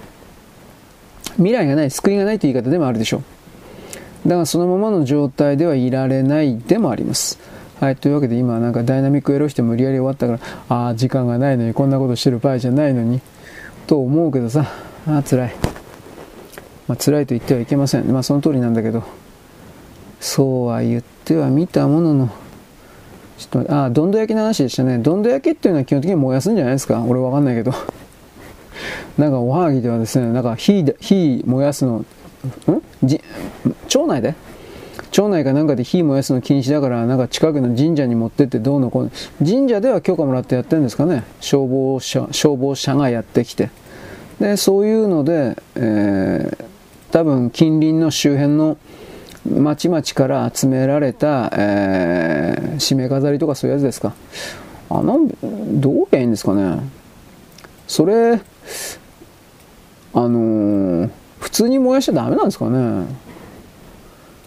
[1.36, 3.39] 未来がない、救いがないという言い方でもあるでしょう。
[4.26, 7.40] だからそのままの状態ではいられないでもあります。
[7.80, 13.22] はい、というわけで今なんかダイナミックエロして無理やり終わったから、ああ、時間がないのにこんなことしてる場合じゃないのに、
[13.88, 14.66] と思うけどさ、
[15.08, 15.54] ああ、辛い。
[16.90, 18.12] まあ辛いと言ってはいけません。
[18.12, 19.04] まあその通りなんだけど、
[20.20, 22.30] そうは言っては見たものの、
[23.38, 24.98] ちょっと、ああ、どんど焼きの話でしたね。
[24.98, 27.72] どんど焼きっていうのは基本的に燃やすんじゃないですか俺わかんないけど。
[29.18, 32.04] なんかおはぎではですね、なんか火、火燃やすの、
[33.04, 33.22] じ
[33.88, 34.36] 町内で？
[35.12, 39.12] 町内かなんかで火燃やすの禁止だから、なんか近くの神社に持ってってどうのこうの。
[39.40, 41.24] 神社では許可もらってやってるんですかね。
[41.42, 43.72] 消防車、消防車がやってきて。
[44.40, 46.66] で、そういうので、えー、
[47.12, 48.78] 多分近隣の周辺の
[49.50, 54.14] まちまちから集められた、えー、締め飾りとかそういうやつですか。
[54.92, 55.28] あ、なん、
[55.82, 56.80] どうやいいんですかね。
[57.88, 58.40] それ、
[60.14, 61.10] あのー、
[61.50, 63.06] 普通に燃やしちゃダメなんですかね。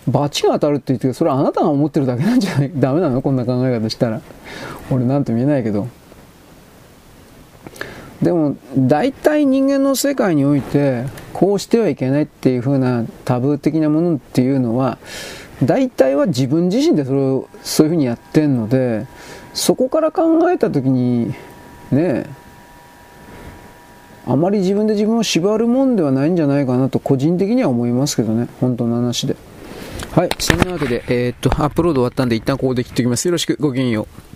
[0.09, 2.71] 罰が当たるって言ってそれはあなたが思ってるだけなんじゃない？
[2.75, 3.23] ダメなの？
[3.23, 4.21] こんな考え方したら。
[4.91, 5.89] 俺なんとも言えないけど。
[8.23, 14.99] でも大体人間の世界においてこうしてはいけないっていう風なタブー的なものっていうのは
[15.65, 19.07] 大体は自分自身でそれをそういう風にやってんので
[19.55, 21.35] そこから考えた時にね
[21.93, 22.27] え
[24.27, 28.49] あまり自分で自分を縛るもんではないんじゃないかなと個人的には思いますけどね。
[28.61, 29.37] 本当の話で。
[30.13, 30.31] はい。
[30.39, 33.27] そんなわけでえー、っとアップロード終わったんで一旦ここで切っておきます。
[33.27, 33.57] よろしく。
[33.59, 34.32] ごきげんよう。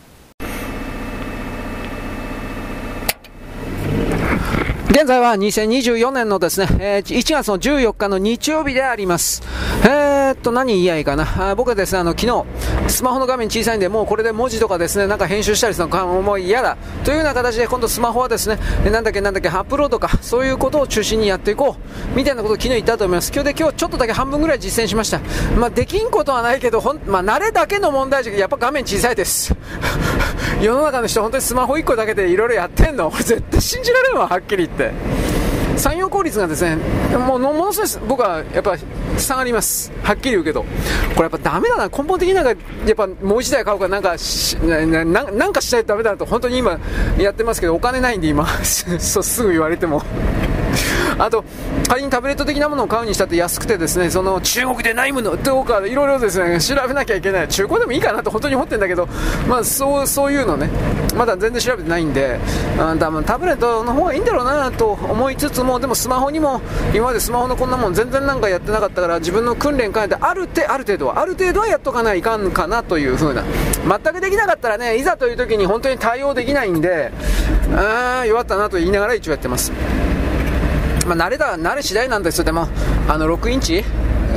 [4.96, 9.42] 現在は2024年のですね、えー、1月の14日の日曜日であります。
[9.84, 11.54] えー、っと、何言いやいかな。
[11.54, 12.44] 僕はですね、あの、昨日、
[12.88, 16.78] スマホの画面小さいんで、もうこれで文字とかですね、なんか編集したりするのもう嫌だ。
[17.04, 18.58] というような形で、今度スマホはですね、
[18.90, 21.76] なんだっけなんだっけ、アップロードか、そういうことを中心にやっていこ
[22.14, 22.16] う。
[22.16, 23.30] みたいなことを昨日言ったと思います。
[23.34, 25.20] 今日で今日ちょっとだけ半分ぐらい実践しました。
[25.58, 29.54] まあ、できんことはないけど、ほん、まあ、慣れだけの問題じゃ、やっぱ画面小さいです。
[30.62, 33.10] 世の中の人、本当にスマホ1個だけでいろいろやってんの。
[33.10, 34.85] これ絶対信じられんわ、はっきり言って。
[35.76, 36.76] 採用効率がですね
[37.16, 38.76] もうものすごい僕はやっぱ
[39.18, 39.92] 下がります。
[40.02, 40.62] はっきり言うけど。
[40.62, 40.68] こ
[41.16, 41.88] れやっぱだめだな。
[41.88, 42.56] 根本的になんかや
[42.92, 44.16] っぱもう一台買うかなんか
[45.04, 46.78] ななんかしないとダメだなと本当に今
[47.18, 48.46] やってますけどお金ないんで今。
[48.64, 50.02] そうすぐ言われても。
[51.18, 51.44] あと、
[51.88, 57.48] 仮にタブレット的なものを買うにしたって安くてですね、その中国でないものどうかいろいろですね、調べなきゃいけない。
[57.48, 59.08] 中古でもいいかなと本当に思ってるんだけど、
[59.48, 60.68] まあそうそういうのね、
[61.16, 62.38] まだ全然調べてないんで、
[62.78, 66.60] あ多分タブレットの方がいいんだろうなと思いつつも、でもスマホにも、
[66.94, 73.42] 今までスマホのこんなもん全然なんかやってなかったから、自分の訓練兼ねてあるてある程度は、ある程度はやっとかないかんかなという風な。
[73.88, 77.10] 全くできなかったらね、いざという時に本当に対応できないんで、
[77.74, 79.72] あー弱ったなと言いながら一応やってます。
[81.06, 82.44] まあ、慣れだ、慣れ次第なんですよ。
[82.44, 82.68] でも、
[83.08, 83.84] あの、6インチ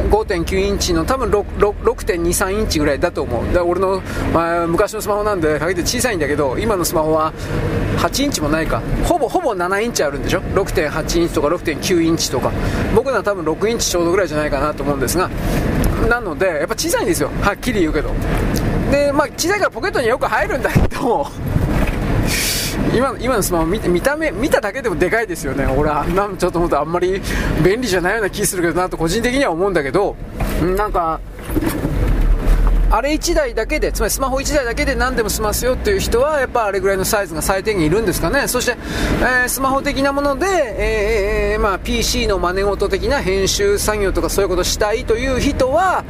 [0.09, 3.45] ？5.9インチの多分6.23インチぐらいだと思う。
[3.47, 4.01] だから俺の、
[4.33, 7.33] まあ、昔のスマホなんで限って小さいんだけど今のスマホは
[7.97, 8.81] 8インチもないか。
[9.03, 12.51] ほぼほぼ7インチあるんでしょ？6.8インチとか6.9インチとか。
[12.95, 15.29] 僕のは多分6インチちょうどぐらいじゃないかなと思うんですが。
[16.07, 17.29] なのでやっぱ小さいんですよ。
[17.41, 18.11] はっきり言うけど。
[18.91, 21.27] でまあ小さいからポケットによく入るんだけど
[22.95, 27.21] 今今のスマホ見見た目見ただけでもでかいですよね俺はなんちょっと思ったあんまり
[27.63, 30.15] 便利じゃないような気するけどなと個人的には思うんだけど
[30.77, 31.19] なんか
[32.91, 38.47] あれ1台だけで、つまりスマホ1台だけで何でも済ますよっていう人は、やっぱあれぐらいのサイズが最低限いるんですかね。
[38.47, 38.77] そして、
[39.21, 40.47] えー、スマホ的なもので、
[41.53, 46.03] えー、まあ、PC の真似事的な編集作業とかそういうことしたいという人は、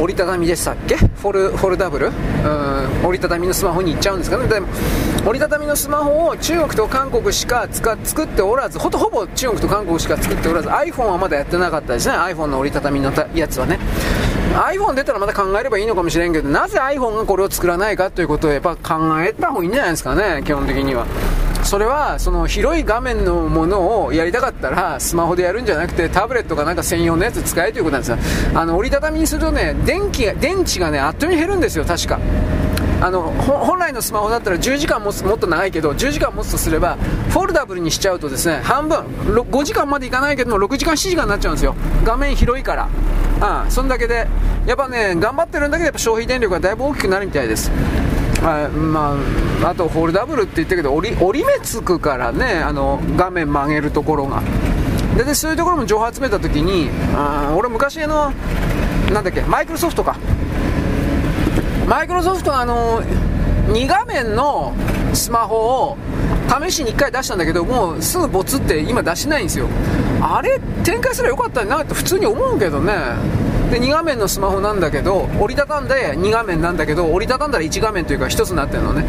[0.00, 0.96] 折りたたみでしたっけ？
[0.96, 2.06] フォルフォルダブル？
[2.06, 3.06] うん。
[3.06, 4.48] 折りたたみのスマホに行っちゃうんですかね。
[4.48, 4.66] でも
[5.26, 12.14] 折りたたみのスマホを中国と韓国しか使作っておらずほとほぼ中国と韓国しか作っておらず iPhone はまだやってなかったですね。
[12.14, 13.78] iPhone の折りたたみのやつはね。
[14.54, 20.42] iPhone 出たらまた考えればいいのかもしれんけどなぜ iPhone がこれを作らないかということをやっぱ考えた方がいいんじゃないですかね。
[20.44, 21.06] 基本的には。
[21.62, 28.18] それはその広い画面のものをやりたかったらスマホでやるんじゃなくてタブレットかなんか専用のやつ使えということなんですよ。
[28.58, 32.18] あの折りたたみにするとね電気が電池がねあっという間に減るんですよ確か。
[33.02, 36.96] あの本来のスマホだったら10時間持つもっと長いけど10時間持つとすれば
[37.30, 41.74] フォルダブルにしちゃうとですね半分5時間までいかないけども6時間7時間になっちゃうんですよ。
[42.04, 42.88] 画面広いから。
[43.40, 44.26] ああそんだけで
[44.66, 47.70] やっぱね頑張ってるんだけどやっぱ消費電力がだいぶ大きくなるみたいです。
[48.42, 49.16] あま
[49.62, 54.42] あ、あとフォルダブルって言ったけど折り折り目つくからねあの画面曲げるところが。
[55.16, 58.32] ででそういうところも情報集めた時にあ俺昔の
[59.12, 60.16] なんだっけマイクロソフトか。
[61.86, 63.02] マイクロソフトのあの
[63.68, 64.72] 2画面の
[65.12, 65.96] スマホを
[66.48, 69.66] 試しに1回出したんだけどもうすぐボツって今出しないんですよ。
[70.22, 72.94] あれ展開すればよかったなって普通に思うけどね。
[73.70, 79.04] で2画面のスマホなんだけど折りたたんで2画面なんだけど折りたたんだら1画面というか1つになってるのね。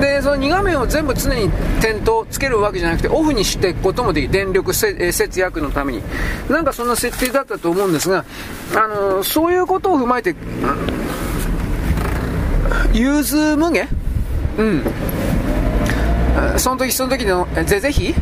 [0.00, 4.32] でその2画面を全部常に点灯つけるわけじゃなくてオフにしていくこともできる。
[4.32, 6.02] 電力節約のために。
[6.50, 8.24] なんかそんな設定だったと思うんですが
[8.74, 10.34] あのそういうことを踏まえて
[12.92, 13.88] 融通無下？
[14.58, 14.82] うん。
[16.58, 18.14] その時その時のぜぜひ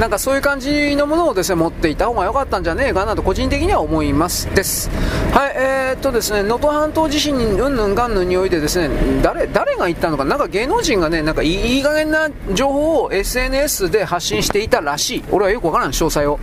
[0.00, 4.48] なんかそういう感じのものをですね持っていた方が良かったんじゃねえかなと個人的には思います。
[4.54, 4.88] です。
[5.34, 15.24] はいえー、っとですね能登半島地震にうんぬんがんぬんにおいてですね誰誰が言ったのかなんか芸能人がねなんかいい加減な情報を SNS で発信していたらしい。
[15.30, 16.40] 俺はよくわからん詳細を。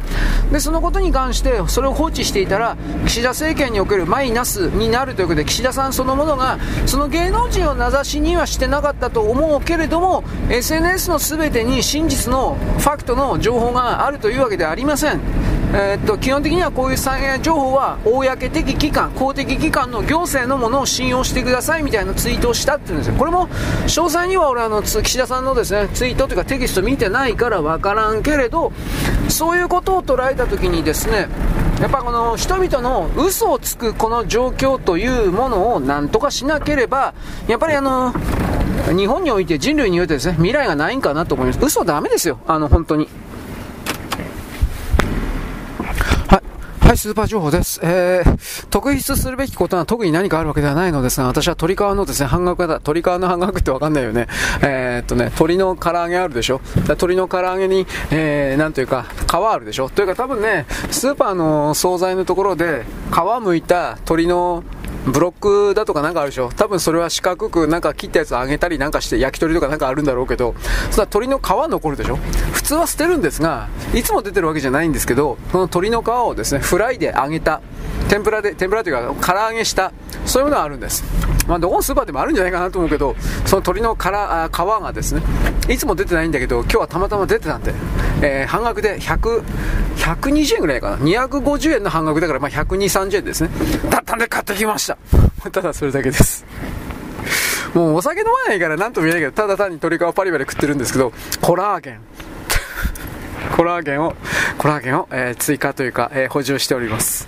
[0.51, 2.77] でそのことに関してそれを放置していたら
[3.07, 15.22] 岸田政権におけるマイナスになるということで岸田さんそのものがその芸能人を名指しにはしてなかったと思うけれども SNS の全てに真実のファクトの情報情報があるというわけではありません。
[15.74, 23.15] えー、っと基本的にはこういう災害情報は公的機関、公的機関の行政のものを信用してくださいみたいなツイートをしたっていうんですよ。
[23.15, 28.74] これも詳細には俺あの岸田さんのですねツイートというかテキスト見てないからわからんけれど、
[29.30, 31.30] そういうことを捉えた時にですね。
[31.80, 37.14] やっぱこの人々の嘘をつくこの状況というものをなんとかしなければ、
[37.48, 38.14] やっぱりあの、
[38.95, 41.60] 日本において人類においてですね、未来がないんかなと思います。
[41.61, 42.40] 嘘ダメですよ。
[42.48, 43.07] あの、本当に。
[46.88, 47.81] はい、スーパー情報です。
[47.84, 52.76] えー、特筆するべきことは特に何かあるわけではないのですが、私は鳥皮のですね、半額だ。
[52.76, 54.27] 鶏皮の半額ってわかんないよね。
[54.61, 56.61] えー、っとね、鳥の唐揚げあるでしょ。
[56.97, 59.89] 鳥の唐揚げに、えー、なんというか、皮あるでしょ。
[59.89, 64.64] というか多分ね、スーパーの惣菜のところで、皮むいた鶏の
[65.07, 65.34] ブロッ
[65.69, 66.49] クだとかなんかあるでしょ？
[66.49, 70.53] 多分それは四角くなんか切ったやつ揚げたりなんかして焼き鳥とかなんかあるんだろうけど、
[70.91, 72.17] それは鶏の皮残るでしょ？
[72.51, 77.61] 普通は捨てるんですが、いつも出てるわけじゃないんですけど、この鶏の皮をですね、フライで揚げた、
[78.09, 79.91] 天ぷらで、天ぷらというか唐揚げした、
[80.25, 81.03] そういうものがあるんです。
[81.47, 83.15] まあ、どこのスーパーでもあるんじゃないかなと思うけど、
[83.45, 85.21] その鶏のからあ皮がですね、
[85.69, 87.73] いつも出てないんだけど、今日はたまたま出てたんで、
[88.21, 89.43] えー、半額で100、
[89.95, 90.97] 120円ぐらいかな。
[90.97, 93.49] 250円の半額だから、まあ、120、30円ですね。
[93.89, 94.97] だったんで買ってきました。
[95.51, 96.45] ただそれだけです。
[97.73, 101.99] もうお酒飲まないから何とも言えないけど、ただ単に鶏皮パリパリ食ってるんですけど、コラーゲン。
[103.55, 104.15] コラーゲンを、
[104.57, 107.27] コラーゲンを、えー、追加というか、えー、補充しております。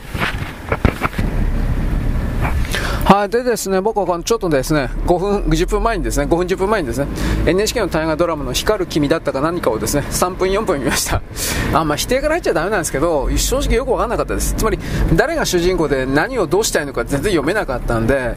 [3.10, 7.07] はい、でですね、僕はちょっとですね、5分、10分前にですね、5分10分前にですね、
[7.48, 11.23] NHK の大河ドラマの光る君だったか何かをですね、3分4分見ました。
[11.73, 14.53] あ、まあ否定から入っちゃダメなんですけど、正直よくわかんなかったです。
[14.53, 14.77] つまり、
[15.15, 18.36] 誰が主人公で何をどうしたいのか全然読めなかったんで、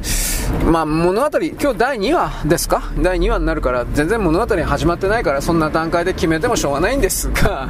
[0.64, 2.82] まあ物語、今日第2話ですか？
[2.98, 7.68] 第2話になるから、全然物語始まってないから、そんな段階で決めてもしょうがないんですが、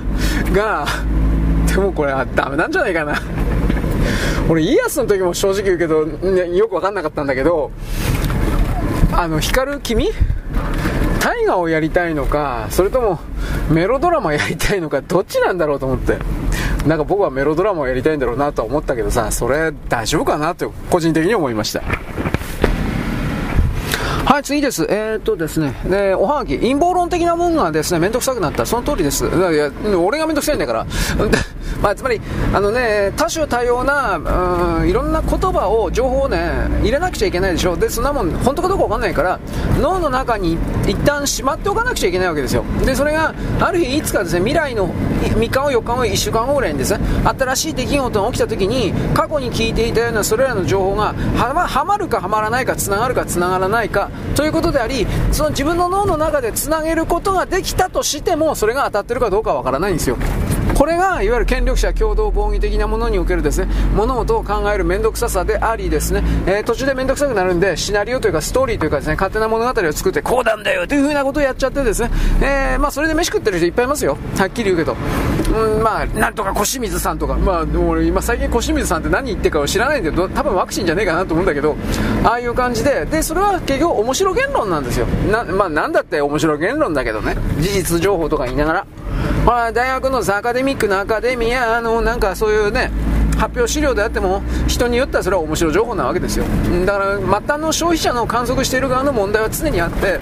[0.53, 0.87] が、
[1.67, 3.21] でもこれはダメなんじゃないかな。
[4.49, 7.71] 俺家康の時も正直言うけど、ね、よく分かんなかったんだけど
[9.13, 10.11] あの光る君？
[11.21, 13.21] 大河をやりたいのかそれとも
[13.71, 16.19] メロドラマやりたいのかどっちなんだろうと思って
[16.87, 21.83] なんか僕はメロドラマをやりたいんだろうなと思ったけどさそれ大丈夫かなって個人的に思いました
[24.25, 24.87] はい、次です。
[24.89, 28.65] えー、っとですね、で、おはがき、陰謀論的なものがですね、めんどくさくなった。
[28.65, 29.27] その通りです。
[29.27, 30.87] いや、俺がめんどくさいんだから。
[31.81, 32.21] まあ、つまり、
[32.53, 37.77] あのね、多種多様な、うん、いろんな言葉を、情報をね、入れなくちゃいけないでしょ。
[37.77, 39.41] で、そんなもん、本当かどうかわかんないから、
[39.81, 42.65] 脳の中に一旦しまっておかなくちゃいけないわけですよ。
[42.85, 60.17] で、それが、ある日、いつかですね、未来の3日後、4日後、1週間後ぐらいにですね、新しい出来事が起きた時に、過去に聞いていたようなそれらの情報が、はまるかはまらないか、つながるかつながらないか、ということであり、その自分の脳の中でつなげることができたとしても、それが当たってるかどうかわからないんですよ。
[60.83, 72.11] これがいわゆる権力者共同防御的なものにおけるですね物事を考える面倒くささでありですね、えー、途中で面倒くさくなるんでシナリオというかストーリーというかですね勝手な物語を作ってこうなんだよというふうなことをやっちゃってですね、
[72.43, 74.19] えー、まあ、それで飯食ってる人いっぱいいますよ。
[74.37, 74.97] はっきり言うけど、
[75.57, 77.37] うん、まあなんとか小清水さんとか。
[77.37, 81.77] まあ俺今最近小清水さんって何言ってるかを知らないんで多分ワクチンじゃねえかなと思うんだけど
[82.25, 83.07] ああいう感じで。
[83.07, 85.07] でそれは結局面白言論なんですよ。
[85.31, 87.37] なまあなんだって面白言論だけどね。
[87.61, 88.87] 事実情報とか言いながら。
[89.45, 92.91] まあ、大学のアカデミックなアカデミーや、あの、なんかそういうね、
[93.43, 96.45] 発表資料であっても人によってはそれは面白い情報なわけですよ。
[96.87, 100.21] だから末端の消費者の観測している側の問題は常にあって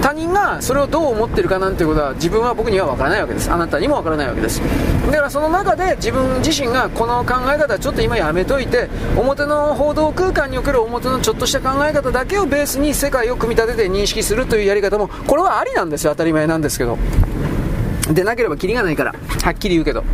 [0.00, 3.50] 他人がそれをどう思ってるかなんていうことは自分は僕には分からないわけです。
[3.50, 4.62] あなたにも分からないわけです。
[5.06, 16.12] だからその中で自分自身がこの考え方ちょっと今やめといて表の報道空間における表のちょっとした考え方だけをベースに世界を組み立てて認識するというやり方もこれはありなんですよ。
[16.12, 16.96] 当たり前なんですけど。
[18.12, 20.04] でなければキリがないから、はっきり言うけど。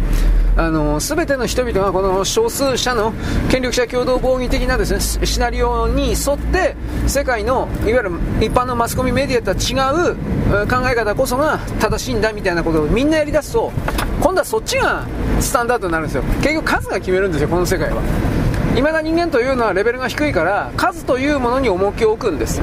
[0.58, 3.12] あの全ての人々がこの少数者の
[3.50, 6.74] 権力者共同防御的なです、ね、シナリオに沿って
[7.06, 8.10] 世界のいわゆる
[8.40, 13.70] 一般のマスコミメディアとは違う考え方こそが正しいんだみたいなことをみんなやりだすと
[14.22, 15.06] 今度はそっちが
[15.40, 16.22] スタンダードになるんですよ。
[16.40, 18.00] 結局数が決めるんですよこの世界は。
[18.74, 22.62] 未だ人間というのはレベルが低いから数というものに重きを置くんです。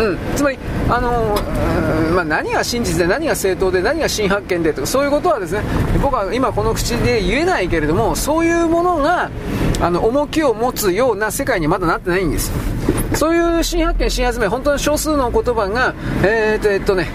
[0.00, 0.58] うん、つまり、
[0.88, 5.62] あのー、まあ、何が真実で何が正当で何が新発見でとかそういうことはですね
[6.02, 9.30] 僕は今この口で言えないけれどもそういうものが
[9.80, 12.52] あの重きを持つような世界にまだなってないんです。
[13.14, 15.94] そういう新発見新発明本当に少数の言葉が
[16.24, 17.08] えー、っとえっとね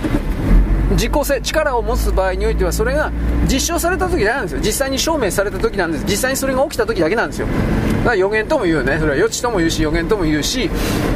[0.95, 3.11] 実効性、力を持つ場合においては、それが
[3.51, 4.59] 実証された時なんですよ。
[4.61, 6.05] 実際に証明された時なんです。
[6.05, 7.47] 実際にそれが起きた時だけなんですよ。
[7.99, 8.97] だから予言とも言うね。
[8.99, 10.69] それは予知とも言うし、予言とも言うし、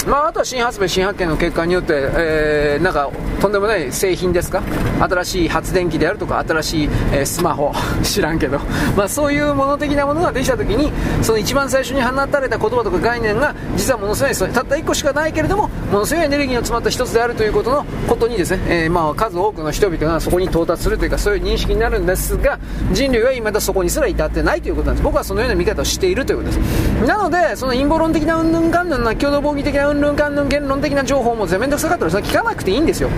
[0.05, 3.09] まあ、あとは新発明、新発見の結果によって、えー、なんか、
[3.41, 4.61] とんでもない製品ですか？
[4.99, 7.71] 新しい発電機であるとか、新しい、えー、スマホ、
[8.03, 8.59] 知らんけど、
[8.95, 10.91] まあ、そういうもの的なものができた時に、
[11.21, 22.60] その一番最初に放たれた言葉とか概念が、実はものすごい、たった1個しかないけれども、ものすごいエネルギーの詰まった一つであるということのことにですね、えー、まあ、数多くの人々がそこに到達するというかそういう認識になるんですが
[22.91, 25.03] 人類は未だそこにすら至ってないということなんです。
[25.03, 26.60] 僕はそのような見方をしているということです。
[27.07, 33.10] なのでその陰謀論的なうんぬんかんぬんな共同防御的なうんぬんかんぬん言論的な情報も全面倒くさかったらそれ聞かなくていいんですよ。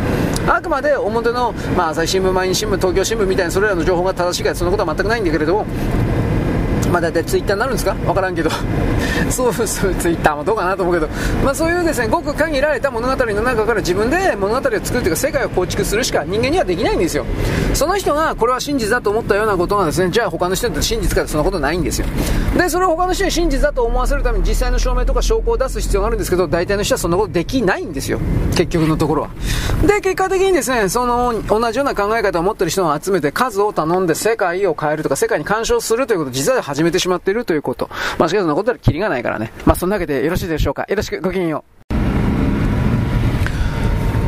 [0.47, 5.65] あくまで表の、まあ、朝日新聞毎日新聞東京新聞みたいなそれらの情報が正しいかそんなことは全くないんだけれども
[6.95, 7.93] まあ大体ツイッターになるんですか？
[8.07, 8.49] わからんけど。
[9.29, 11.09] そうそうツイッターもどうかなと思うけど、
[11.43, 17.25] まあ、そういうですねごく限られた物語の中から自分で物語を作るというか世界を構築するしか人間にはできないんですよ。
[17.73, 22.05] その人がこれは真実だと思ったようなことがですねじゃあ他の人って真実かってそんなことないんですよ。
[22.57, 28.19] でそれを他の人に真実だと思わせるために実際の証明とか証拠を出す必要があるんですけど大体の人はそんなことできないんですよ。
[28.51, 29.29] 結局のところは。
[29.85, 37.89] で結果的にですねその同じような考え方を持ってる人を集めて数を頼んで世界を変えるとか世界に干渉するということを実は始めめてしまっているということ。
[38.17, 39.51] まあ、しかしそんなことはキリがないからね。
[39.65, 40.85] まあ、そんなわけでよろしいでしょうか。
[40.87, 41.74] よろしく、ごきげんよう。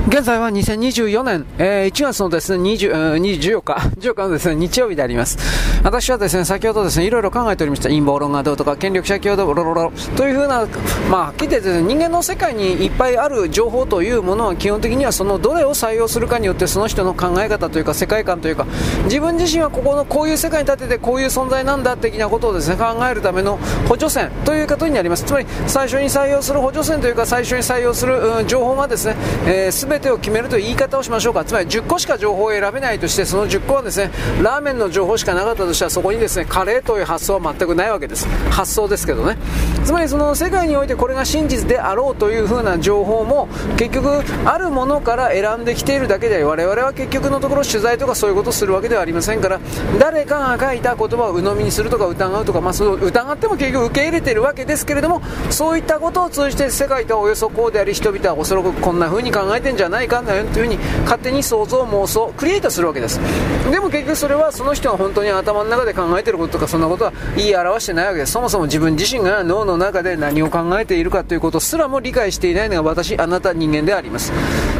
[0.07, 5.37] 現在は2024年、えー、1月のですね、20、14日、 14日のですね、日曜日であります。
[5.83, 7.89] 私はですね、先ほどですね、いろいろ考えておりました。
[7.89, 10.65] 陰謀論がどうとか、権力者共同、ロロロというふうな、
[11.11, 18.65] まあ、はっきてですね、人間の世界にいっぱいある情報というものは基本的にはそのどれを採用するかによってその人の考え方というか世界観というか、
[19.03, 23.59] 自分自身はここのこういう世界に立ててこういう存在なんだ的なことをですね、考えるための
[23.89, 25.25] 補助線ということになります。
[25.25, 31.45] つまり、最初に採用する補助線というか、最初に採用する、うん、情報がですね、えー、全てを決めるという言い方をしましょうか。
[31.45, 34.11] つまり10個しか情報を選べないとしてその10個はですね
[34.41, 38.27] ラーメンの情報しかなかったとしたらそこにですねカレーという発想は全くないわけです。
[38.49, 39.37] 発想ですけどね。
[39.85, 43.47] つまりその世界においてこれが真実であろうという風な情報も
[43.77, 49.59] 結局あるものから選んできているだけで我々は結局のところ取材とかそういうことをするわけではありませんから
[49.99, 63.19] 誰かが書いた言葉を鵜呑みにするとか疑うとか、まあ、その疑っても結局受け入れているわけですけれどもそういったことを通じて世界とはおよそこうであり人々はおそらくこんな風に考えてんじゃゃないかというふうに勝手に想像妄想クリエイトするわけです。
[63.71, 68.33] でも結局それはその人が本当に頭の中で考えてることとかそんなことは言い表してないわけです。
[68.33, 74.31] そもそも自分自身が脳の中で何を考えているかということすらも理解していないのが私あなた人間であります。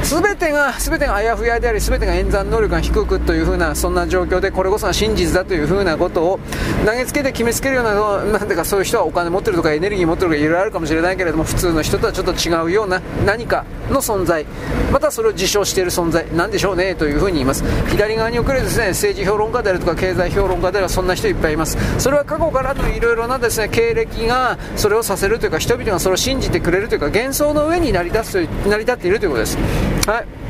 [0.03, 6.39] 全てが全てがあやふやであり全てが演算能力が低くというふうなそんな状況でこれこそが真実だというふうなことを
[6.85, 14.45] 投げつけて決めつけるようななんてかそういう人はお金持ってるとかエネルギー持ってるとかいろいろあるかもしれないけれども普通の人とはちょっと違うような何かの存在。
[14.91, 17.63] ままたそれを自称している存在なんでしょうねというふうに言います。
[17.91, 21.77] 左側におけるですね政治評論家であるとか経済評論家ではそんな人いっぱいいます。
[22.01, 29.57] それは過去からのいろいろなですね経歴がそれをさせるというか人々がそれを信じてくれるというか幻想の上に成り立つ成り立っているということです。
[30.07, 30.46] はい。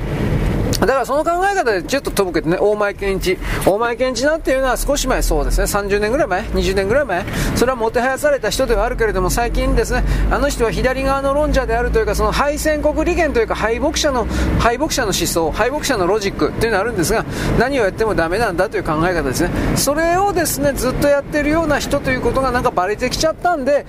[0.82, 3.38] だからその考え方でちょっと飛ぶけどね、大前健一。
[3.66, 7.26] 大前健一なんていうのは少し前、そうですね、30年ぐらい前、20年ぐらい前、
[7.56, 14.28] それはもてはやされた人ではあるけれども、最近ですね、あの人は左側の論者であるというか、その敗戦国利権というか、敗北者の、
[14.60, 17.26] 敗北者の思想、敗北者のロジックっていうのがあるんですが、
[17.58, 19.50] 何をやってもダメなんだという考え方ですね。
[19.76, 23.86] それをですね、ずっとやってるような人ということがなんかバレてきちゃったんで、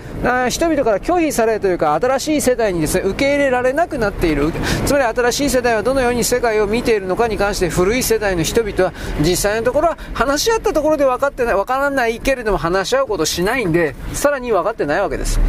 [0.49, 4.53] 人々から拒否されるというか、新しい世代にですね、受け入れられなくなっている。
[4.87, 15.41] つまり新しい世代はどのように世界を見見ているのかに関して古い世代の人々は実際のところは話し合ったところで分かってない、分からないけれども話し合うことしないんで、さらに分かってないわけです。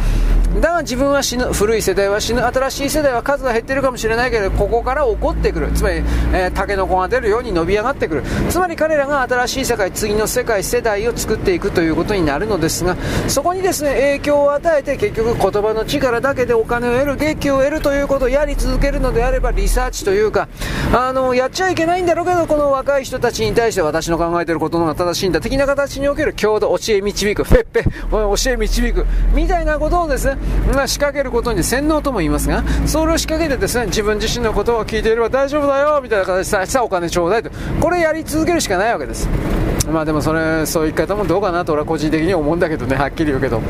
[0.58, 5.70] だが自分は死ぬ、古い世代は死ぬ、新しい世代は数が減ってるかもしれないけど、ここから起こってくる。
[5.72, 6.02] つまり、
[6.32, 8.22] えー、タケノコが出るように伸び上がってくる。
[8.48, 12.96] つまり彼らが新しい世界、次の世界、世代を作っていくということになるのですが、
[13.28, 20.48] そこにですね、影響を与えて結局言葉の力だけでお金を得る、劇を得るということをやり続けるのであれば、リサーチというか、
[20.92, 30.39] あの、やっちゃいけないんだろうけど、この若い人たちに対して私の考えていることの方が正しいんだ、的な形における郷土、教え導く、フェッペ、教え導く、みたいなことをですね、
[30.74, 37.50] まあ、仕掛けることに洗脳とも言いますが、それを仕掛けてですね、自分自身のことを聞いていれば大丈夫だよ、みたいな形でさあお金ちょうだいと。
[37.80, 39.28] これやり続けるしかないわけです。
[39.92, 43.60] まあでもそれ、そういう言い方もどうかなと俺は個人的に思うんだけどね、はっきり言うけど。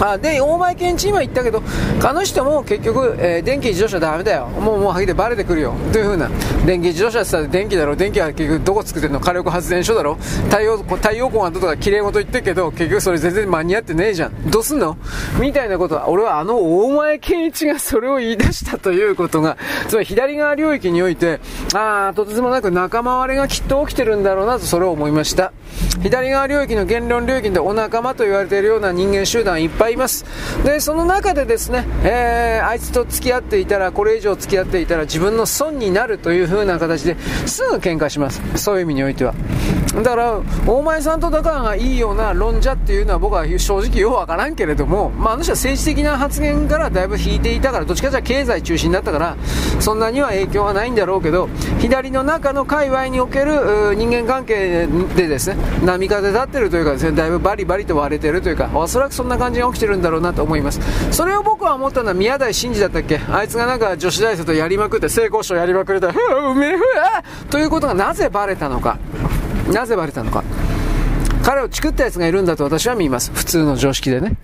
[0.00, 1.60] あで、大前健一今言ったけど、
[2.04, 4.46] あの人も結局、えー、電気自動車ダメだよ。
[4.46, 5.74] もう、もう、はぎでバレてくるよ。
[5.92, 6.30] というふうな。
[6.64, 7.96] 電気自動車って言ったら電気だろ。
[7.96, 9.18] 電気は結局どこ作ってんの？
[9.18, 10.14] 火力発電所だろ。
[10.50, 14.50] 太陽、太陽光がどとか綺麗事言ってるけど、結局それ全然間に合ってねえじゃん。
[14.50, 14.96] どうすんの？
[15.40, 19.56] みたいなことは、俺はあの大前健一がそれを言い出したということが、
[19.88, 21.40] つまり左側領域において、
[21.74, 25.52] ああ、とてつもなく仲間割れがきっと起きてるんだろうなと、それを思いました。
[26.02, 30.24] 左側領域の言論領域でお仲間と言われているような人間集団いっぱいいます。
[30.64, 37.16] で、その中でですね、えー、あいつと付き合っていたら、これ以上付き合っていたら自分の損になるという風な形で
[37.46, 38.40] すぐ喧嘩します。
[38.56, 39.34] そういう意味においては。
[39.94, 49.36] だから、大前さんと仲がいいような論者っていうのは僕は正直ようわからんけれども、まあ、あの人は政治的な発言からだいぶ引いていたから、どっちかというと経済中心だったから、
[49.80, 51.48] そんなには影響はないんだろうけど、
[51.80, 54.86] 左の中の界隈における人間関係
[55.16, 60.80] でですね、波風立ってるというかですね、だいぶバリバリと割れてるというか、おそらくそんな感じが起きてるんだろうなと思います。
[61.10, 63.18] それを僕は思ったのは宮台真司だったっけ？
[63.30, 66.82] あいつがなんか女子大生とやりまくって、性交渉やりまくれた、うめえふ
[67.50, 68.98] ということがなぜバレたのか。
[69.72, 70.44] なぜバレたのか。
[71.42, 73.30] 彼をチクったやつがいるんだと私は見ます。
[73.32, 74.36] 普通の常識でね。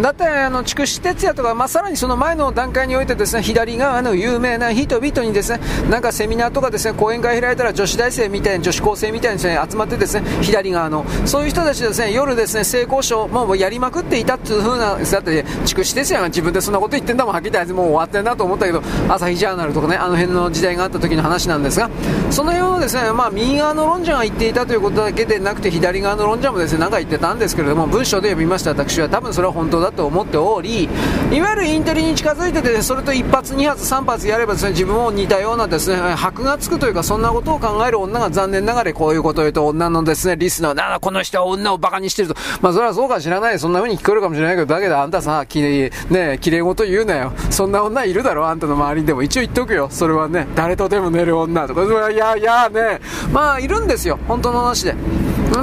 [0.00, 21.88] だってあの筑紫哲也とか、まあ、さらにその前の段階においてですね左側の有名な人々にですねなんかセミナーとかですね講演会開いたら女子大生みたいな女子高生みたいにです、ね、集まってですね左側のそういう人たちですね夜ですね性交渉もうやりまくっていたっていう風なだって筑紫哲也が自分でそんなこと言ってんだもんはっきり言ってもう終わってんなと思ったけど朝日ジャーナルとかねあの辺の時代があった時の話なんですが
[22.30, 28.74] その辺をですねまあ右側の論者が言っていたということだけでなくて左側の論者もですね何か言ってたんですけれども文章で読みました。
[28.74, 30.88] 私は多分それは本当だだと思っており、
[31.30, 42.34] いわゆるインテリに近づいてて、それと1発、2発、3発やればですね、自分も似たようなですね、箔がつくというか、そんなことを考える女が残念ながらこういうことを言うと、女のですね、リスナー、な、この人は女を馬鹿にしてると。
[42.60, 43.58] まあ、それはそうか知らない。
[43.58, 47.32] そんな風に聞こえるかもしれないけど、だけどあんたさ、きれい、ね綺麗事言うなよ。
[47.50, 49.22] そんな女いるだろ、あんたの周りにでも。
[49.22, 49.88] 一応言っとくよ。
[49.90, 53.00] それはね、誰とでも寝る女とか、いやいやね、
[53.32, 54.18] まあ、いるんですよ。
[54.26, 54.94] 本当の話で。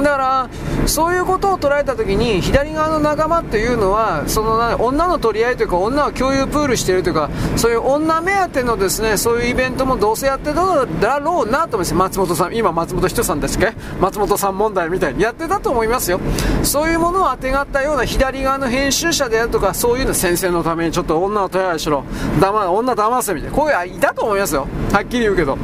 [0.00, 0.48] から
[0.86, 13.72] そういうことを捉えた時に左側の仲間っていうのはその女の取り合いというか女を共有プールしているというかそういう女目当てのですねそういうイベントもどうせやってただろうなと思います松本さん今松本人さんですけ？
[14.00, 16.20] 松本さん問題みたいにやってたと思いますよ。
[16.62, 22.04] そういうものをあてがったような左側の編集者であるとかそういうの先生のためにちょっと女を手配しろ。
[22.40, 23.56] 騙女騙せみたいな。
[23.56, 24.66] こういういたと思いますよ。
[24.92, 25.58] はっきり言うけど。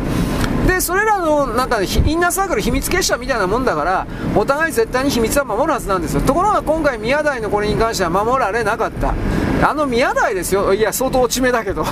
[0.68, 6.20] でそれらのなんかインナーサークル秘密結社みたいなもんだからお互い絶対に秘密は守るはずなんですよ。
[6.20, 9.14] ところが今回宮台のこれに関しては守られなかった。
[9.62, 10.74] あの宮台ですよ。
[10.74, 11.84] いや相当落ち目だけど。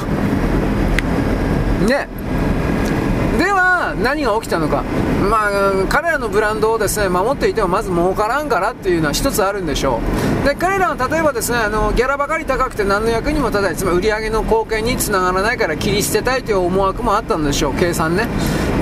[1.89, 2.07] ね。
[3.39, 4.85] では何が起きたのか、
[5.31, 5.51] まあ、
[5.89, 10.01] 彼らのブランドをですね守っていてもまず儲からんからっていうのは一つあるんでしょ
[10.45, 10.47] う。
[10.47, 13.77] で彼らは例えばですねあのギャラばかり高くて何の役にも立たない。
[13.77, 17.75] つまり売り上げの貢献につながらないから切り捨てたいという思惑もあったんでしょう。
[17.75, 18.29] 計算ね。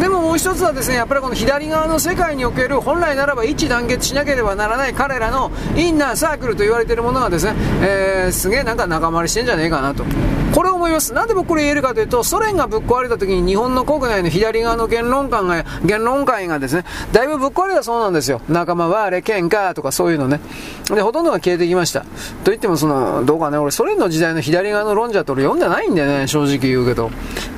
[0.01, 10.05] でももう一つはですねやっぱりこの左側の世界における本来ならば一致団結しなければならない彼らのインナーサークルと言われているものがですね、えー、すげえなんか仲間割りしてんじゃねえかなと。
[10.53, 11.13] これを思います。
[11.13, 18.41] なんで僕これ言えるかというとソ連がぶっ壊れた時に日本の国内の左側の言論官が言論会がですねだいぶぶっ壊れたそうなんですよ。
[18.49, 20.41] 仲間はあれ喧嘩とかそういうのね。
[20.89, 22.01] でほとんどが消えてきました。
[22.01, 22.07] と
[22.47, 27.11] 言ってもそのどうかね俺ソ連の時代の左側の論者と俺読んでないんでね正直言うけど。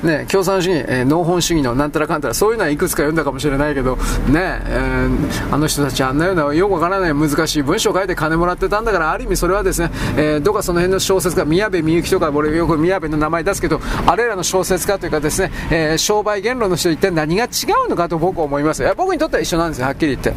[0.02, 3.96] ね共産主義、えー、農本主義のなんたらかんたらそういうのはいくつか読んだかもしれないけど。
[4.28, 17.48] ねえー、あの人たちあんなようなよくわからない難しい文章を書いて金もらってたんだからある意味それはですね、えー、どうかその辺の小説家宮部みゆきとか俺よく宮部の名前出すけどあれらの小説家というかですね、えー、商売言論の人一体何が違
[17.86, 18.82] うのかと僕は思います。
[18.82, 19.86] いや僕にとっては一緒なんですよ。
[19.86, 20.32] はっきり言って。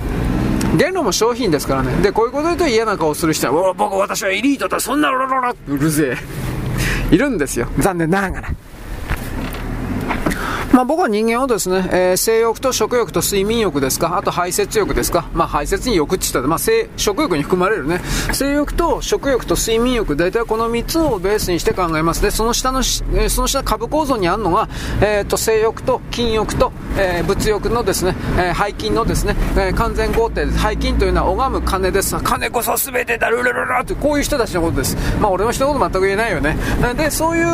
[0.77, 1.91] 言論も商品ですからね。
[2.01, 4.79] でこういうこと言うと嫌な顔する人は僕私はエリートだ。
[4.79, 6.17] そんなロロロロうるせえ。
[7.11, 7.67] いるんですよ。
[7.79, 8.49] 残念ながら。
[10.79, 17.99] まあ、僕は人間をですね、えー、性欲と食欲と睡眠欲ですか、あと排泄欲ですか、まあ、排泄に欲って言ったら、まあ、性食欲に含まれるね、
[18.31, 22.21] 性欲と食欲と睡眠欲、大体この3つをベースにして考えます。
[22.21, 24.69] で、その下の、えー、その下株構造にあるのが、
[25.01, 30.61] えー、と性欲と筋欲と、えー、物欲のですね、えー、背筋のですね、えー、完全肯定です。
[30.61, 32.15] 背筋というのは拝む金です。
[32.23, 34.95] 金こそ全てだ、ルルルルって、こういう人たちのことです。
[35.19, 36.55] まあ、俺の人のこと全く言えないよね。
[36.95, 37.45] で、そういう、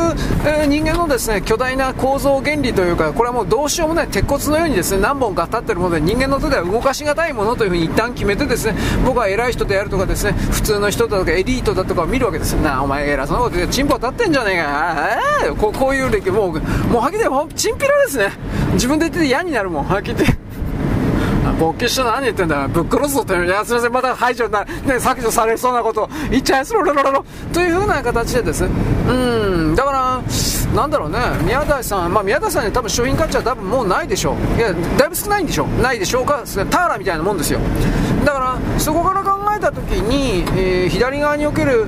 [0.46, 8.76] えー、人間のですね、巨大な構造原理という、かこれはもうどうしようもない鉄骨のようにですね何本か立ってるもので人間の手では動かしがたいものというふうに一旦決めてですね
[9.06, 15.10] 僕は偉い人であるとかですね普通の人だとかエリートだとかを見るわけですなあお前偉そうなことでチンポ立ってんじゃねえか。
[15.46, 18.32] えー、ここういう歴もうもうはっきり言ってチンピラですね。
[18.74, 19.86] 自分で言ってて嫌になるもん。
[19.86, 20.46] はっきり言って。
[21.60, 22.68] 勃起して何言ってんだ。
[22.68, 23.92] ぶっ殺すぞっていやすみません。
[23.94, 26.10] また排除な、ね、削除されそうなこと。
[26.30, 27.26] 言っちゃいすろろろろ。
[27.54, 28.70] というふうな形でですね。
[29.08, 29.14] う
[29.72, 29.76] ん。
[29.76, 30.22] だから
[30.76, 31.20] なんだろうね。
[31.44, 34.58] 宮台さん、まあ、宮台さんに多分商品価値は多分もうないでしょう。
[34.58, 35.82] いやだいぶ少ないんでしょう。
[35.82, 36.44] ないでしょうか。
[36.70, 37.60] ターラみたいなもんですよ。
[38.26, 41.88] だからそこから考えた時に、えー、左側における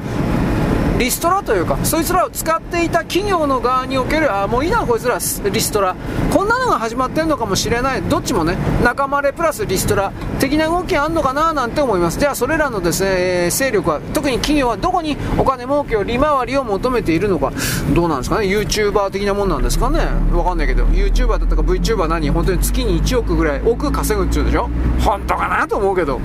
[0.98, 5.20] リストラというかそいつらを使っていた企業の側におけるあもういいなこいつら
[5.52, 5.96] リストラ。
[6.34, 8.02] こんなのが始まってんのかもしれない。
[8.02, 12.20] どっちもね仲間れプラスリストラ的な動きあんのかななんて思います。
[12.20, 17.52] じゃあそれらのですねえ勢力は特に企業はどこにお金儲けを利回りを求めているのか。
[17.94, 20.00] どうなんですかね？YouTuber 的なもんなんですかね？
[20.34, 20.84] わかんないけど。
[20.86, 22.30] YouTuber だったか VTuber 何？
[22.32, 24.70] 本当に月に1億ぐらい億稼ぐっちゅうでしょ？
[25.00, 26.20] 本当かなと思うけど。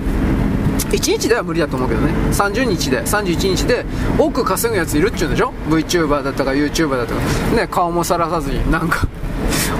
[0.78, 2.12] 1日では無理だと思うけどね。
[2.32, 3.84] 30日で31日で
[4.18, 7.20] 多く稼ぐやついるっちゅうんでしょ？VTuber だったか YouTuber だったか。
[7.56, 9.06] ね顔もさらさずになんか。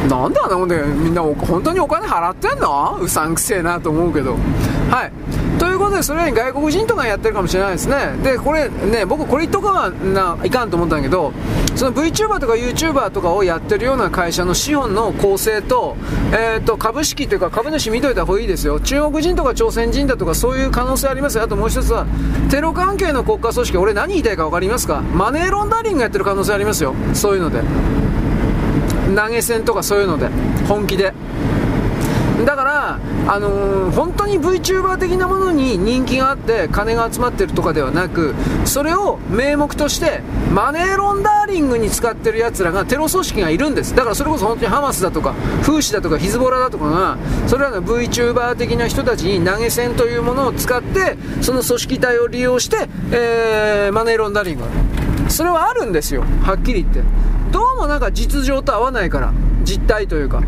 [0.08, 2.98] なんであんなもんでみんな本当にお金払ってんの？
[3.00, 4.36] うさんくせえなと思うけど。
[4.90, 5.12] はい。
[5.58, 8.16] ということでそれに外国人とかやってるかもしれないですね。
[8.24, 11.32] でこれね僕これ言っとかないかんと思ったんだけど
[11.76, 15.96] その VTuber とか YouTuber とかをやってるような会社の資本の構成と,、
[16.32, 18.80] えーと、株式というか株主見といた方がいいですよ。
[18.80, 21.44] 中国人とか朝鮮人だとかそういう可能性ありますよ。
[21.44, 22.06] あともう一つは
[22.50, 23.78] テロ関係の国家組織。
[23.78, 25.00] 俺何言いたいか分かりますか？
[25.00, 26.94] マネーロンダリングやってる可能性ありますよ。
[27.14, 27.62] そういうので。
[29.14, 30.28] 投げ銭とかそういうので
[30.68, 31.12] 本気で。
[32.44, 32.98] だから、
[33.28, 38.34] あのー、本当に VTuber 的なものに人気があって金が集まってるとかではなく
[38.64, 40.22] それを名目として
[40.52, 43.94] マネーロンダーリングに使ってるやつらがテロ組織がいるんです。
[43.94, 47.16] だからそれこそ本当にハマスだとかフーシだとかヒズボラだとかが
[47.46, 54.64] それらの VTuber 的な人たちに投げ銭というものを使ってその組織体を利用して、えー、マネーロンダーリング。
[55.28, 56.24] それはあるんですよ。
[56.42, 57.02] はっきり言って。
[57.52, 60.42] どうもなんか実情と合わないから実態というか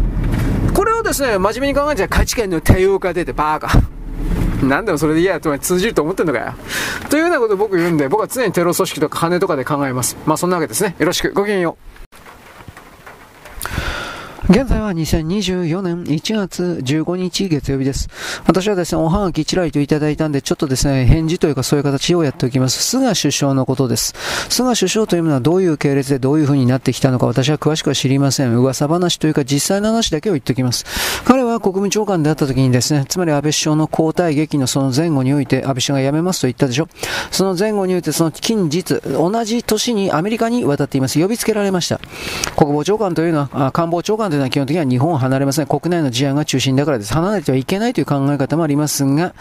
[0.74, 3.68] これをですね、真面目に考えちゃ価値観の多様化出てバーカ。
[4.66, 6.55] 何でもそれで嫌やと通じると思ってんのかよ。
[7.10, 10.16] というようなことを僕言うんで、僕は常にテロ組織とか金とかで考えます。
[10.26, 10.97] まあそんなわけですね。
[10.98, 11.32] よろしく。
[11.32, 11.93] ごきげんよう。
[14.50, 18.10] 現在は2024年1月15日月曜日です。
[18.46, 22.82] 私はですね、おはがきちらりといただいたんで、ちょっとですね、返事というかそういう形をやっておきます。
[22.82, 24.12] 菅首相のことです。
[24.50, 28.54] 菅首相というのはどういう系列でどういう風になってきたのか私は詳しくは知りません。
[28.54, 30.84] 噂話というか実際の話だけを言っておきます。
[31.24, 36.89] 彼が国務長官であった時にですね、つまり安倍首相の交代劇のその前後において、安倍首相が辞めますと言ったでしょ。
[37.31, 41.20] その前後において、その近日、同じ年にアメリカに渡っています。
[41.20, 42.01] 呼びつけられました。
[42.56, 45.66] 国防長官というのは、官房長官というのは基本的には日本を離れません。
[45.66, 47.14] 国内の事案が中心だからです。
[47.14, 49.35] 離れてはいけないという考え方もありますが、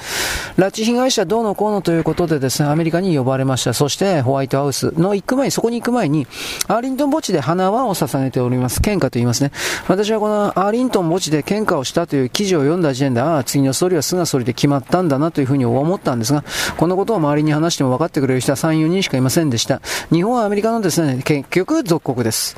[0.57, 3.73] 拉致被害者どうのこうのということでですね、アメリカに呼ばれました。
[3.73, 6.27] そしてホワイトハウスの行く前に、そこに行く前に、
[6.67, 8.81] アーリントン墓地で花輪を捧げております。
[8.81, 9.51] 献花と言いますね。
[9.87, 16.43] 私はこのアーリントン墓地で献花をしたという記事を読んだ時点で、ああ、次の総理は菅総理で決まったんだなというふうに思ったんですが、
[16.77, 19.81] このことを周りに話しても分かってくれる人は3、4人しかいませんでした。
[20.11, 22.55] 日本はアメリカのですね、結局属国です。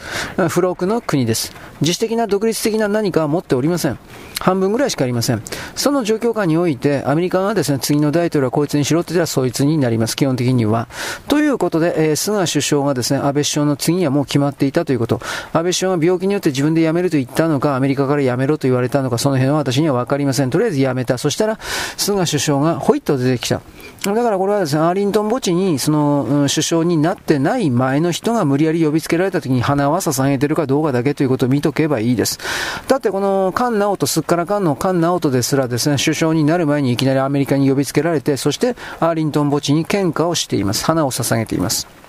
[0.49, 1.53] 付録の国です。
[1.81, 3.99] 自主的な独立的な何かは持っておりません。
[4.39, 5.41] 半分ぐらいしかありません。
[5.75, 10.87] その状況下において、アメリカがですね、次の大統領はこいつにしろって言ったらそいつになります、基本的には。
[11.27, 15.19] ということで、えー、菅首相がですね、安倍首相の次にはもう決まっていたということ。
[15.53, 20.49] 安倍首相が病気によって自分で辞めると言ったのか、アメリカから辞めろと言われたのか、そのの辺は私には分かりません。
[20.49, 21.17] とりあえず辞めた。
[21.17, 21.59] そしたら、
[21.97, 23.61] 菅首相がホイッと出てきた。
[24.03, 32.39] だからこれはですね、アーリントン墓地に、その、首相になってない前の人が無理やり呼びつけられた時に花は捧げてるかどうかだけということを見とけばいいです。
[32.87, 40.85] だってこの、菅直人、すっからかんの菅直人ですらですね、首相になる前にいきなりアメリカに呼びつけられて、そしてアーリントン墓地に献花をしています。
[40.85, 42.04] 花を捧げています。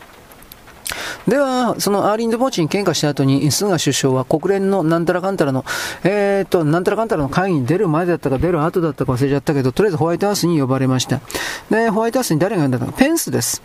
[1.27, 5.65] では、そのアーリントン墓地に献花した後に、菅首相は国連のなんたらかんたらの、
[6.05, 11.21] えー、っと、なんたらかんたらの会議に出る前だったか出る後だったか忘れちゃったけど、とりあえずホワイトハウスに呼ばれました。
[11.71, 12.87] で、ホワイトハウスに誰が呼んだの？
[12.87, 13.63] か、ペンスです。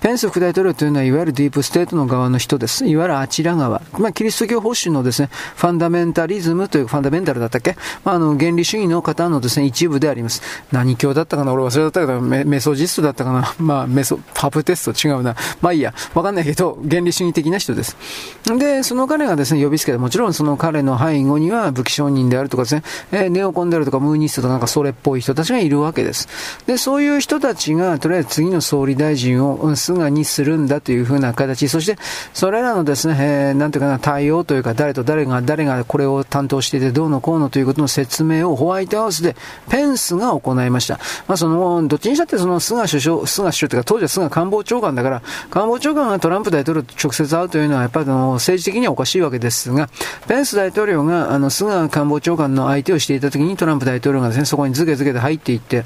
[0.00, 2.86] ペンス副大統領というのは、いわゆるディープステートの側の人です。
[2.86, 3.82] いわゆるあちら側。
[3.98, 7.76] まあ、キリスト教保守のですね、ファンダメンタリズムという、ファンダメンタルだったっけ？
[8.04, 10.42] まあ、あの、原理主義の方のですね、一部であります。
[10.72, 11.52] 何教だったかな？
[11.52, 13.54] 俺忘れちゃったけど、メメソジストだったかな？
[13.58, 15.08] まあ、メソ、バプテスト？
[15.08, 15.36] 違うな。
[15.60, 15.92] まあいいや。
[16.14, 17.96] わかんないけど、原理主義的な人です。
[18.44, 22.82] で、その彼がですね、呼びつけて、もちろんその彼の背後には武器商人であるとかですね、
[23.12, 26.26] えー、ネオコンであるとかムーニストとかなんかそれっぽい人たちがいるわけです。
[26.66, 31.96] で、そういう人たちが、とりあえず次の総理大臣を菅にするんだというふうな形、そして
[32.32, 39.36] それらのですね、えー、なんていうかな、対応というか、誰と誰が、誰がこれを担当していて、どうのこうのということの説明をホワイトハウスで
[39.68, 40.98] ペンスが行いました。
[41.26, 49.88] まあ、その、どっちにしたってその菅首相、菅首相というか、当時は菅官房長官だから、官房長官がトランプ大統領と直接会うというのは、やっぱりの政治的にはおかしいわけですが、
[50.28, 55.84] ペンス大統領が、あの、菅官房長官の相手をしていたときに、トランプ大統領がですね、そこにズケズケで入っていって、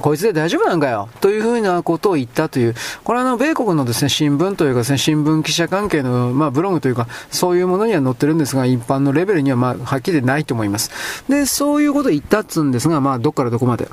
[0.00, 2.74] こいつで大丈夫なんかよというふうなことを言ったという、
[3.04, 10.90] これはあの、米国のですね、新聞というかですね、新聞記者関係の、まあ、ブログというか、そういうものには載ってるんですが、一般のレベルには、まあ、はっきりないと思います。
[11.28, 13.88] で、そういうことを言ったっつんですが、まあ、どっからどこまで。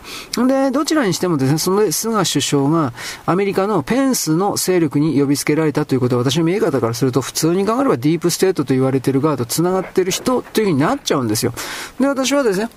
[0.48, 2.94] で、どちらにしてもですね、その菅首相が、
[3.28, 11.54] アメリカのペンスの勢力に呼びつけられたということは、私の見え方からすると、普通に考えればディープステートと言われている側と繋がってる人というふうになっちゃうんですよ。
[12.00, 12.70] で、私はですね、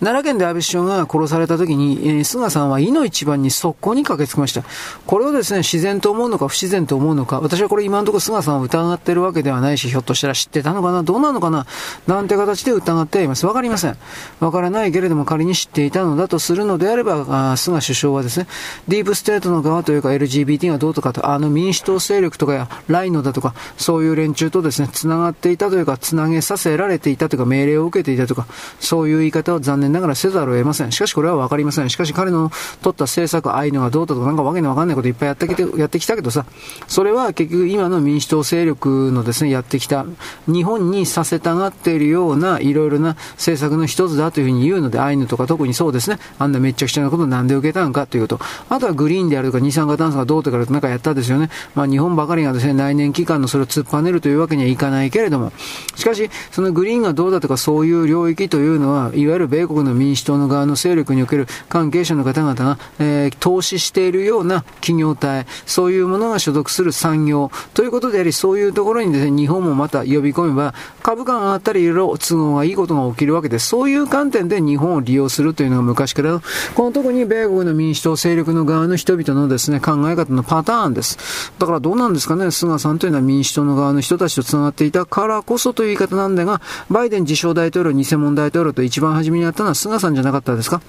[0.00, 4.62] 奈良県で安倍首相が殺された時に、えー、菅さんは井の一番に速攻に駆けつけました。
[5.06, 11.66] これをですね、自然と思うのか不自然と思うのか、私はこれ今のところ菅さんを疑ってるわけではないし、ひょっとしたら知ってたのかな、どうなのかな、
[12.06, 13.46] なんて形で疑っています。
[13.46, 13.96] わかりません。
[14.40, 18.46] わからないけれども仮に知っていたのだとするのであれば、あ菅首相はですね、
[18.88, 28.46] ディープステートの側というか LGBT がどうとかと、あの民主党勢力とかやライノだとか、そういう連中とですね、繋がっていたというか、繋げさせられていたというか、命令を受けていたとか、
[28.80, 30.92] そういう言い方を残念ながらせざるを得ません。
[30.92, 31.90] しかしこれはわかりません。
[31.90, 32.50] しかし彼の
[32.82, 36.44] 取った政策、ああいうのがどうだとかなんかわけのわかんないこといっぱいやってきて、やってきたけどさ、
[36.86, 40.04] それは結局今の民主党勢力のですね、やってきた、
[40.46, 48.40] 日本にさせたがっているようないろいろな政策の一つだというふうに言うので、アイヌとか特にそうですね、あんなめっちゃくちゃなことなんで受けたのかということ。
[48.68, 51.48] あとはグリーンであるとか二酸化炭素がどうとかなんかやったですよね。
[51.74, 55.52] まあ日本ばかりがですね、内燃機関のそれを突っぱねるというわけにはいかないけれども、
[55.94, 73.68] しかし、そのグリーンがどうだとかそういう領域というのは、いわゆる米国の民主党の側の勢力における関係者の方々が、えー、投資しているような企業体、そういうものが所属する産業ということであり、そういうところにですね、日本もまた呼び込めば、株価が上がったりいろいろ都合がいいことが起きるわけです。
[73.68, 76.42] そういう観点で日本を利用するというのが昔からの、
[76.74, 81.52] この特に米国の民主党勢力の側の人々のですね、考え方のパターンです。
[81.58, 86.60] だからどうなんですかね、菅さんというのは民主党の側の人たちと繋がっていたからこそという言い方なんだが、
[86.90, 90.82] バイデン自称大統領、偽物大統領と一番初めにったのは菅さんじゃなかったですか？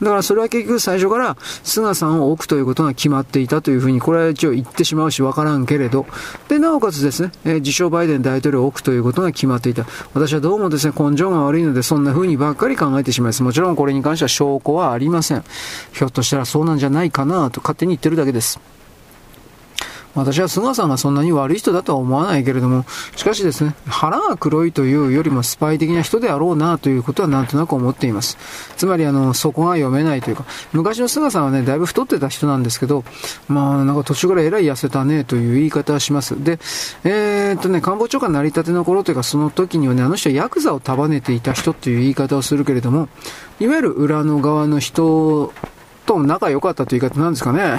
[0.00, 6.06] だからそれは結局最初から菅さんを置くということが決まっていたというふうに、これは一応言ってしまうしわからんけれど、
[6.48, 9.86] で、なおかつですね、えー、自称バイデン大統領を置くということが決まっていた。
[10.14, 13.42] 私はどうもですね、根性が悪いので、そんなふうにばっかり考えてしまいます。
[13.42, 15.42] もちろんこれに関しては証拠はありません。
[15.92, 18.60] ひょっとしたらそうなんじゃないかなと勝手に言ってるだけです。
[20.18, 22.84] 私は菅さんがそんなに悪い人だとは思わないけれども、
[23.16, 28.36] しかしですね、腹が黒いというよりもスパイ的な人であろうなということはなんとなく思っています。
[28.76, 33.04] つまり、あの、そこが読めないというか、昔の菅さんはね、だいぶ太ってた人なんですけど、
[33.48, 36.42] まあ、なんか途中からえらい痩せたねという言い方はします。
[36.42, 36.58] で、
[37.04, 43.08] えー、っとね、官房長官成り立ての頃というか、その時にはね、あの人はヤクザを束ねていた人という言い方をするけれども、
[43.60, 45.52] いわゆる裏の側の人
[46.06, 47.78] と仲良かったという言い方なんですかね。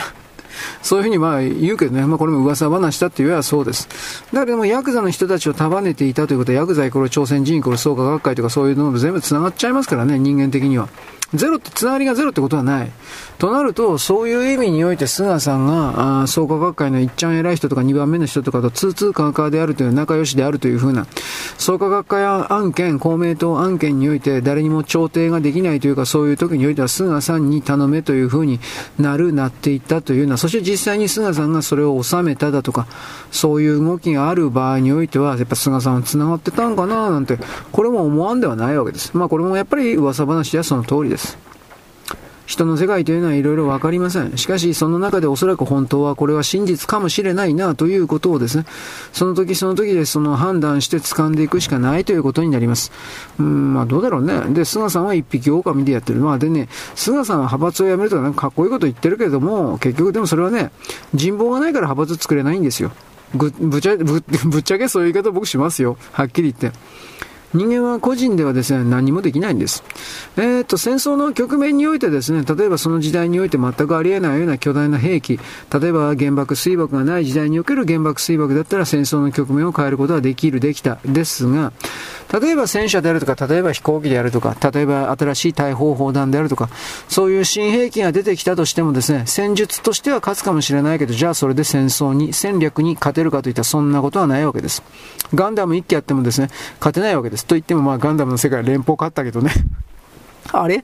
[0.81, 3.87] そういうふうにまあ言うけどね、まあこれも噂話だって言えばそうです。
[4.33, 10.89] だけどもヤクザの人たちを束ねていたということは、ヤクザイコール朝鮮人イコール創価学会とかそういうのも全部繋がっちゃいますからね、人間的には。
[11.33, 12.91] ゼロって、つながりがゼロってことはない。
[13.37, 21.07] となると、そういう意味において菅さんが、あ創価学会のいっちゃん偉い人とか2番目の人とかと通通カカであるという仲良しであるというふうな、
[21.57, 28.59] 創価学会案件、公明党案件において誰にも調停ができないというか、そういう時においては菅さんに頼めというふうに
[28.97, 32.87] なる、なっていったというのは、そして実際に菅さんがそれを収めただとか、
[33.31, 37.37] そういう動きがある場合においては、やっぱ菅さんは繋がってたんかななんて、
[37.71, 39.11] これも思わんではないわけです。
[39.13, 41.18] まあこれもやっぱり噂話はその通りです。
[42.49, 44.35] 人の世界というのはいろいろわかりません。
[44.35, 48.65] しかし、その中でおそらく本当はこれは真実かもしれないなということをですね、
[49.13, 52.91] その時その時でその判断して掴んでいくしかないということになります。
[53.39, 54.41] うん、まあどうだろうね。
[54.49, 56.21] で、菅さんは一匹狼でやってる。
[56.21, 60.71] まあでね、菅さんは派閥を辞めるとかなんかかっこいいこと言ってるけれども、結局でもそれはね、
[61.13, 62.91] 人望がないから派閥作れないんですよ。
[63.35, 65.97] ぶぶちゃぶ ぶっちゃけそういう言い方僕しますよ。
[66.13, 66.79] はっきり言って。
[67.53, 69.83] 人間は個人ではですね、何もできないんです。
[70.37, 75.39] えっ、と、戦争の局面においてですね、例えばその時代において全くありえないような巨大な兵器、
[75.73, 80.99] 例えば原爆、水爆がない時代における原爆、水爆だったら戦争の局面を変えることはできる、できた。
[81.03, 81.73] ですが、
[82.31, 86.69] 例えば戦車であるとか、例えば飛行機であるとか、例えば新しい大砲砲弾であるとか、
[87.07, 94.83] そういう新兵器が出てきたとしてもですね、戦術としては勝つかもしれないけど、じゃあそれで戦争に、戦略に勝てるかといったらそんなことはないわけです。
[95.33, 96.49] ガンダム1機やってもですね、
[96.79, 97.45] 勝てないわけです。
[97.45, 99.51] と言ってもまあガンダムの世界は連邦勝ったけどね。
[100.51, 100.83] あれ？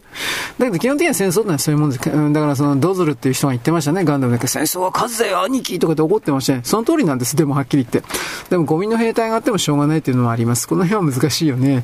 [0.58, 2.06] だけど基本的には戦争ってのはそういうもんです。
[2.06, 4.48] だからそのドズルっていう人が言ってましたね、ガンダムだけ。
[4.48, 6.62] 戦争は数だよ、兄貴とかって怒ってましたね。
[6.64, 8.10] その通りなんです、でもはっきり言って。
[8.50, 10.68] でもゴミの兵隊があってもしょうがないっていうのはあります。
[10.68, 11.84] この辺は難しいよね。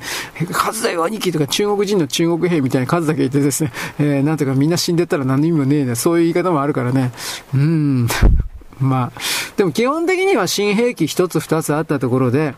[0.52, 5.96] 数だよ、兄貴とか中国人の中国兵みたいな数だけいてですね、えー、なんとかみんな死んでったら何の意味もねえね。
[5.96, 7.12] そういう言い方もあるからね。
[7.54, 8.08] うーん。
[8.80, 9.20] まあ、
[9.58, 12.56] でも基本的には新兵器一つ二つあったところで、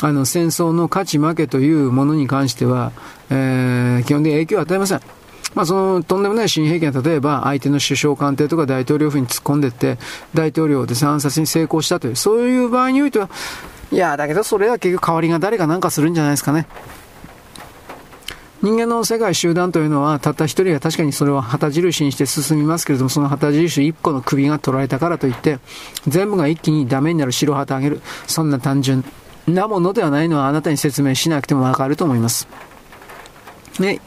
[0.00, 2.92] あの、戦争の勝ち負けというものに関しては、
[3.30, 5.00] えー、基本的に影響を与えません。
[5.54, 9.96] まあ、そのとんでもない新兵器が例えば相手の首相官邸とか大統領府に突っ込んでいって
[10.34, 13.30] 大統領で暗殺に成功したというそういう場合においては
[13.90, 16.66] いやだけどそれは結局代わりが誰かなんかするんじゃないですかね
[18.62, 25.58] 人間の世界集団というのは、たった一人が確かにそれを旗印にして進みますけれども、その旗印一個の首が取られたからといって、
[26.08, 28.00] 全部が一気にダメになる白旗あげる。
[28.26, 29.04] そんな単純
[29.46, 32.48] なものではないのはあなたに説明しなくてもわかると思います。
[33.82, 34.00] ね。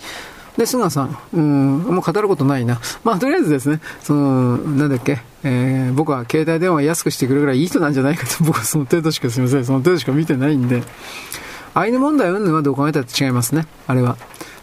[0.57, 2.81] で、菅さん、うん、もう語ることないな。
[3.03, 10.83] まあ、とりあえずですね、その、なんだっけ、えー、僕は携帯電話安くしてくれるぐらいいい人なんじゃないかと、 僕はその程度しかすみません、その程度しか見てないんで、
[11.73, 14.17] アイヌ問題云々はどう考えたって違いますね、あれは。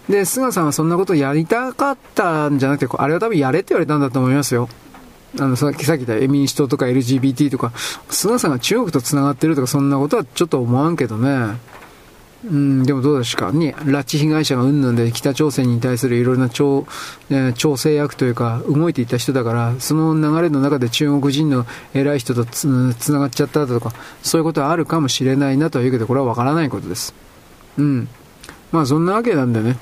[0.09, 4.69] で、菅さんはそんなことやりたかったんじゃなくて、あれは多分やれって言われたんだと思いますよ。
[5.39, 7.73] あの、さっきさっき言った民主党とか LGBT とか、
[8.11, 11.57] 菅さんが中国と繋がってるとかそんなことはちょっと思わんけどね。
[12.45, 16.87] うん、でもどうですかに、拉致被害者がうんぬんで北朝鮮に対するいろいろな調,、
[17.31, 23.93] え調整役というか動いていた人だから、その流れの中で中国人の偉い人とつながっちゃったとか、
[24.23, 27.15] そういうことはあるかもしれないなとは言うけど、これはわからないことです。
[27.79, 28.09] うん。
[28.71, 29.79] まあそんなわけなんでね。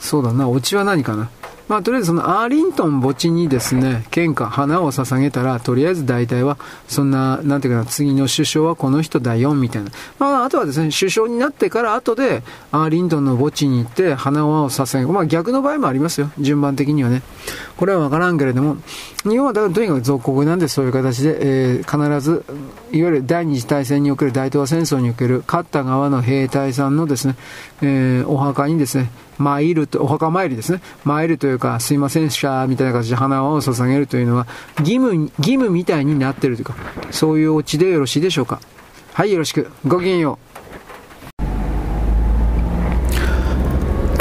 [0.00, 1.30] そうだな、オチは何かな？
[1.68, 6.58] まあ、とりあえずそのアーリントン墓地にですね、献花、花を捧げたら、とりあえず大体は、
[6.88, 9.90] そんな、なんていうかな、次の首相はこの人だよ、みたいな。
[10.18, 15.12] まあ、あとはですね、首相になってから後で、アーリントンの墓地に行って花を捧げ。
[15.12, 17.22] まあ、逆の場合もありますよ、順番的にはね。
[17.76, 18.76] これはわからんけれども、
[19.22, 22.44] 日本はだからとにかく属国なんでそういう形で、えー、必ず、
[22.92, 27.36] いわゆる第二次大戦における大東亜戦争における勝った側の兵隊さんのですね、
[27.82, 30.80] えー、お墓にですね、参ると、お墓参りですね。
[31.04, 34.46] 参るというか、すいませんでした、みたいな形で花を捧げるというのは、
[34.80, 36.74] 義務、義務みたいになってるというか、
[37.10, 38.60] そういうオチでよろしいでしょうか。
[39.14, 39.70] はい、よろしく。
[39.86, 40.51] ごきげんよう。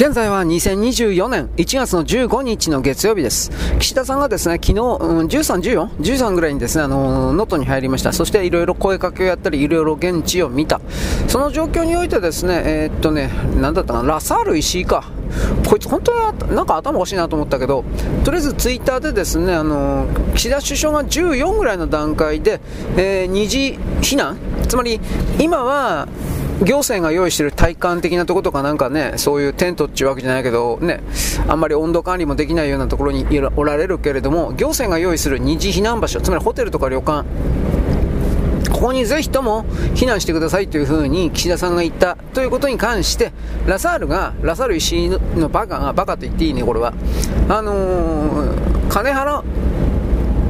[0.01, 3.51] 現在は2024年1月の15日の月曜日です。
[3.77, 4.79] 岸田さんがですね、昨日、うん、
[5.27, 8.11] 13、14、13ぐらいにですね、あの能登に入りました。
[8.11, 10.81] そしていろいろ声かけをやったり、いろいろ現地を見た。
[11.27, 13.29] その状況においてですね、えー、っとね、
[13.61, 15.03] なんだったかな、ラサール石井か。
[15.69, 17.85] こいつ本当になんか頭おかしいなと思ったけど、
[18.23, 22.59] とりあえずツイッターでですね、あの岸田首相が14ぐらいの段階で、
[22.97, 24.35] えー、二次避難？
[24.67, 24.99] つまり
[25.37, 26.07] 今は
[26.63, 31.01] 行政が用意している体感的なところとかなんかね、そういうテントっていうわけじゃないけど、ね、
[31.47, 33.25] あんまり温度管理もできないようなところに
[33.55, 37.25] おられるけれども、行政が用意する二次避難場所、つまりホテルとか旅館、
[38.71, 39.65] ここにぜひとも
[39.95, 43.31] 避難してくださいというふうに岸田さんが言ったということに関して、
[43.67, 46.93] ラサールが、ラサール石井のバカが、バカと言っていいね、これは。
[47.49, 49.43] あのー、金払、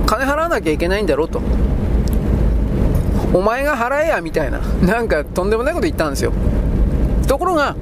[0.06, 1.42] 金払わなきゃいけないんだろうと。
[3.34, 6.34] お前が払えやみたいな、なんかとんでもないこと言ったんですよ。
[7.28, 7.76] ところが、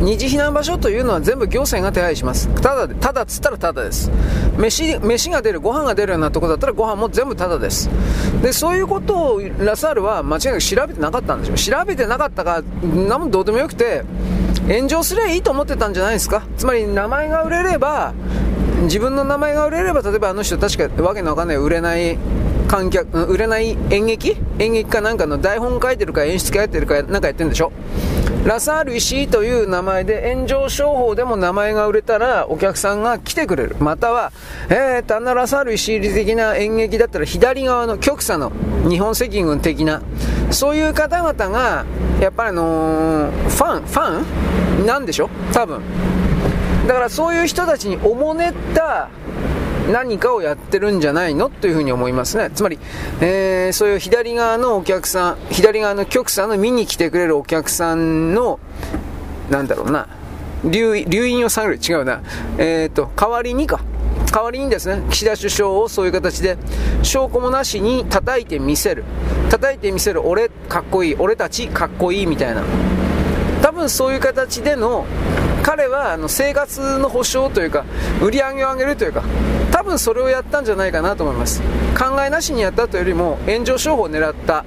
[0.00, 2.48] 二次避難場所というのは全部行政が手配します。
[2.60, 4.10] ただで、ただっつったらただです。
[4.58, 7.88] 飯、飯が出る、ご飯が出るようなとこだったらご飯も全部ただです。
[8.42, 11.78] で、そういうことをラサールは間違いなく調べてなかったんですよ。
[11.78, 12.62] 調べてなかったか、
[13.08, 14.04] なもどうでもよくて、
[14.68, 16.42] 炎上すればいいと思ってたんじゃないですか。
[16.58, 18.12] つまり名前が売れれば、
[18.82, 22.18] 自分の名前が売れれば、例えばあの人確かわけのわかんない売れない
[22.68, 24.36] 観客、売れない演劇？
[24.58, 25.38] 演劇かなんかの？
[25.38, 27.72] 台本書いてるか演出家やってるかなんかやってるんでしょ？
[28.44, 33.76] ラサール石井という名前で炎上商法でも名前が売れたらお客さんが来てくれる。
[33.80, 34.32] または、
[34.68, 38.52] えーと、あんなラサール石井的な演劇だったら左側の極左の
[38.88, 40.00] 日本赤軍的な、
[40.50, 41.84] そういう方々が、
[42.20, 44.86] やっぱりあのー、ファン、ファン？
[44.86, 45.28] なんでしょ？
[45.52, 45.82] 多分。
[46.86, 49.08] だからそういう人たちにおもねった
[49.92, 51.48] 何かをやってるんじゃないの？
[51.48, 52.50] というふうに思いますね。
[52.54, 52.78] つまり、
[53.20, 58.58] えー、そういう左側のお客さん、左側の局さんの見に来てくれるお客さんの、
[59.50, 60.08] なんだろうな、
[60.64, 62.22] 留留飲を下げる、違うな、
[62.58, 63.80] えっ、ー、と、代わりにか、
[64.32, 66.58] 代わりにですね、岸田首相をそういう形で、
[67.02, 69.04] 証拠もなしに叩いてみせる。
[69.50, 72.26] 叩いてみせる、俺かっこいい、俺たちかっこいい。
[72.26, 72.62] みたいな。
[73.62, 75.06] 多分そういう形での
[75.66, 77.84] 彼はあの生活の保障というか
[78.22, 79.24] 売り上げを上げるというか
[79.72, 81.60] 多分それをやったんじゃないかなと思います。
[81.98, 84.64] 考えなしにやったというよりも炎上商法を狙った、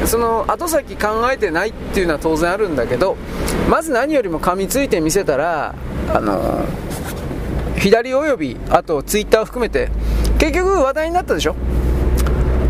[0.00, 3.16] うん、その後先考えてないっていうのは当然あるんだけど
[3.68, 5.74] まず何よりも噛みついてみせたら
[6.14, 6.64] あの
[7.76, 9.90] 左およびあとツイッターを含めて
[10.38, 11.54] 結局話題になったでしょ？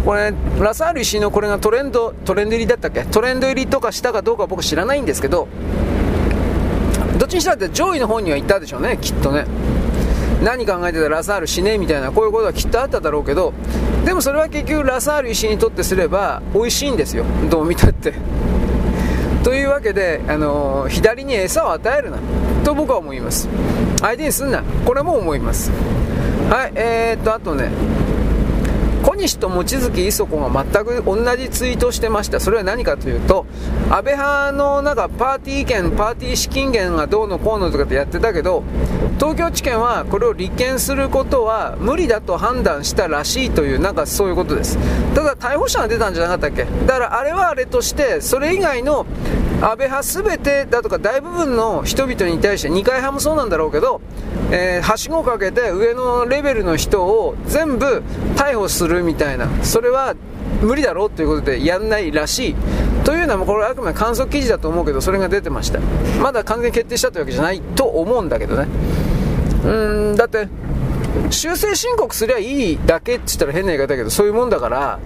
[0.05, 3.05] これラサール石井のこれがトレンドトレンド入りだったっけ？
[3.05, 5.47] トレンド入りとかしたかどうか僕知らないんですけど
[7.31, 9.47] ちにしたって上位の方には行ったでしょうねきっとね。
[10.43, 13.52] 何考えてたらラサール死ねみたいなこういうことはきっとあっただろうけど
[14.07, 17.24] でもそれは結局ラサール石にとってすれば美味しいんですよ。
[17.51, 18.15] どう見たって。
[19.44, 22.19] というわけで、あのー、左に餌を与えるな
[22.65, 23.48] と僕は思います。
[24.01, 25.70] 相手にすんなこれも思います。
[26.51, 27.70] はいえー、っとあとね
[29.02, 32.40] 小西と望月磯子が全く同じツイートしてました。
[32.40, 33.47] それは何かというと
[33.90, 38.62] 安倍派のなんかパーティー券パーティー資金源がどうのこうのとかってやってたけど
[39.18, 44.78] 東京地検はこれを立件することは無理だと判断したらしいというなんかそういうことです。
[45.14, 46.66] ただ逮捕者が出たんじゃなかったっけ？
[46.86, 49.06] だからあれはあれとしてそれ以外の
[49.62, 54.01] 安倍派全てだとか大部分の人々に対して二階派もそうなんだろうけど、
[54.51, 58.03] えー、はしごをかけて上のレベルの人を全部
[58.37, 59.49] 逮捕するみたいな。
[59.62, 60.15] それは
[60.62, 62.55] 無理だろうということでやんないらしい
[63.05, 65.81] というのはこれはあくまで観測記事だと思うけどそれが出てました。
[66.23, 68.66] まだ完全に決定したというわけじゃないと思うんだけどね。
[69.65, 70.49] うんだって
[71.31, 75.01] 修正申告すりゃいいだけって言ったら変な言い方だけど、そういうもんだから、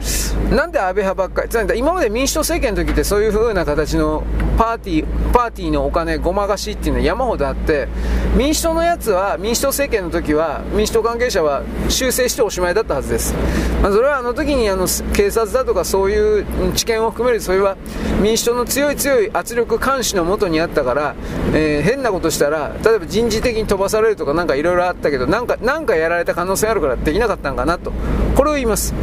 [0.51, 4.23] なんで安倍派ばっかり、つまり今まで民主党政権の時ってそういう風な形の
[4.57, 7.89] パーティー、パーティーのお金ごまかしっていうのは山ほどあって、
[8.37, 13.35] 民主党のやつは、民主党政権の時は、民主党関係者は修正しておしまいだったはずです。
[13.83, 17.77] まあ、それはあの時にあの警察だとかそういう知見を含める、それは
[18.23, 21.15] 民主党の強い強い圧力監視のもとにあったから、
[21.53, 27.93] えー、変なことしたら、例えば人事的に飛ばされるとかなんかいろいろあったけど、なんか、なんかやられた可能性あるからできなかったんかなと。
[28.35, 28.95] これを言います。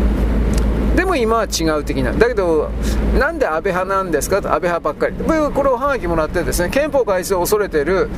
[0.95, 2.11] でも今は違う的な。
[2.11, 2.70] だけど、
[3.18, 4.42] なんで安倍派なんですか？
[4.42, 5.16] と、安倍派ばっかり。
[5.53, 8.10] これをはがきもらってですね、憲法改正を恐れてる、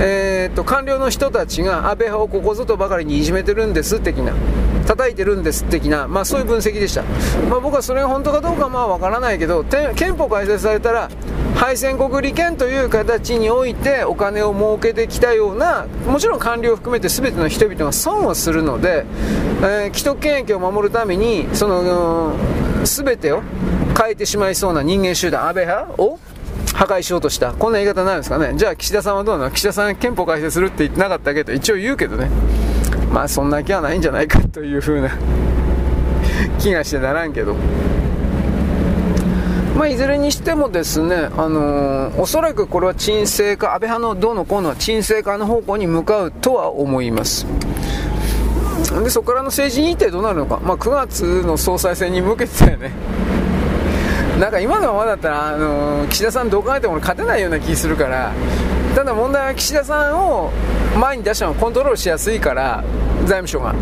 [0.00, 4.32] えー、っと、官僚の人たちが安倍派をここぞとばかりにいじめてるんです的な。
[4.86, 7.02] 叩いてるんです的な、まあ、そういう分析でした、
[7.48, 9.64] まあ、僕はそれが本当かどうかまあ分からないけど
[9.96, 11.10] 憲法改正されたら
[11.54, 19.06] 敗戦国利権という形においてお金を儲けてきたようなもちろん官僚を含めて全ての人々が損をするので、
[19.62, 22.34] えー、既得権益を守るためにその
[22.84, 23.42] 全てを
[23.98, 26.18] 変えてしまいそうな人間集団安倍派を
[26.74, 27.54] 破壊しようとした。
[27.54, 28.52] こんな言い方ないですかね。
[28.56, 29.50] じゃあ岸田さんはどうなの？
[29.50, 32.28] 岸田さん憲法改正するって言ってなかったけど、一応言うけどね。
[33.12, 35.10] まあそんな気はないんじゃないかという風な
[36.58, 37.56] 気がしてならんけど。
[39.76, 47.46] まあ、いずれにしてもですね、あのー、おそらくこれは沈静化、安倍派のどうのこうのは沈静化の方向に向かうとは思います。
[49.04, 50.60] で、そこからの政治日程どうなるのか。
[50.64, 52.90] まあ、9月の総裁選に向けてだよね。
[54.40, 58.32] なんか今のままだったら、あのー、岸田さんどう考えても勝てないような気するから、
[58.96, 60.50] ただ問題は岸田さんを
[60.98, 62.82] 前に出したのをコントロールしやすいから、
[63.26, 63.74] 財務省が。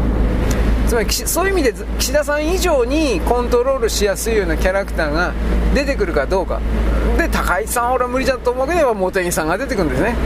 [0.88, 5.32] つまりそういう意味で岸田さん以上にコントロールしやすいようなキャラクターが
[5.72, 6.60] 出てくるかどうか。
[7.16, 10.16] で高市さんは俺は無理だと思うけど茂木さんが出てくるんですね。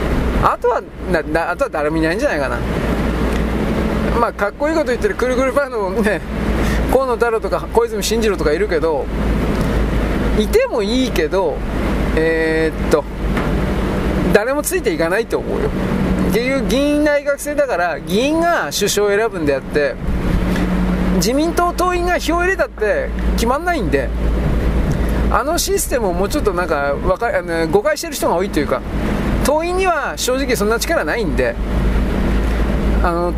[0.43, 2.59] あとはあとは誰もいないんじゃないかな。
[4.19, 6.23] まあかっこいいこと言ってるくるくるパーのね
[6.91, 9.05] 河野太郎とか小泉進次郎とかいるけど
[10.39, 11.59] いてもいいけど
[12.17, 13.05] えー、っと
[14.33, 15.71] 誰もついていかないと思うよ。
[16.33, 19.95] 結局議員内閣制だから議員が首相を選ぶんであって
[21.17, 24.09] 自民党党員が票を入れたって決まんないんで
[25.31, 28.83] あのシステムをもうちょっとなんかかあの誤解してる人が多いというか
[29.45, 31.55] 党員には正直そんな力ないんで
[33.03, 33.33] あの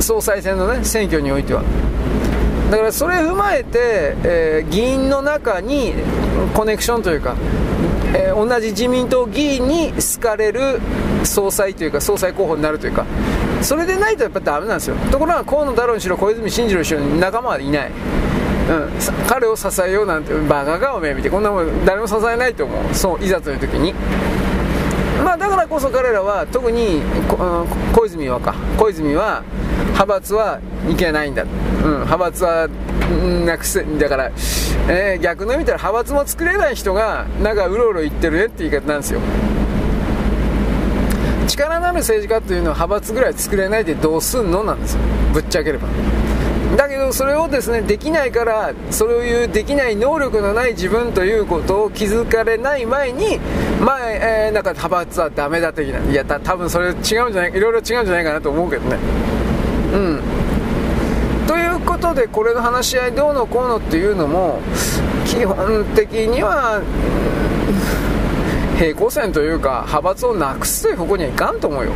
[0.00, 1.62] 総裁選のね選挙においては。
[2.70, 5.92] だからそれ踏まえて、えー、議員の中に
[6.54, 7.36] コネクションというか、
[8.14, 10.80] えー、同じ自民党議員に好かれる
[11.24, 13.04] 総裁というか総裁候補になるというか
[13.60, 14.96] それでないとやっぱダメなんですよ。
[15.10, 17.94] ところが河野太郎にしろ小泉進次郎にしろ仲間はいない、うん、
[19.26, 22.94] 彼を支えようなんてバカかおめえ見てこんなもん誰も支えないと思う。
[22.94, 23.94] そういざという時に。
[25.24, 27.00] まあだからこそ彼らは特に
[27.94, 28.54] 小泉はか。
[28.78, 29.42] 小泉は
[29.94, 31.44] 派閥はいけないんだ、
[31.84, 32.68] うん、派閥は
[33.44, 34.30] なくせだから、
[34.88, 39.20] えー、逆の意味では派閥も作れない人がなんかうろうろ言ってるねって言い方なんですよ。
[41.46, 45.00] 力のある政治家というのは派閥ぐらい作れないでどうすんのなんですよ。
[45.34, 45.88] ぶっちゃければ。
[46.76, 53.38] だけどそれをですねできないからそういうできない能力のない自分ということを気づかれない前に
[53.80, 56.00] 前、えー、なんか派閥はダメだ的な。
[56.10, 58.96] いやた多分それ違うんじゃないいろいろ違うんじゃないかなと思うけどね。
[59.92, 60.33] うん。
[62.14, 64.60] でこれの話し合いどうのこうのっていうのも
[65.26, 66.82] 基本的には
[68.78, 71.92] 平行線というか派閥をなくすという方向にはいかんと思うよ。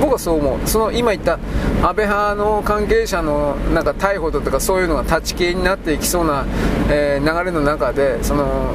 [0.00, 0.68] 僕はそう思う。
[0.68, 1.38] その今言った
[1.82, 6.44] 安倍派の関係者のなんか逮捕だとかそういうのが立ち消えになっていきそうな、
[6.90, 8.72] え、流れの中でその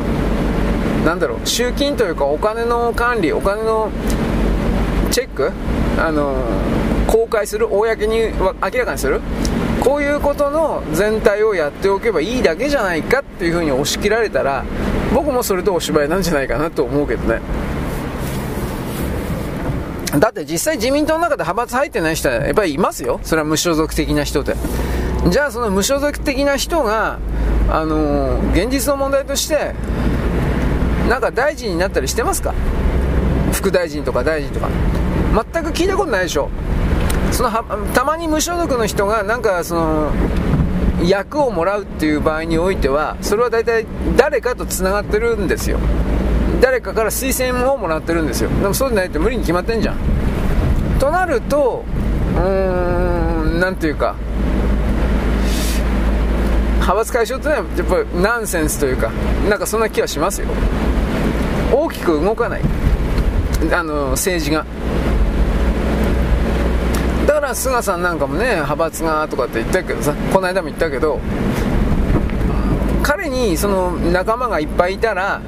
[1.05, 3.91] なんだろう集金というかお金の管理お金の
[5.11, 5.51] チェック
[5.99, 6.35] あの
[7.07, 9.21] 公開する公に明らかにする。
[9.81, 14.63] こういうことの全体をやっておけばいいだけじゃないかっていうふうに押し切られたら
[15.13, 17.41] 僕もそれとお芝居なんじゃないかなと思うけどね。
[20.19, 23.19] だって実際自民党の中で派閥入ってない人はやっぱりいますよ。
[23.23, 24.55] それは無所属的な人で。
[25.29, 27.17] じゃあその無所属的な人が
[27.69, 29.73] あのー、現実の問題として
[31.09, 32.53] なんか大臣になったりしてますか？
[33.51, 34.69] 副大臣とか大臣とか。
[35.53, 36.49] 全く聞いたことないでしょ。
[37.31, 37.51] その
[37.93, 40.11] たまに無所属の人がなんかその
[41.03, 43.85] 役をもらうっていう場合においてはそれは大体
[44.17, 45.79] 誰かとつながってるんですよ。
[46.61, 48.49] 誰かから推薦をもらってるんですよ。
[48.49, 49.97] でもそうでないと無理に決まってんじゃん。
[50.99, 51.83] となると
[52.35, 54.15] うーん何ていうか
[56.75, 59.09] 派閥解消ってのはやっぱりナンセンスというか
[59.49, 60.47] なんかそんな気はしますよ。
[61.71, 62.61] 大きく動かない。
[63.71, 64.65] あの政治が。
[67.41, 71.19] ら菅さんなんかもね派閥がとかって言ったけどさこの間も言ったけど
[73.03, 75.41] 彼にその仲間がいっぱいいたら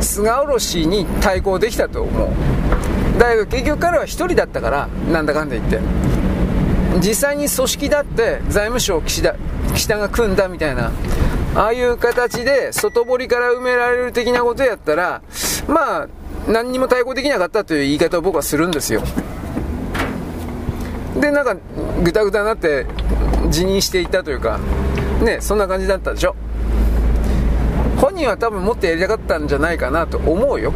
[0.00, 2.30] 菅おろしに対抗できたと思う。
[3.18, 5.80] だけど結局彼は1人だったからなんだかんだ言って。
[6.98, 9.36] 実際に組織だって財務省岸田
[9.74, 10.90] 岸田が組んだみたいな
[11.54, 15.22] ああいう形で外堀から埋められる的なことやったら
[15.68, 16.08] まあ
[16.48, 19.02] 何にも対抗できなかったという言い方を僕はするんですよ。
[21.18, 21.56] でなんか
[22.02, 22.86] ぐたぐたになって
[23.48, 24.58] 辞任していたというか
[25.22, 26.36] ねそんな感じだったでしょ。
[28.00, 30.72] 本人は多分もっとやりたかったんじゃないかなと思うよ。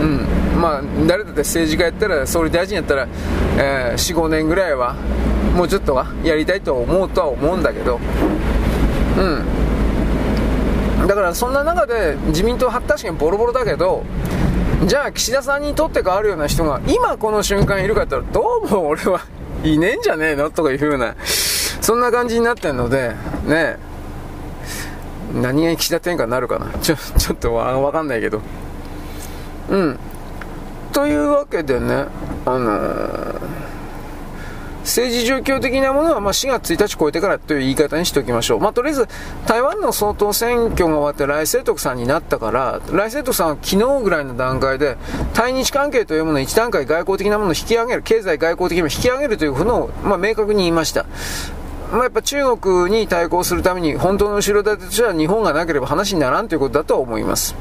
[0.00, 0.26] うん。
[0.60, 3.06] まあ誰だって政治家やったら総理大臣やったら、
[3.58, 4.94] えー、45年ぐらいは
[5.54, 8.00] もうちょっとはやりたいと思うとは思うんだけど。
[9.18, 9.20] う
[11.04, 11.06] ん。
[11.06, 14.04] だからそんな中で自民党は確かにボロボロだけど
[14.88, 19.20] じゃあ岸田さんにとって変わるような人が今この瞬間いるかって言ったらどうも俺は
[19.62, 23.12] いねえんじゃねえのとかいうふうなそんな感じになってるので
[23.46, 23.78] ね
[25.34, 26.66] 何が岸田天下になるかな。
[26.78, 28.40] ちょちょっとわかんないけど。
[29.68, 29.98] うん。
[30.92, 32.06] というわけでね、
[32.46, 33.63] あのー
[34.84, 38.60] 政治状況的なものは、ま4月1日超えてからという言い方にしておきましょう。
[38.60, 39.08] まあ、とりあえず、
[39.46, 44.98] 台湾の総統選挙が終わって来清徳さんになったから、来清徳さんは昨日ぐらいの段階で、
[45.32, 51.06] 対日関係というものを一段階外交的なものを引き上げる、経済外交的にも引き上げるということを、まあ、明確に言いました。
[51.90, 57.54] まあ、やっぱ中国に対抗するために、本当の後ろ盾としては日本がなければ話にならんということだと思います。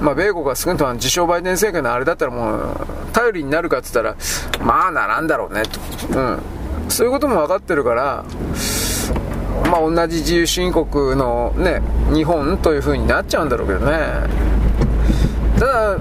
[0.00, 2.76] まあ、米国が少なくとも自称バイデン政権のあれだったらもう、
[3.12, 6.18] 頼りになるかって言ったら、まあならんだろうね、と。
[6.18, 6.38] うん。
[6.88, 8.24] そういうことも分かってるから、
[9.70, 13.98] まあ同じ自由主義国のね、日本という風になっちゃうんだろうけどね。
[15.58, 15.98] ただ、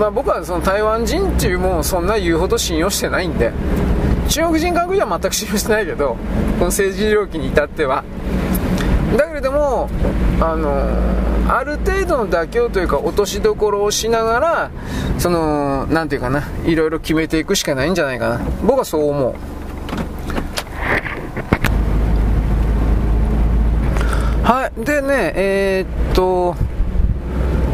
[0.00, 3.52] まあ僕はその台湾人っていうもんそんな言うほど信用してないんで、
[4.28, 6.16] 中国人、韓国人は全く信用してないけど、
[6.58, 8.02] この政治領域に至っては。
[9.16, 9.90] だけれども、
[10.40, 10.72] あの
[11.48, 14.70] ある程度の妥協というか落としどころをしながら
[15.18, 18.40] その何て言うかないろいろ決めていくしかないんじゃないかな。
[18.64, 19.34] 僕はそう思う。
[24.44, 24.84] はい。
[24.84, 26.54] でねえー、っと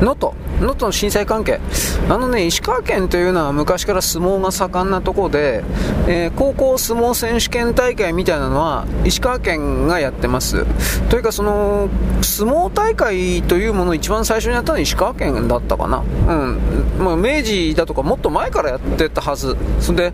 [0.01, 0.48] 能登。
[0.61, 1.61] 能登の震災関係、
[2.09, 5.65] あのね、石川県というのは昔から相撲が盛んなところで、
[6.07, 10.65] えー、高校相撲選手権大会みたいなのは石川県がやってます。
[11.09, 11.89] というか、その、
[12.23, 15.99] 相撲大会というものを一番最初にやったのは石川県だったかな。
[15.99, 16.59] うん。
[16.99, 19.57] まあ、明治だとかもっと前からやってたはず。
[19.81, 20.13] それで、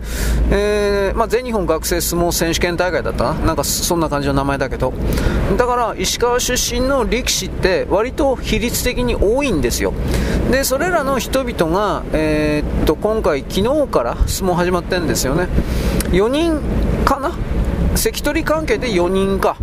[0.51, 3.33] えー、まあ、全日本学生相撲選手権大会だったな。
[3.33, 4.93] なんかそんな感じの名前だけど。
[5.57, 9.93] だから、石川出身の力士って割と比率的に多いんですよ。
[10.51, 15.47] でそれらの人々が、えー、っと今回、昨日から相撲始まってるんですよね、
[16.11, 16.61] 4人
[17.03, 17.31] かな、
[17.95, 19.57] 関取関係で4人か。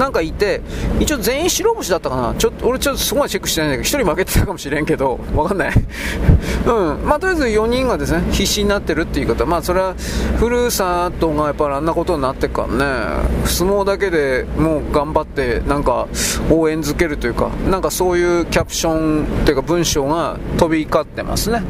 [0.00, 0.62] なんかいて、
[0.98, 2.34] 一応全員白星だったかな。
[2.34, 5.72] ちょっと、俺ちょっとそこまでチェックしてないんだけど、1人負けてたかもしれんけど、わかんない。
[6.66, 7.04] うん。
[7.04, 9.44] まあ、とりあえず4人がですね、必死になってるっていう方。
[9.44, 9.94] まあ、それは、
[10.38, 16.06] ふるさとがやっぱりあんなことになってっからね、相撲だけでもう頑張って、なんか、
[16.50, 21.62] 応援づけるというか、なんかそういうキャプションっていうか文章が飛び交ってますね。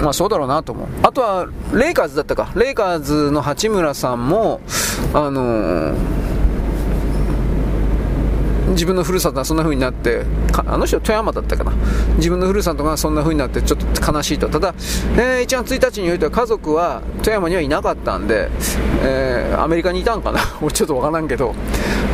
[0.00, 0.88] まあそうだろうなと思う。
[1.02, 2.50] あとは、レイカーズだったか。
[2.54, 4.60] レイカーズの八村さんも、
[5.12, 5.94] あのー
[8.72, 10.24] 自分のふるさとがそんな風になって
[10.66, 11.72] あの人富山だったかな。
[12.16, 14.48] 自分のふるさとがそんな風になってちょっと悲しいと。
[14.48, 14.74] ただ、
[15.16, 18.50] えー、1月1日においては家族は富山にはいなかったんで、
[19.02, 20.40] えー、アメリカにいたんかな。
[20.60, 21.54] 俺ちょっとわからんけど。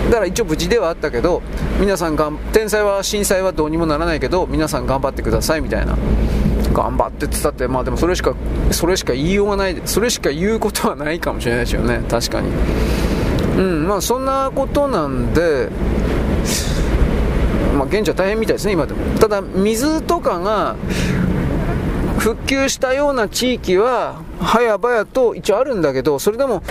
[0.09, 1.43] だから一応無事ではあったけど
[1.79, 5.97] 皆さんがん天災は震災はどうにもならないけど皆さん頑張ってくださいみたいな。
[6.73, 8.35] 頑張ってって言ったってまあでもそれしか
[8.71, 12.03] それしか言いようがないそれしか言うことはないかもしれないですよね。
[12.09, 12.49] 確かに。
[13.59, 15.69] うんまあそんなことなんで
[17.79, 19.01] まあ、現地は大変みたいですね、今でも。
[19.21, 20.75] ただ、水とかが
[22.19, 26.63] 復旧したような地域は、早々と一応あるんだけど、それでも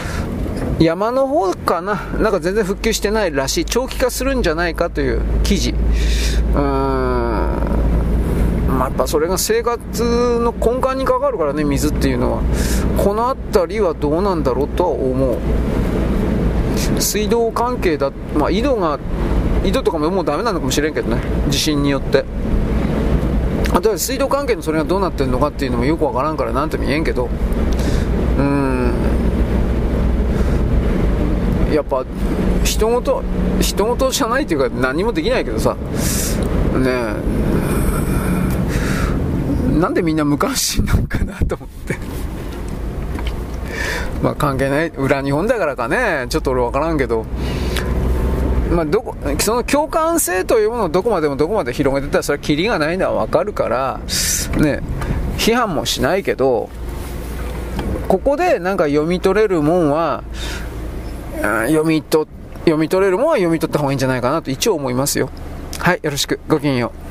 [0.80, 5.72] 山の方かな、なんか全然復旧してないらしい、長期化するんじゃないかという記事。
[5.72, 7.58] うーん
[8.78, 12.42] まあ、やっぱそれが生活の根幹にかかるからね、水っていうのは。
[12.98, 15.38] この辺りはどうなんだろうとは思う。
[17.00, 19.00] 水道関係だ、まあ、井戸が
[19.68, 21.22] 井戸とかももうダメなのかもしれんけどね。
[21.50, 22.24] 地震によって。
[23.74, 27.28] あとは水道関係のそれがどうなってるのかっていうのもよくわからんから何とも言えんけど。
[28.40, 28.94] うん。
[31.74, 32.06] やっぱ
[32.64, 33.22] 人事
[33.60, 35.74] 人事じゃないっていうか何もできないけどさ。
[35.74, 35.80] ね
[39.76, 39.80] え。
[39.80, 41.98] なんでみんな無関心なのかなと思って。
[44.24, 44.88] まあ関係ない。
[44.90, 46.26] 裏日本だからかね。
[46.30, 47.26] ちょっと俺分からんけど。
[48.72, 54.00] まあ、どこその共感性というものをどこまでもどこまで広げてたらそれはキリがないのは分かるから、
[54.60, 54.82] ね、
[55.38, 56.70] 批判もしないけど
[58.08, 60.24] ここでなんか読み取れるもんは
[61.68, 62.28] 読み取
[62.60, 65.30] 読み取れるもんは読み取った方がいいんじゃないかなと一応思いますよ。
[65.80, 66.42] はいよろしく。
[66.50, 67.08] ごきげんよう。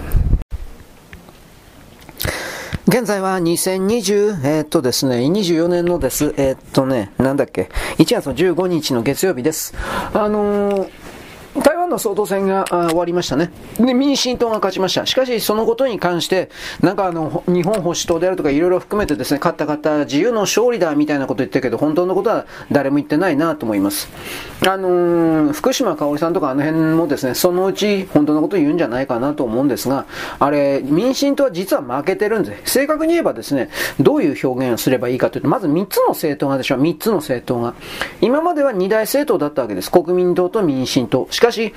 [2.89, 7.68] 現在は2020、えー、っとですね、24年のです、えー、っとね、なんだっけ、
[7.99, 9.75] 1月の15日の月曜日です。
[10.12, 11.06] あのー
[11.86, 13.50] 湾の総統選が終わりましたね。
[13.78, 15.06] で、民進党が勝ちました。
[15.06, 16.50] しかし、そのことに関して、
[16.81, 24.08] なんかあの、日本保守党であるとかいろいろ含めてですね、勝った方、自由の勝利だみたいなこと言ってるけど、本当のことは誰も言ってないなと思います。
[24.66, 30.06] あのー、福島香織さんとかあの辺もですね、そのうち本当のこと言うんじゃないかなと思うんですが、
[30.39, 32.73] あれ、民進党は実は負けてるんです。
[32.73, 37.74] 正確に言えばですね、どういう表現をすればいいかというと、まず3つの政党がでしょう、3つの政党が。
[38.20, 39.90] 今までは2大政党だったわけです。
[39.90, 41.28] 国民党と民進党。
[41.31, 41.74] しかし、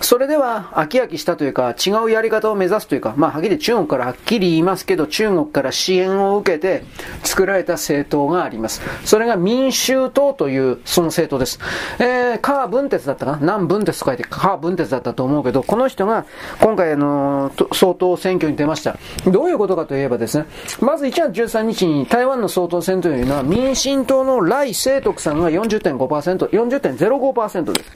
[0.00, 6.84] それでは飽き飽きしたというか、違うやり方を目指すというか、まあ、はっきり中国からはっきり言いますけど、中国から支援を受けて
[7.22, 8.80] 作られた政党があります。
[9.04, 11.58] それが民衆党というその政党です。
[11.98, 13.38] えー、カー・ブンテツだったかな？
[13.40, 16.24] 南ブンテツと書いてカー・ブンテツだったと思うけど、この人が
[16.60, 18.96] 今回あの、総統選挙に出ました。
[19.26, 20.46] どういうことかといえばですね、
[20.80, 27.90] まず1月13日に台湾の総統選というのは民進党の来清徳さんが40.5%、40.05%です。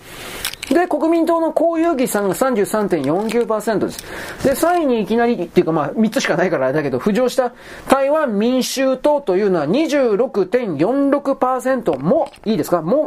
[0.71, 3.99] で、国民党の公有義さんが33.49%です。
[4.45, 7.53] で、3位にいきなりっていうかまあ3つしかないからあれだけど、浮上した
[7.89, 12.81] 台湾民衆党というのは26.46%も、いいですか？
[12.83, 13.03] もう、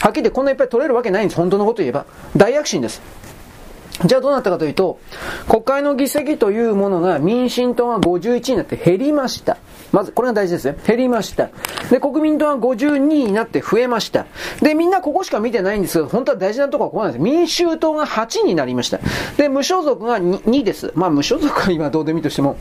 [0.00, 1.40] はっきり言ってこんないっぱい取れるわけないんです。
[1.40, 2.04] 本当のこと言えば。
[2.36, 3.00] 大躍進です。
[4.04, 4.98] じゃあどうなったかというと、
[5.48, 9.56] 国会の議席というものが民進党が51になって減りました。
[9.92, 10.76] まず、これが大事ですね。
[10.86, 11.48] 減りました。
[11.90, 14.26] で、国民党は52になって増えました。
[14.60, 17.22] で、みんなここしか見てないんですけど、本当は大事なところはここなんです。
[17.22, 18.98] 民衆党が8になりました。
[19.36, 20.92] で、無所属が 2, 2です。
[20.94, 22.58] まあ、無所属は今どうでもいいとしても。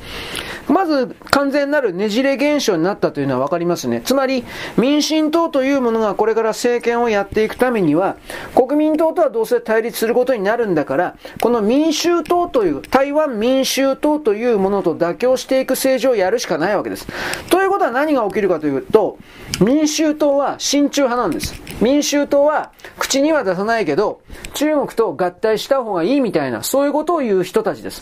[0.70, 4.02] まず、完全なるねじれ現象になったというのはわかりますね。
[4.06, 4.46] つまり、
[4.78, 8.16] 民進党というものがこれから政権をやっていくためには、
[8.56, 17.08] 国民党とはどうせ対立することになるんだから、この民衆党という、台湾民衆党というものと妥協していく政治をやるしかないわけです。
[17.50, 19.18] ということは何が起きるかというと、
[19.62, 21.54] 民衆党は親中派なんです。
[21.82, 24.22] 民衆党は口には出さないけど、
[24.54, 28.02] 中国と合体した方がいいみたいな、そういうことを言う人たちです。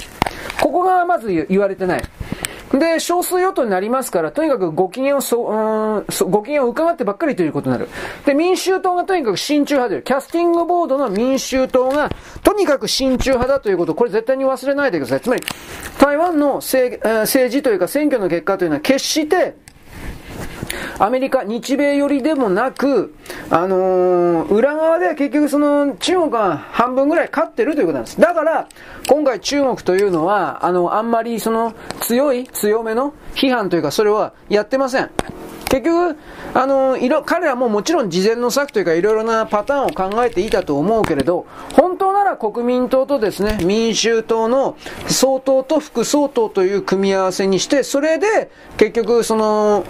[0.61, 2.03] ここがまず言われてない。
[2.73, 7.87] で、少数与党になりますから、とにかくご機嫌をそ、うんそご機嫌を伺ってばっかりということになる。
[8.25, 12.09] で、民衆党がとにかく親中派で、キャスティングボードの民衆党が、
[12.43, 15.21] とにかく親中派だということ、これ絶対に忘れないでください。
[15.21, 15.43] つまり、
[15.99, 19.55] 台湾の政政治というか選挙の結果というのは決して、
[20.99, 23.15] アメリカ、日米寄りでもなく、
[23.49, 28.19] あのー、裏側では結局その中国が半分ぐらい勝ってるということなんです。
[28.19, 28.67] だから、
[29.07, 35.09] 今回中国というのは、あの、あんまりその強い、強めの批判というか、それはやってません。
[35.73, 36.17] 結局、
[36.53, 44.77] あの、いろ、彼らももちろん事前の策というかいろいろなパターンを考えていたと思うけれど、本当なら国民党とですね、民衆党の
[45.07, 49.83] 総統と副総統という組み合わせにして、それで結局その、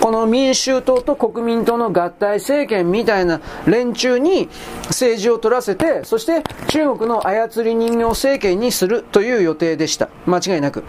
[0.00, 4.50] この民衆党と国民党の合体政権みたいな連中に
[4.88, 10.10] 政治を取らせて、そして中国の操り人形政権にするという予定でした。
[10.26, 10.84] 間違いなく。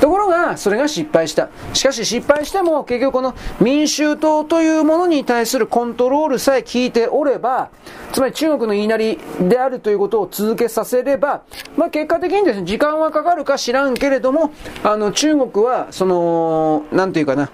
[0.00, 1.48] ところが、それが失敗した。
[1.72, 7.70] しかし失敗しても結局この民衆党というものに対するコントロールさえ効いておれば、
[8.12, 11.42] つまり中国の言いなりであるということを続けさせれば、
[11.76, 17.50] まあ、結果的にですね、時間はかかるか知らんけれども、あの、中国は、その、なんていうかな、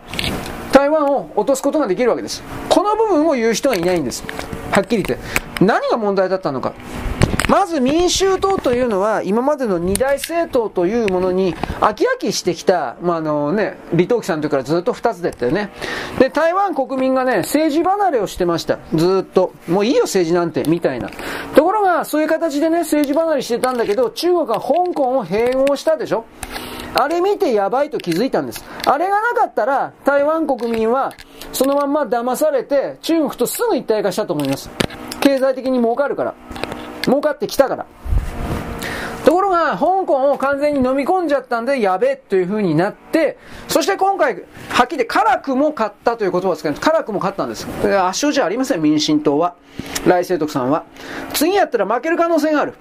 [0.72, 2.42] 台湾を落とすことができるわけです。
[2.68, 4.24] この部分を言う人がいないんです。
[4.70, 5.64] はっきり言って。
[5.64, 6.74] 何が問題だったのか。
[7.48, 15.70] まず民衆党というのは今までの二大政党というものに飽き飽きしてきた、まあ、あのね、李登輝さんの時からずっと二つでったよね。
[16.18, 18.78] で、台湾国民がね、政治離れをしてました。
[18.94, 19.52] ずっと。
[19.68, 21.10] もういいよ政治なんて、みたいな。
[21.54, 26.24] ところが、そういう形でね、政治離れしてたんだけど、中国は香港を併合したでしょ
[26.94, 28.64] あれ見てやばいと気づいたんです。
[28.86, 31.12] あれがなかったら、台湾国民は、
[31.52, 34.70] そのまんま騙されて、中国とすぐ一体化したと思います。
[35.20, 36.34] 経済的に儲かるから。
[37.06, 37.86] 儲かってきたから。
[39.24, 46.82] ところが、香港を完全に飲み込んじゃったんで、やべえという風になって、そして今回、はっきり、辛くも勝ったという言葉を使います。
[46.82, 47.66] 辛くも勝ったんです。
[47.82, 49.54] 圧勝じゃありません、民進党は。
[50.06, 50.84] 来世徳さんは。
[51.32, 52.74] 次やったら負ける可能性がある。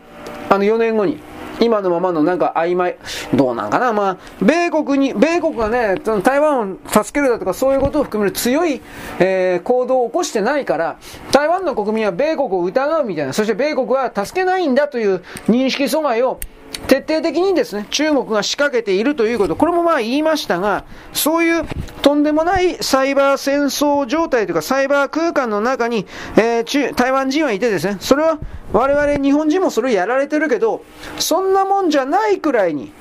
[0.50, 1.22] あの4年後に。
[1.60, 2.98] 今のままのなんか曖昧、
[3.34, 8.82] どうなんかな、まあ、米国に、米国がね、台湾を助けるだとかそういうことを含める強い、
[9.20, 10.98] えー、行動を起こしてないから、
[11.32, 16.40] 台湾の国民は米国を疑うみたいな、そして米国は助けないんだという認識阻害を
[16.88, 21.64] 徹底的にですね、中国が仕掛けているということ、これもまあ言いましたが、そういう
[22.02, 28.40] とんでもないサイバー戦争状態というか、サイバー空間の中に、えー、中台湾人はいてですね、それは
[28.74, 30.84] 我々日本人もそれをやられてるけど、
[31.20, 32.92] そんなもんじゃないくらいに、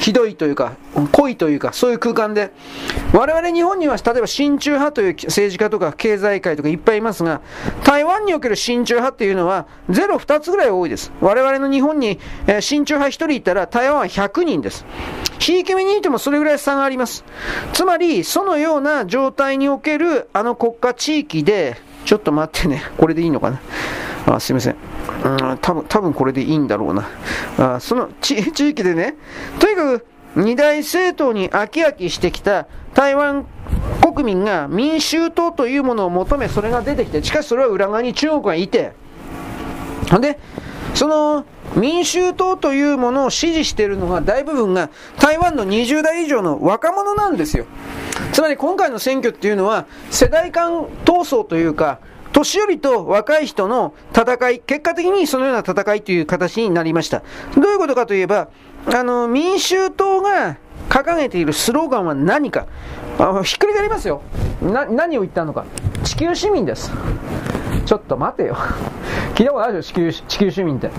[0.00, 0.72] ひどいというか、
[1.12, 2.52] 濃いというか、そういう空間で、
[3.12, 7.42] 我々日本には例えば親中派という政治家とか経済界とかいっぱいいますが、
[7.84, 11.12] 台湾における親中派っていうのは、ゼロ2つぐらい多いです。
[11.20, 14.86] 我々の日本に、え、親中派1人いたら、台湾は100人です。
[15.38, 17.22] ひいき目にいてもそれぐらい差があります。
[17.74, 23.60] つまり、そのような状態におけるあの国家地域で、ちょっと待ってね、これでいいのかな。
[24.34, 24.76] あすいません。
[25.24, 27.08] うん、多分、多分これでいいんだろうな。
[27.58, 29.16] あその 地域でね、
[29.58, 33.46] とにかく二大政党に飽き飽きしてきた台湾
[34.00, 38.92] 国民が民衆党というものを求め、それが出てきて、しかしそれは裏側に中国がいて、
[40.20, 40.38] で、
[40.94, 41.44] その
[41.76, 47.66] 民衆党というものを支持しているのが大部分が台湾の20代以上の若者なんですよ。
[48.32, 52.00] つまり今回の選挙っていうのは世代間闘争というか、
[52.32, 57.22] 年寄りと若い人の戦い、結果的にそのような戦いという形になりました。
[57.56, 58.48] どういうことかといえば、
[58.86, 60.56] あの、民衆党が
[60.88, 62.66] 掲げているスローガンは何か。
[63.18, 64.22] あひっくり返りますよ。
[64.62, 65.64] な、何を言ったのか。
[66.04, 66.90] 地球市民です。
[67.84, 68.56] ちょっと待てよ。
[69.34, 70.90] 聞いたことあるでしょ、地球、地球市民って。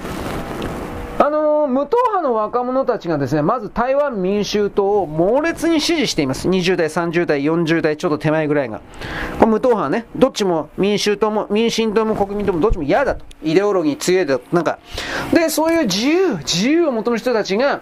[1.24, 6.50] あのー、無党派の若者たちがですね、まず台湾民衆党を猛烈に支持しています。
[6.50, 8.82] 20代、30代、40代、ちょっと手前ぐらいが。
[9.38, 13.24] これ無党派ね、どっちも民衆党も、民進党も国民党もどっちも嫌だと。
[13.44, 14.56] イデオロギー強いだと。
[14.56, 14.80] なんか。
[15.32, 17.82] で、そういう自由、自由を求める人たちが、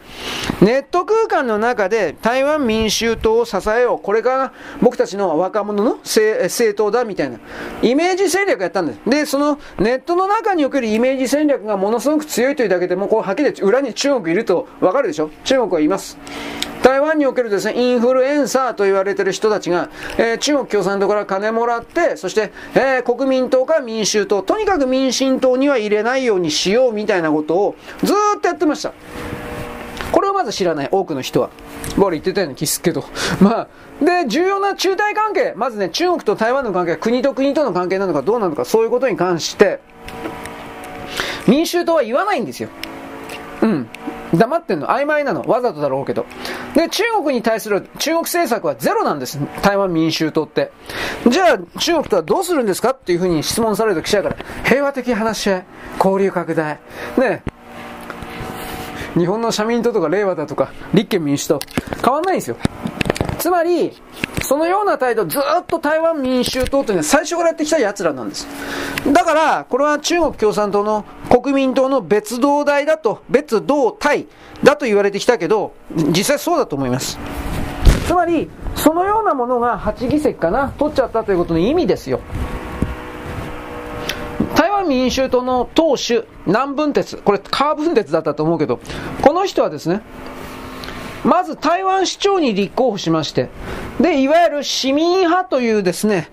[0.59, 3.99] ネット空間の中で台湾民衆党を支えよう。
[4.01, 7.39] これから僕たちの若者の政党だみたいな。
[7.81, 8.99] イメージ戦略やったんです。
[9.09, 15.29] で、そのネットの中におけるイメージ戦略がものすごく強いというだけでも、こうはっきり裏に中国いるとわかるでしょ？
[15.43, 16.17] 中国はいます。
[16.81, 28.93] 台湾におけるですね、インフルエンサーと言われてる人たちが、えー、中国共産党から金もらって、そして、えー、国民党か民衆党、とにかく民進党には入れないようにしようみたいなことをずっとやってました。
[30.11, 31.51] これをまず知らない、多くの人は。
[31.97, 33.03] 僕言ってたような気すけど。
[33.39, 33.67] ま
[34.01, 39.81] あ、で、重要な中台関係、まずね、中国と台湾の関係は国と国との関係なのかどうなのか、そういうことに関して、
[41.45, 42.69] 民衆党は言わないんですよ。
[43.61, 43.87] うん。
[44.33, 44.87] 黙ってんの。
[44.87, 45.41] 曖昧なの。
[45.41, 46.25] わざとだろうけど。
[46.75, 49.39] で、中国に対する中国政策はゼロなんです。
[49.61, 50.71] 台湾民衆党って。
[51.27, 55.65] じゃあ、中国とはどうするんですかっていうふうに質問されると記者から、平和的話し合い、
[55.97, 56.79] 交流拡大。
[57.17, 57.43] ね
[59.17, 61.59] 日本の社民党とか令和だとか、立憲民主党、
[62.03, 62.57] 変わんないんですよ。
[63.39, 63.93] つまり、
[64.43, 68.47] そのような態度、ずっと台湾民衆党というのは最初からやってきた奴らなんです。
[69.11, 74.27] だから、これは中国共産党の国民党の別動代だと、別動体
[74.61, 77.17] だと言われてきたけど、実際そうだと思います。
[78.05, 82.19] つまり、そのようなものが8議席かな、取っちゃったということの意味ですよ。
[84.55, 88.79] 台湾民衆党の党首、南分鉄、これ、カー分鉄だったと思うけど、
[89.21, 90.01] この人はですね、
[91.23, 93.49] まず台湾市長に立候補しまして、
[93.99, 96.29] で、いわゆる市民派というですね、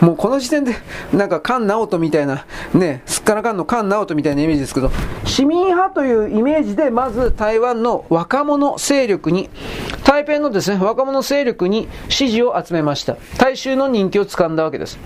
[0.00, 0.74] もうこの時点で、
[1.12, 2.44] なんか菅直人みたいな、
[2.74, 4.90] ね、すっからかんの菅直人みたいなイメージですけど、
[5.24, 9.48] 市民派というイメージで、まず台湾の若者勢力に、
[10.04, 13.16] 台北のですね、若者勢力に支持を集めました。
[13.38, 14.98] 大衆の人気をつかんだわけです。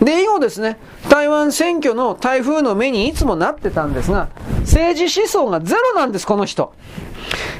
[0.00, 4.28] で、以後ですね、台湾選挙の台風の目にいつもなってたんですが、
[4.60, 6.72] 政治思想がゼロなんです、この人。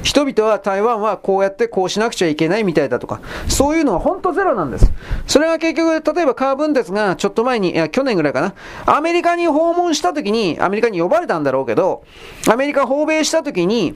[0.03, 4.91] 人々は台湾はこうやってこうしなくちゃいけないみたいだとか、そういうのは本当ゼロなんです。
[5.27, 8.53] それが結局、例えばカーブンテスがちょっと前に、いや、去年ぐらいかな、
[8.85, 12.03] アメリカに訪問した時に、アメリカに呼ばれたんだろうけど、
[12.49, 13.95] アメリカ訪米した時に、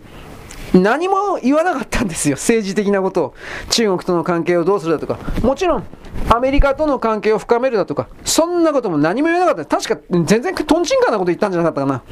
[0.73, 3.33] 何も言わなかったんですよ、政治的なことを。
[3.69, 5.19] 中国との関係をどうするだとか。
[5.41, 5.83] もちろん、
[6.29, 9.77] アメリカとの関係を深めるだとか、そんなことも何も言わなかった。
[9.77, 12.03] 確か、全然トンチンカンなこと言ったんじゃなかったかな。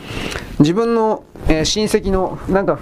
[0.60, 2.78] 自分の、えー、親戚の、なんか、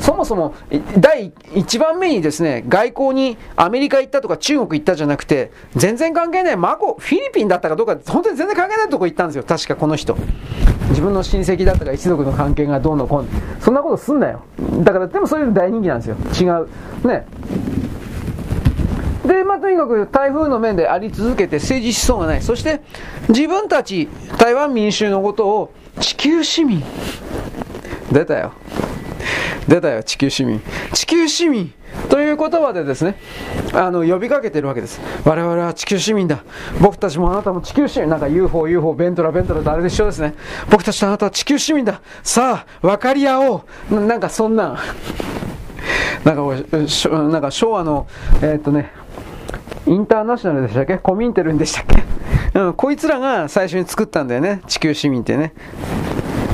[0.00, 0.54] そもそも、
[0.98, 10.16] 第1番目にですね、外交にアメリカ行ったとか中国行ったじゃなくて、全然関係ない、マコ、フィリピンだったかどうか、本当に全然関係ないとこ行ったんですよ、確かこの人。
[10.92, 13.28] 自分の親戚だったか一族の関係がどうのこうの。
[13.60, 14.42] そんなことすんなよ。
[14.84, 16.16] だから、でもそういうの大人気なんですよ。
[16.40, 16.68] 違う。
[17.08, 17.26] ね。
[19.26, 22.42] で、まあ、とにかく台風の面であり続けて政治思想がない。
[22.42, 22.82] そして、
[23.28, 26.82] 自分たち台湾民衆のことを地球市民。
[28.12, 28.52] 出たよ。
[29.68, 30.60] 出たよ、地球市民。
[30.92, 31.72] 地球市民
[32.08, 33.16] という言葉でですね、
[33.74, 35.00] あの、呼びかけてるわけです。
[35.24, 36.42] 我々は地球市民だ。
[36.80, 38.08] 僕たちもあなたも地球市民。
[38.08, 40.34] なんか UFO、UFO、ベントラ、ベントラとあれで一緒ですね。
[40.70, 42.00] 僕たちとあなたは地球市民だ。
[42.22, 44.06] さあ、分かり合おう。
[44.06, 44.78] なんかそんな、
[46.24, 46.42] なんか、
[47.10, 48.06] なんか昭和の、
[48.40, 48.90] えー、っとね、
[49.86, 50.96] インターナショナルでしたっけ？
[50.98, 52.04] コミンテルンでしたっけ？
[52.58, 54.62] うん、こいつらが最初に作ったんだよね。
[54.66, 55.52] 地球市民ってね。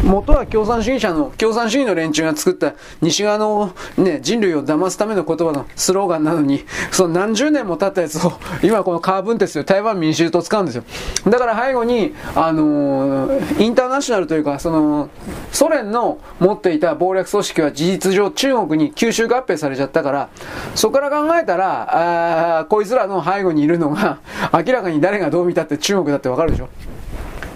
[0.08, 10.84] 元は共産主義者の、共産主義の連中が作った西側のね、人類を騙すための言葉のスローガンなのに、その何十年も経ったやつを、 今このカーブンテス台湾民衆党使うんですよ。
[11.28, 15.10] だから背後に、あのー、インターナショナルというか、その、
[15.52, 20.28] ソ連の持っていた謀略組織は事実上中国に吸収合併されちゃったから、
[20.74, 24.18] そこから考えたら、あこいつらの背後にいるのが、
[24.54, 26.68] 明らかに誰がどう見たって中国だってわかるでしょ。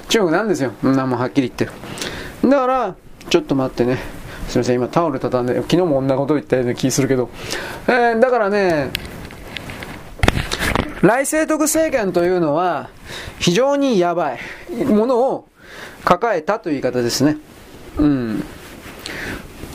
[0.09, 0.73] 中国なんですよ。
[0.85, 2.22] んなもんはっきり言って。
[2.43, 2.97] だから、
[3.31, 3.99] ちょっと待ってね。
[4.49, 7.31] すみません、今タオル畳んで、昨日もこんなこと言ったような気するけど。
[7.87, 8.91] えー、だからね、
[11.03, 12.89] 来清徳政権というのは、
[13.39, 15.49] 非常にやばいものを
[16.05, 17.39] 抱えたという言い方ですね。
[17.99, 18.45] うん。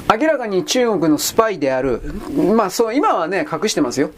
[0.09, 2.01] 明らかに中国のスパイである。
[2.55, 4.11] まあそう、今はね、隠してますよ。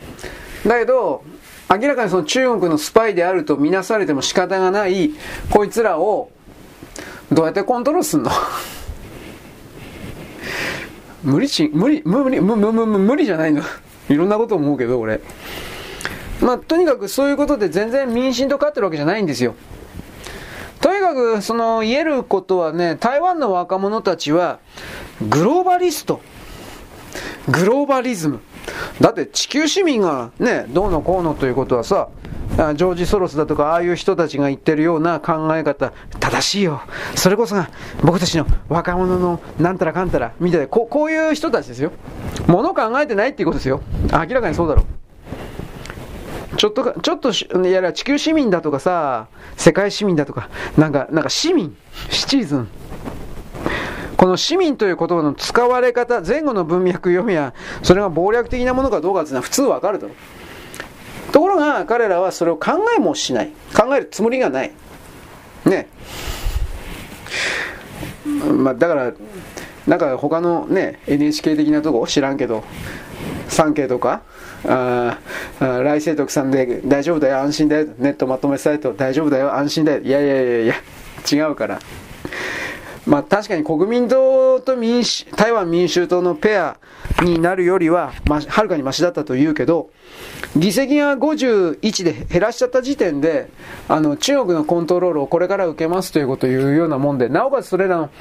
[0.65, 1.23] だけど、
[1.69, 5.11] 明らかにその中国のスパイであるとみなされても仕方がない、
[5.49, 6.31] こいつらを、
[7.31, 8.31] どうやってコントロールすんの？
[11.23, 13.61] 無理し、無理、無理、無理、無理、無理じゃないの。
[14.09, 15.21] いろんなこと思うけど、俺。
[16.41, 19.55] まあ、とにかくそういうことで全然民進党勝ってるわけじゃないんですよ。
[20.79, 24.59] とにかく、その言えることはね、台湾の若者たちは、
[25.21, 26.21] グローバリスト。
[27.49, 28.39] グローバリズム。
[29.01, 32.09] だって地球市民がね、どうのこうのということはさ、
[32.75, 36.81] ジョージ・ソロスだとか、ああいう人たちが言ってるような考え方、正しいよ。
[37.15, 37.69] それこそが
[38.03, 41.91] 僕たちの若者のなんたらかんたら、みたいな、ここういう人たちですよ。
[42.47, 43.81] もの考えてないっていうことですよ。
[44.11, 44.85] 明らかにそうだろう。
[46.57, 47.31] ちょっとか、ちょっと
[47.67, 51.77] やら地球市民だとかさ、世界市民だとか、なんか、なんか市民、
[52.09, 52.67] シチーズン。
[54.19, 61.31] この市民という言葉の使われ方、前後の文脈読みや、それが謀略的なものかどうかっていうのは普通わかるだろう。
[61.31, 63.51] ところが彼らはそれを考えもしない。
[63.73, 64.73] 考えるつもりがない。
[65.63, 65.87] ね。
[68.57, 69.13] まあ、だから、
[69.87, 72.65] なんか他のね、NHK 的なとこ知らんけど、
[73.47, 74.23] 産経とか、
[74.67, 75.17] あ
[75.61, 80.75] あ来世徳さんで大丈夫だよ、安心だよ、ネットまとめサイト大丈夫だよ、安心だよ、いやいやいやいや、
[81.31, 81.79] 違うから。
[83.09, 86.77] まあ確かに国民党と民主、台湾民衆党のペア
[87.23, 89.89] になるよりは、ま、はるかにマシだったと言うけど、
[90.55, 93.49] 議席が51で減らしちゃった時点で、
[93.87, 98.11] あの、中国のコントロールをこれから受けますということを言うようなもんで、なおかつそれらの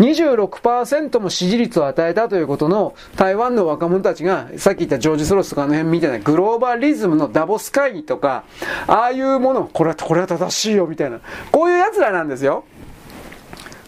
[0.00, 8.44] 26%も支持率を与えたということの台湾の若者たちが、さっき言ったジョージ・ソロスとかあの辺みたいなグローバリズムのダボス会議とか、
[8.86, 12.64] ああいうもの、これは、これは正しいよみたいな、こういう奴らなんですよ。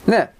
[0.06, 0.37] ね。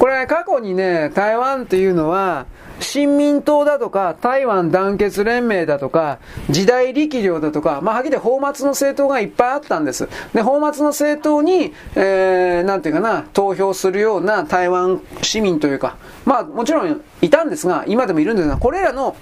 [0.00, 2.46] これ、過去にね、台湾っていうのは、
[2.80, 10.08] 新民党だとか、台湾団結連盟だとか、時代力量だとか、まあ、はっきり言って法末の政党がいっぱいあったんです。
[10.32, 19.14] で、法末の政党に、えー、なんていうかな、投票するような台湾市民というか、まあ、もちろんいたんですが、今でもいるんですが、これらの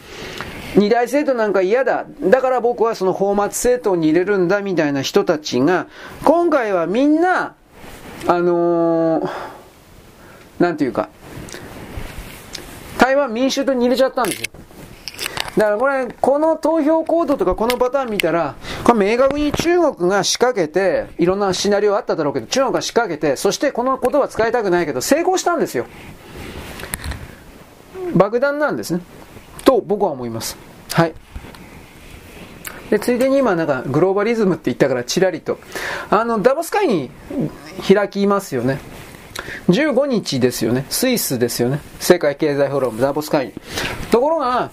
[0.76, 2.05] 二大政党なんか嫌だ。
[2.23, 5.89] だから僕はその法末政党に入れるんだみたいな人たちが、
[6.23, 7.57] 今回はみんな、
[8.28, 9.58] あのー、
[10.59, 11.09] なんていうか、
[12.99, 14.51] 台湾民衆党に入れちゃったんですよ。
[15.57, 18.55] だからこれ、この投票行動とかこのパターン見たら、
[18.85, 25.87] これ明確に中国が仕掛けて、いろんなシナリオあっただろうけど、中国が仕掛けて、そしてこの言葉使いたくないけど、成功したんですよ。
[28.15, 29.01] 爆弾なんですね。
[29.65, 30.57] と僕は思います。
[30.93, 31.15] はい。
[32.91, 35.59] で、ついでに今なんかグローバリズムって言ったからチラリと。
[36.11, 37.11] あの、ダボス会に
[37.87, 38.78] 開きますよね。
[39.68, 40.86] 15日ですよね。
[40.91, 41.81] スイスですよね。
[42.01, 43.55] 世界経済フォーラム、ダボス会議。
[44.10, 44.70] ところが、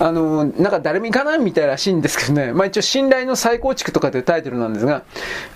[0.00, 2.52] あの、なんか誰も行かないみたいらしいんですけどね。
[2.52, 5.02] まあ一応信頼の再構築とかというタイトルなんですが、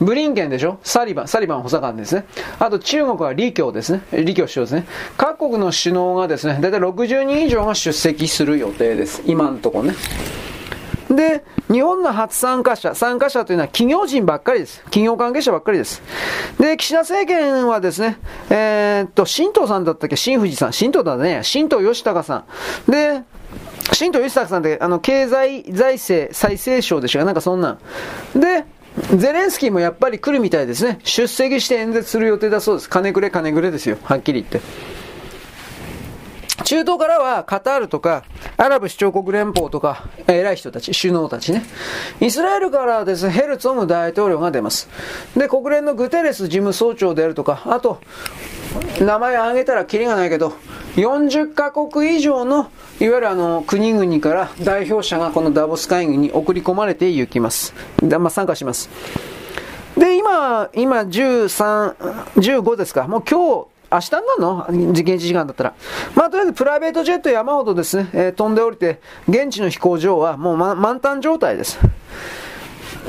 [0.00, 0.78] ブリンケンでしょ？
[0.82, 2.24] サリバン、サリバン補佐官ですね。
[2.58, 4.02] あと中国は李強ですね。
[4.10, 4.86] 李強首相ですね。
[5.16, 9.22] 各国の首脳がですね、だいたい60人以上が出席する予定です。
[9.26, 9.94] 今のところね。
[11.10, 14.80] で、日本の初参加者、参加者というのは企業人ばっかりです。
[14.84, 16.02] 企業関係者ばっかりです。
[16.58, 18.18] で、岸田政権はですね、
[18.50, 20.16] えー、っと、新藤さんだったっけ？
[20.16, 20.72] 新藤さん。
[20.72, 21.40] 新藤だね。
[21.42, 22.44] 新藤義孝さ
[22.88, 22.90] ん。
[22.90, 23.22] で、
[23.92, 27.78] 新藤義孝さんって、あの、経済財政再生省でしょなんかそんなん。
[28.38, 28.64] で、
[29.16, 31.00] ゼレンスキーもやっぱり来るみたいですね。
[31.02, 32.90] 出席して演説する予定だそうです。
[32.90, 33.96] 金くれ金くれですよ。
[34.04, 34.91] はっきり言って。
[36.64, 38.24] 中東からはカタールとか、
[38.56, 41.62] アラブ首長国連邦とか、偉い人たち、首脳たちね。
[42.20, 44.88] イスラエルからですね、ヘルツォム大統領が出ます。
[45.36, 48.00] で、国連のグテレス事務総長であるとか、あと、
[49.00, 50.54] 名前挙げたらキリがないけど、
[50.96, 57.74] 40カ国以上の、いわゆるあの、国々から代表者がこのダボス会議に送り込まれていきます。
[58.02, 58.90] まあ、参加します。
[59.96, 61.94] で、今、今13、
[62.36, 63.08] 15ですか。
[63.08, 65.74] もう今日、明日になるの現地時間だったら。
[66.14, 71.78] まあ、とりあえずプライベートジェット山ほどですね、えー、飛んで降りて、現地の飛行場はもう、ま、満タン状態です。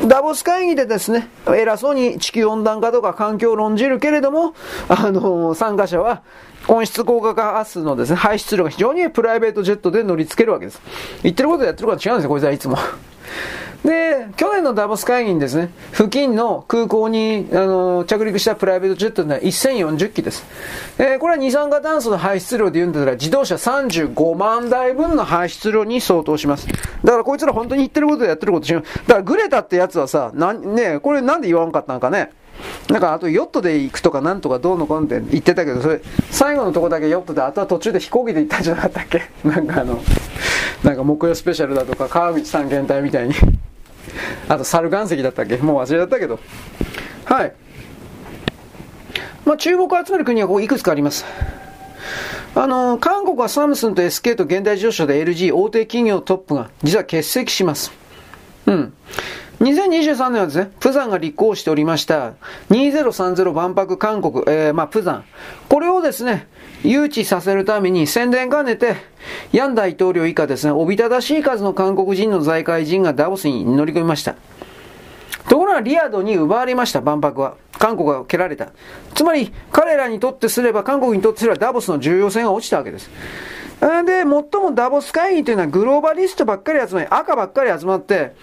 [0.07, 4.55] ダボス会議でですね、偉そうに地球温暖化とか環境を論じるけれども、
[4.89, 6.23] あのー、参加者は
[6.67, 10.81] 温室効果ガスのですね、排出量が非常にプライベートジェットで乗り付けるわけです。
[11.21, 12.77] 言ってることやってることは違うんですよ、こいつはいつも。
[13.83, 20.45] で、去年のダボス会議にですね、付近の空港に、あの、着陸したプライベートジェットは1040機です。
[20.97, 26.67] えー、これは二酸化炭素の排出量で言うんだったら、自動車35万台分の排出量に相当します。
[27.03, 28.81] だからこいつら本当に言ってることでやってること違う。
[28.81, 32.31] だからグレタってやつはさ、な、ねこれなんで言わんかったんかね。
[32.89, 39.23] なんかあとヨットで行くとかなんとかどうのこうのって言ってたけど、それ、最後のとこだけヨットで、あとは途中で飛行機で行ったんじゃなかったっけ？
[39.43, 39.99] なんかあの、
[40.83, 43.33] なんか木曜スペシャルだとか、川口三原体みたいに。
[44.47, 45.57] あと猿岩石だったっけ？
[45.57, 46.39] もう忘れちゃったけど。
[47.25, 47.53] はい。
[49.45, 51.25] まあ注目を集める国はここいくつかあります。
[52.55, 57.91] あの、韓国はサムスンと SK と現代自動車で LG 大手企業トップが実は欠席します。
[58.67, 58.93] うん。
[59.59, 62.33] 2023年はですね、プザンが立候補しておりました
[62.69, 65.23] 2030万博韓国、えー、まあ、プザン。
[65.69, 66.47] これをですね、
[66.83, 68.95] 誘致させるために宣伝兼ねて、
[69.51, 74.35] ヤン大統領以下ですね、おびただしい数の韓国人の財界人がダボスに乗り込みました。
[75.49, 77.55] ところがリアドに奪われました、万博は。
[77.79, 78.69] 韓国が蹴られた。
[79.13, 83.09] つまり、彼らにとってすれば、韓国にとってすればダボスの重要性が落ちたわけです。
[84.05, 88.33] で、最もダボス会議というのはグローバリストばっかり集まり、赤ばっかり集まって、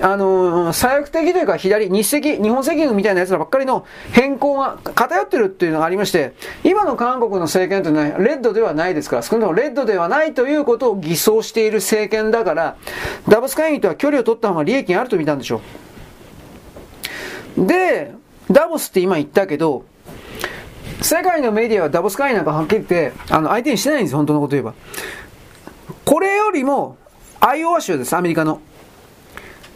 [0.00, 12.76] あのー、左翼的というか左、日赤、日本赤軍みたいな奴らばっかりの変更が偏ってるっていうのがありまして、今の韓国の政権というのはレッドではないですから、少なくともレッドではないということを偽装している政権だから、
[13.28, 15.60] ダボス会議とは距離を取った方が利益があると見たんでしょ
[17.56, 17.66] う。
[17.66, 18.12] で、
[18.50, 19.84] ダボスって今言ったけど、
[21.02, 24.74] 世界のメディアはダボス会なんかはっきり言って、あの、相手にしてないんです本当のこと言えば。
[26.04, 26.96] これよりも、
[27.40, 28.60] アイオワ州です、アメリカの。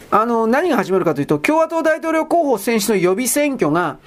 [0.09, 3.97] あの、何が始まるかというと、共和党大統領候補選手の予備選挙が、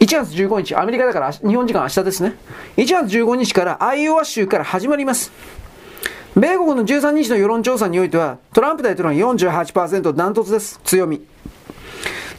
[0.00, 2.34] 1月15日、アメリカだから日本時間明日ですね。
[2.76, 5.32] 1月15日からアイオワ州から始まります。
[6.34, 10.80] 米国の13日の世論調査においては、トランプ大統領が48%ダントツです。
[10.84, 11.24] 強み。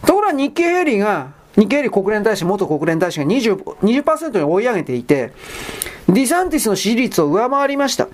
[0.06, 5.34] ところが日経ヘイリーが日経理国連大使、元国連大使が 20%, 20に追い上げていて、
[6.08, 8.08] ディサンティスの支持率を上回りました。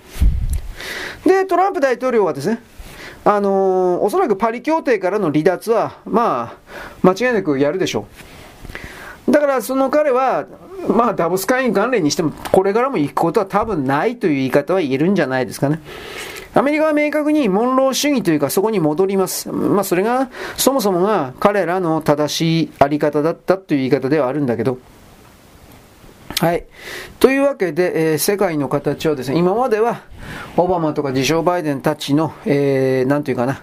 [1.25, 2.59] で、トランプ大統領はですね、
[3.25, 6.57] あのー、おそらくパリ協定からの離脱は、ま
[7.03, 8.07] あ、間違いなくやるでしょ
[9.27, 9.31] う。
[9.31, 10.45] だからその彼は、
[10.87, 15.81] まあ、ダボス会員関連にしても、これからも行くことは多分ないという言い方は言えるんじゃないですかね。
[16.55, 19.51] アメリカは明確にモンロー主義というかそこに戻ります。
[19.51, 24.77] まあそれがそもそもが彼らの正しいあり方だったという言い方ではあるんだけど。
[26.39, 26.65] はい。
[27.19, 30.01] というわけで、えー、世界の形はですね、今までは
[30.57, 33.61] オバマとか自称バイデンたちの、えー、なんていうかな、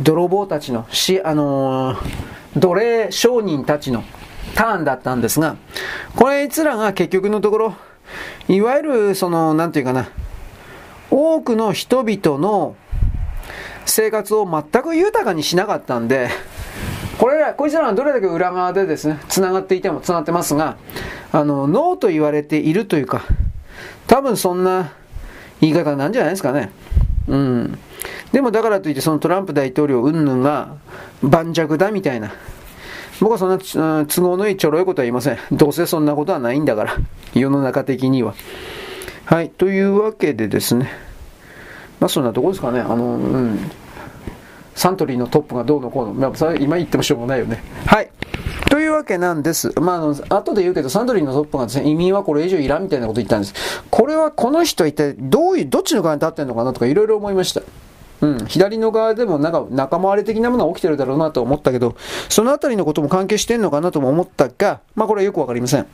[0.00, 4.02] 泥棒たちの、し、あのー、奴隷商人たちの
[4.54, 5.56] ターンだったんですが、
[6.16, 7.74] これいつらが結局のところ、
[8.48, 10.08] いわゆる、その、なんていうかな、
[11.12, 12.74] 多くの人々の
[13.84, 16.30] 生活を全く豊かにしなかったんで、
[17.18, 20.78] これら、こいつらがどれだけ裏側でですね、繋がっていても繋がってますが、
[21.30, 23.24] あの、ノーと言われているというか、
[24.06, 24.92] 多分そんな
[25.60, 26.70] 言い方なんじゃないですかね。
[27.28, 27.78] うん。
[28.32, 30.76] でもだからといってそのトランプ大統領云々が
[31.22, 32.32] 盤石だみたいな。
[33.20, 33.58] 僕はそんな
[34.06, 35.38] 都合のいいちょろいことは言いません。
[35.52, 36.96] どうせそんなことはないんだから。
[37.34, 38.34] 世の中的には。
[39.24, 40.90] はい、というわけでですね、
[42.00, 43.70] まあそんなとこですかね、あの、うん、
[44.74, 47.62] サントリーのトップがどうのこうの、まあ、それ今言ってもしょうがないよね。
[47.86, 48.10] はい。
[48.70, 49.78] というわけなんです。
[49.78, 53.54] まあ、あの、後で言うけど、サントリーのトップがですね、移民はこれ以上いらんみたいなこと言ったんです。
[53.90, 57.60] これはこの人は一体どういう、どっちの側に立ってんのかなとかいろいろ思いました。
[58.22, 61.96] うん、左の側でもなんか仲間割れ的なものが起きてるだろうなと思ったけど、
[62.28, 65.86] そのあたりのことも関係してんのかなとも思ったが、まあこれはよくわかりません。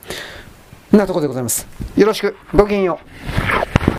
[0.97, 1.67] なところでございます。
[1.95, 2.35] よろしく。
[2.53, 2.99] ごきげんよ
[3.65, 3.68] う。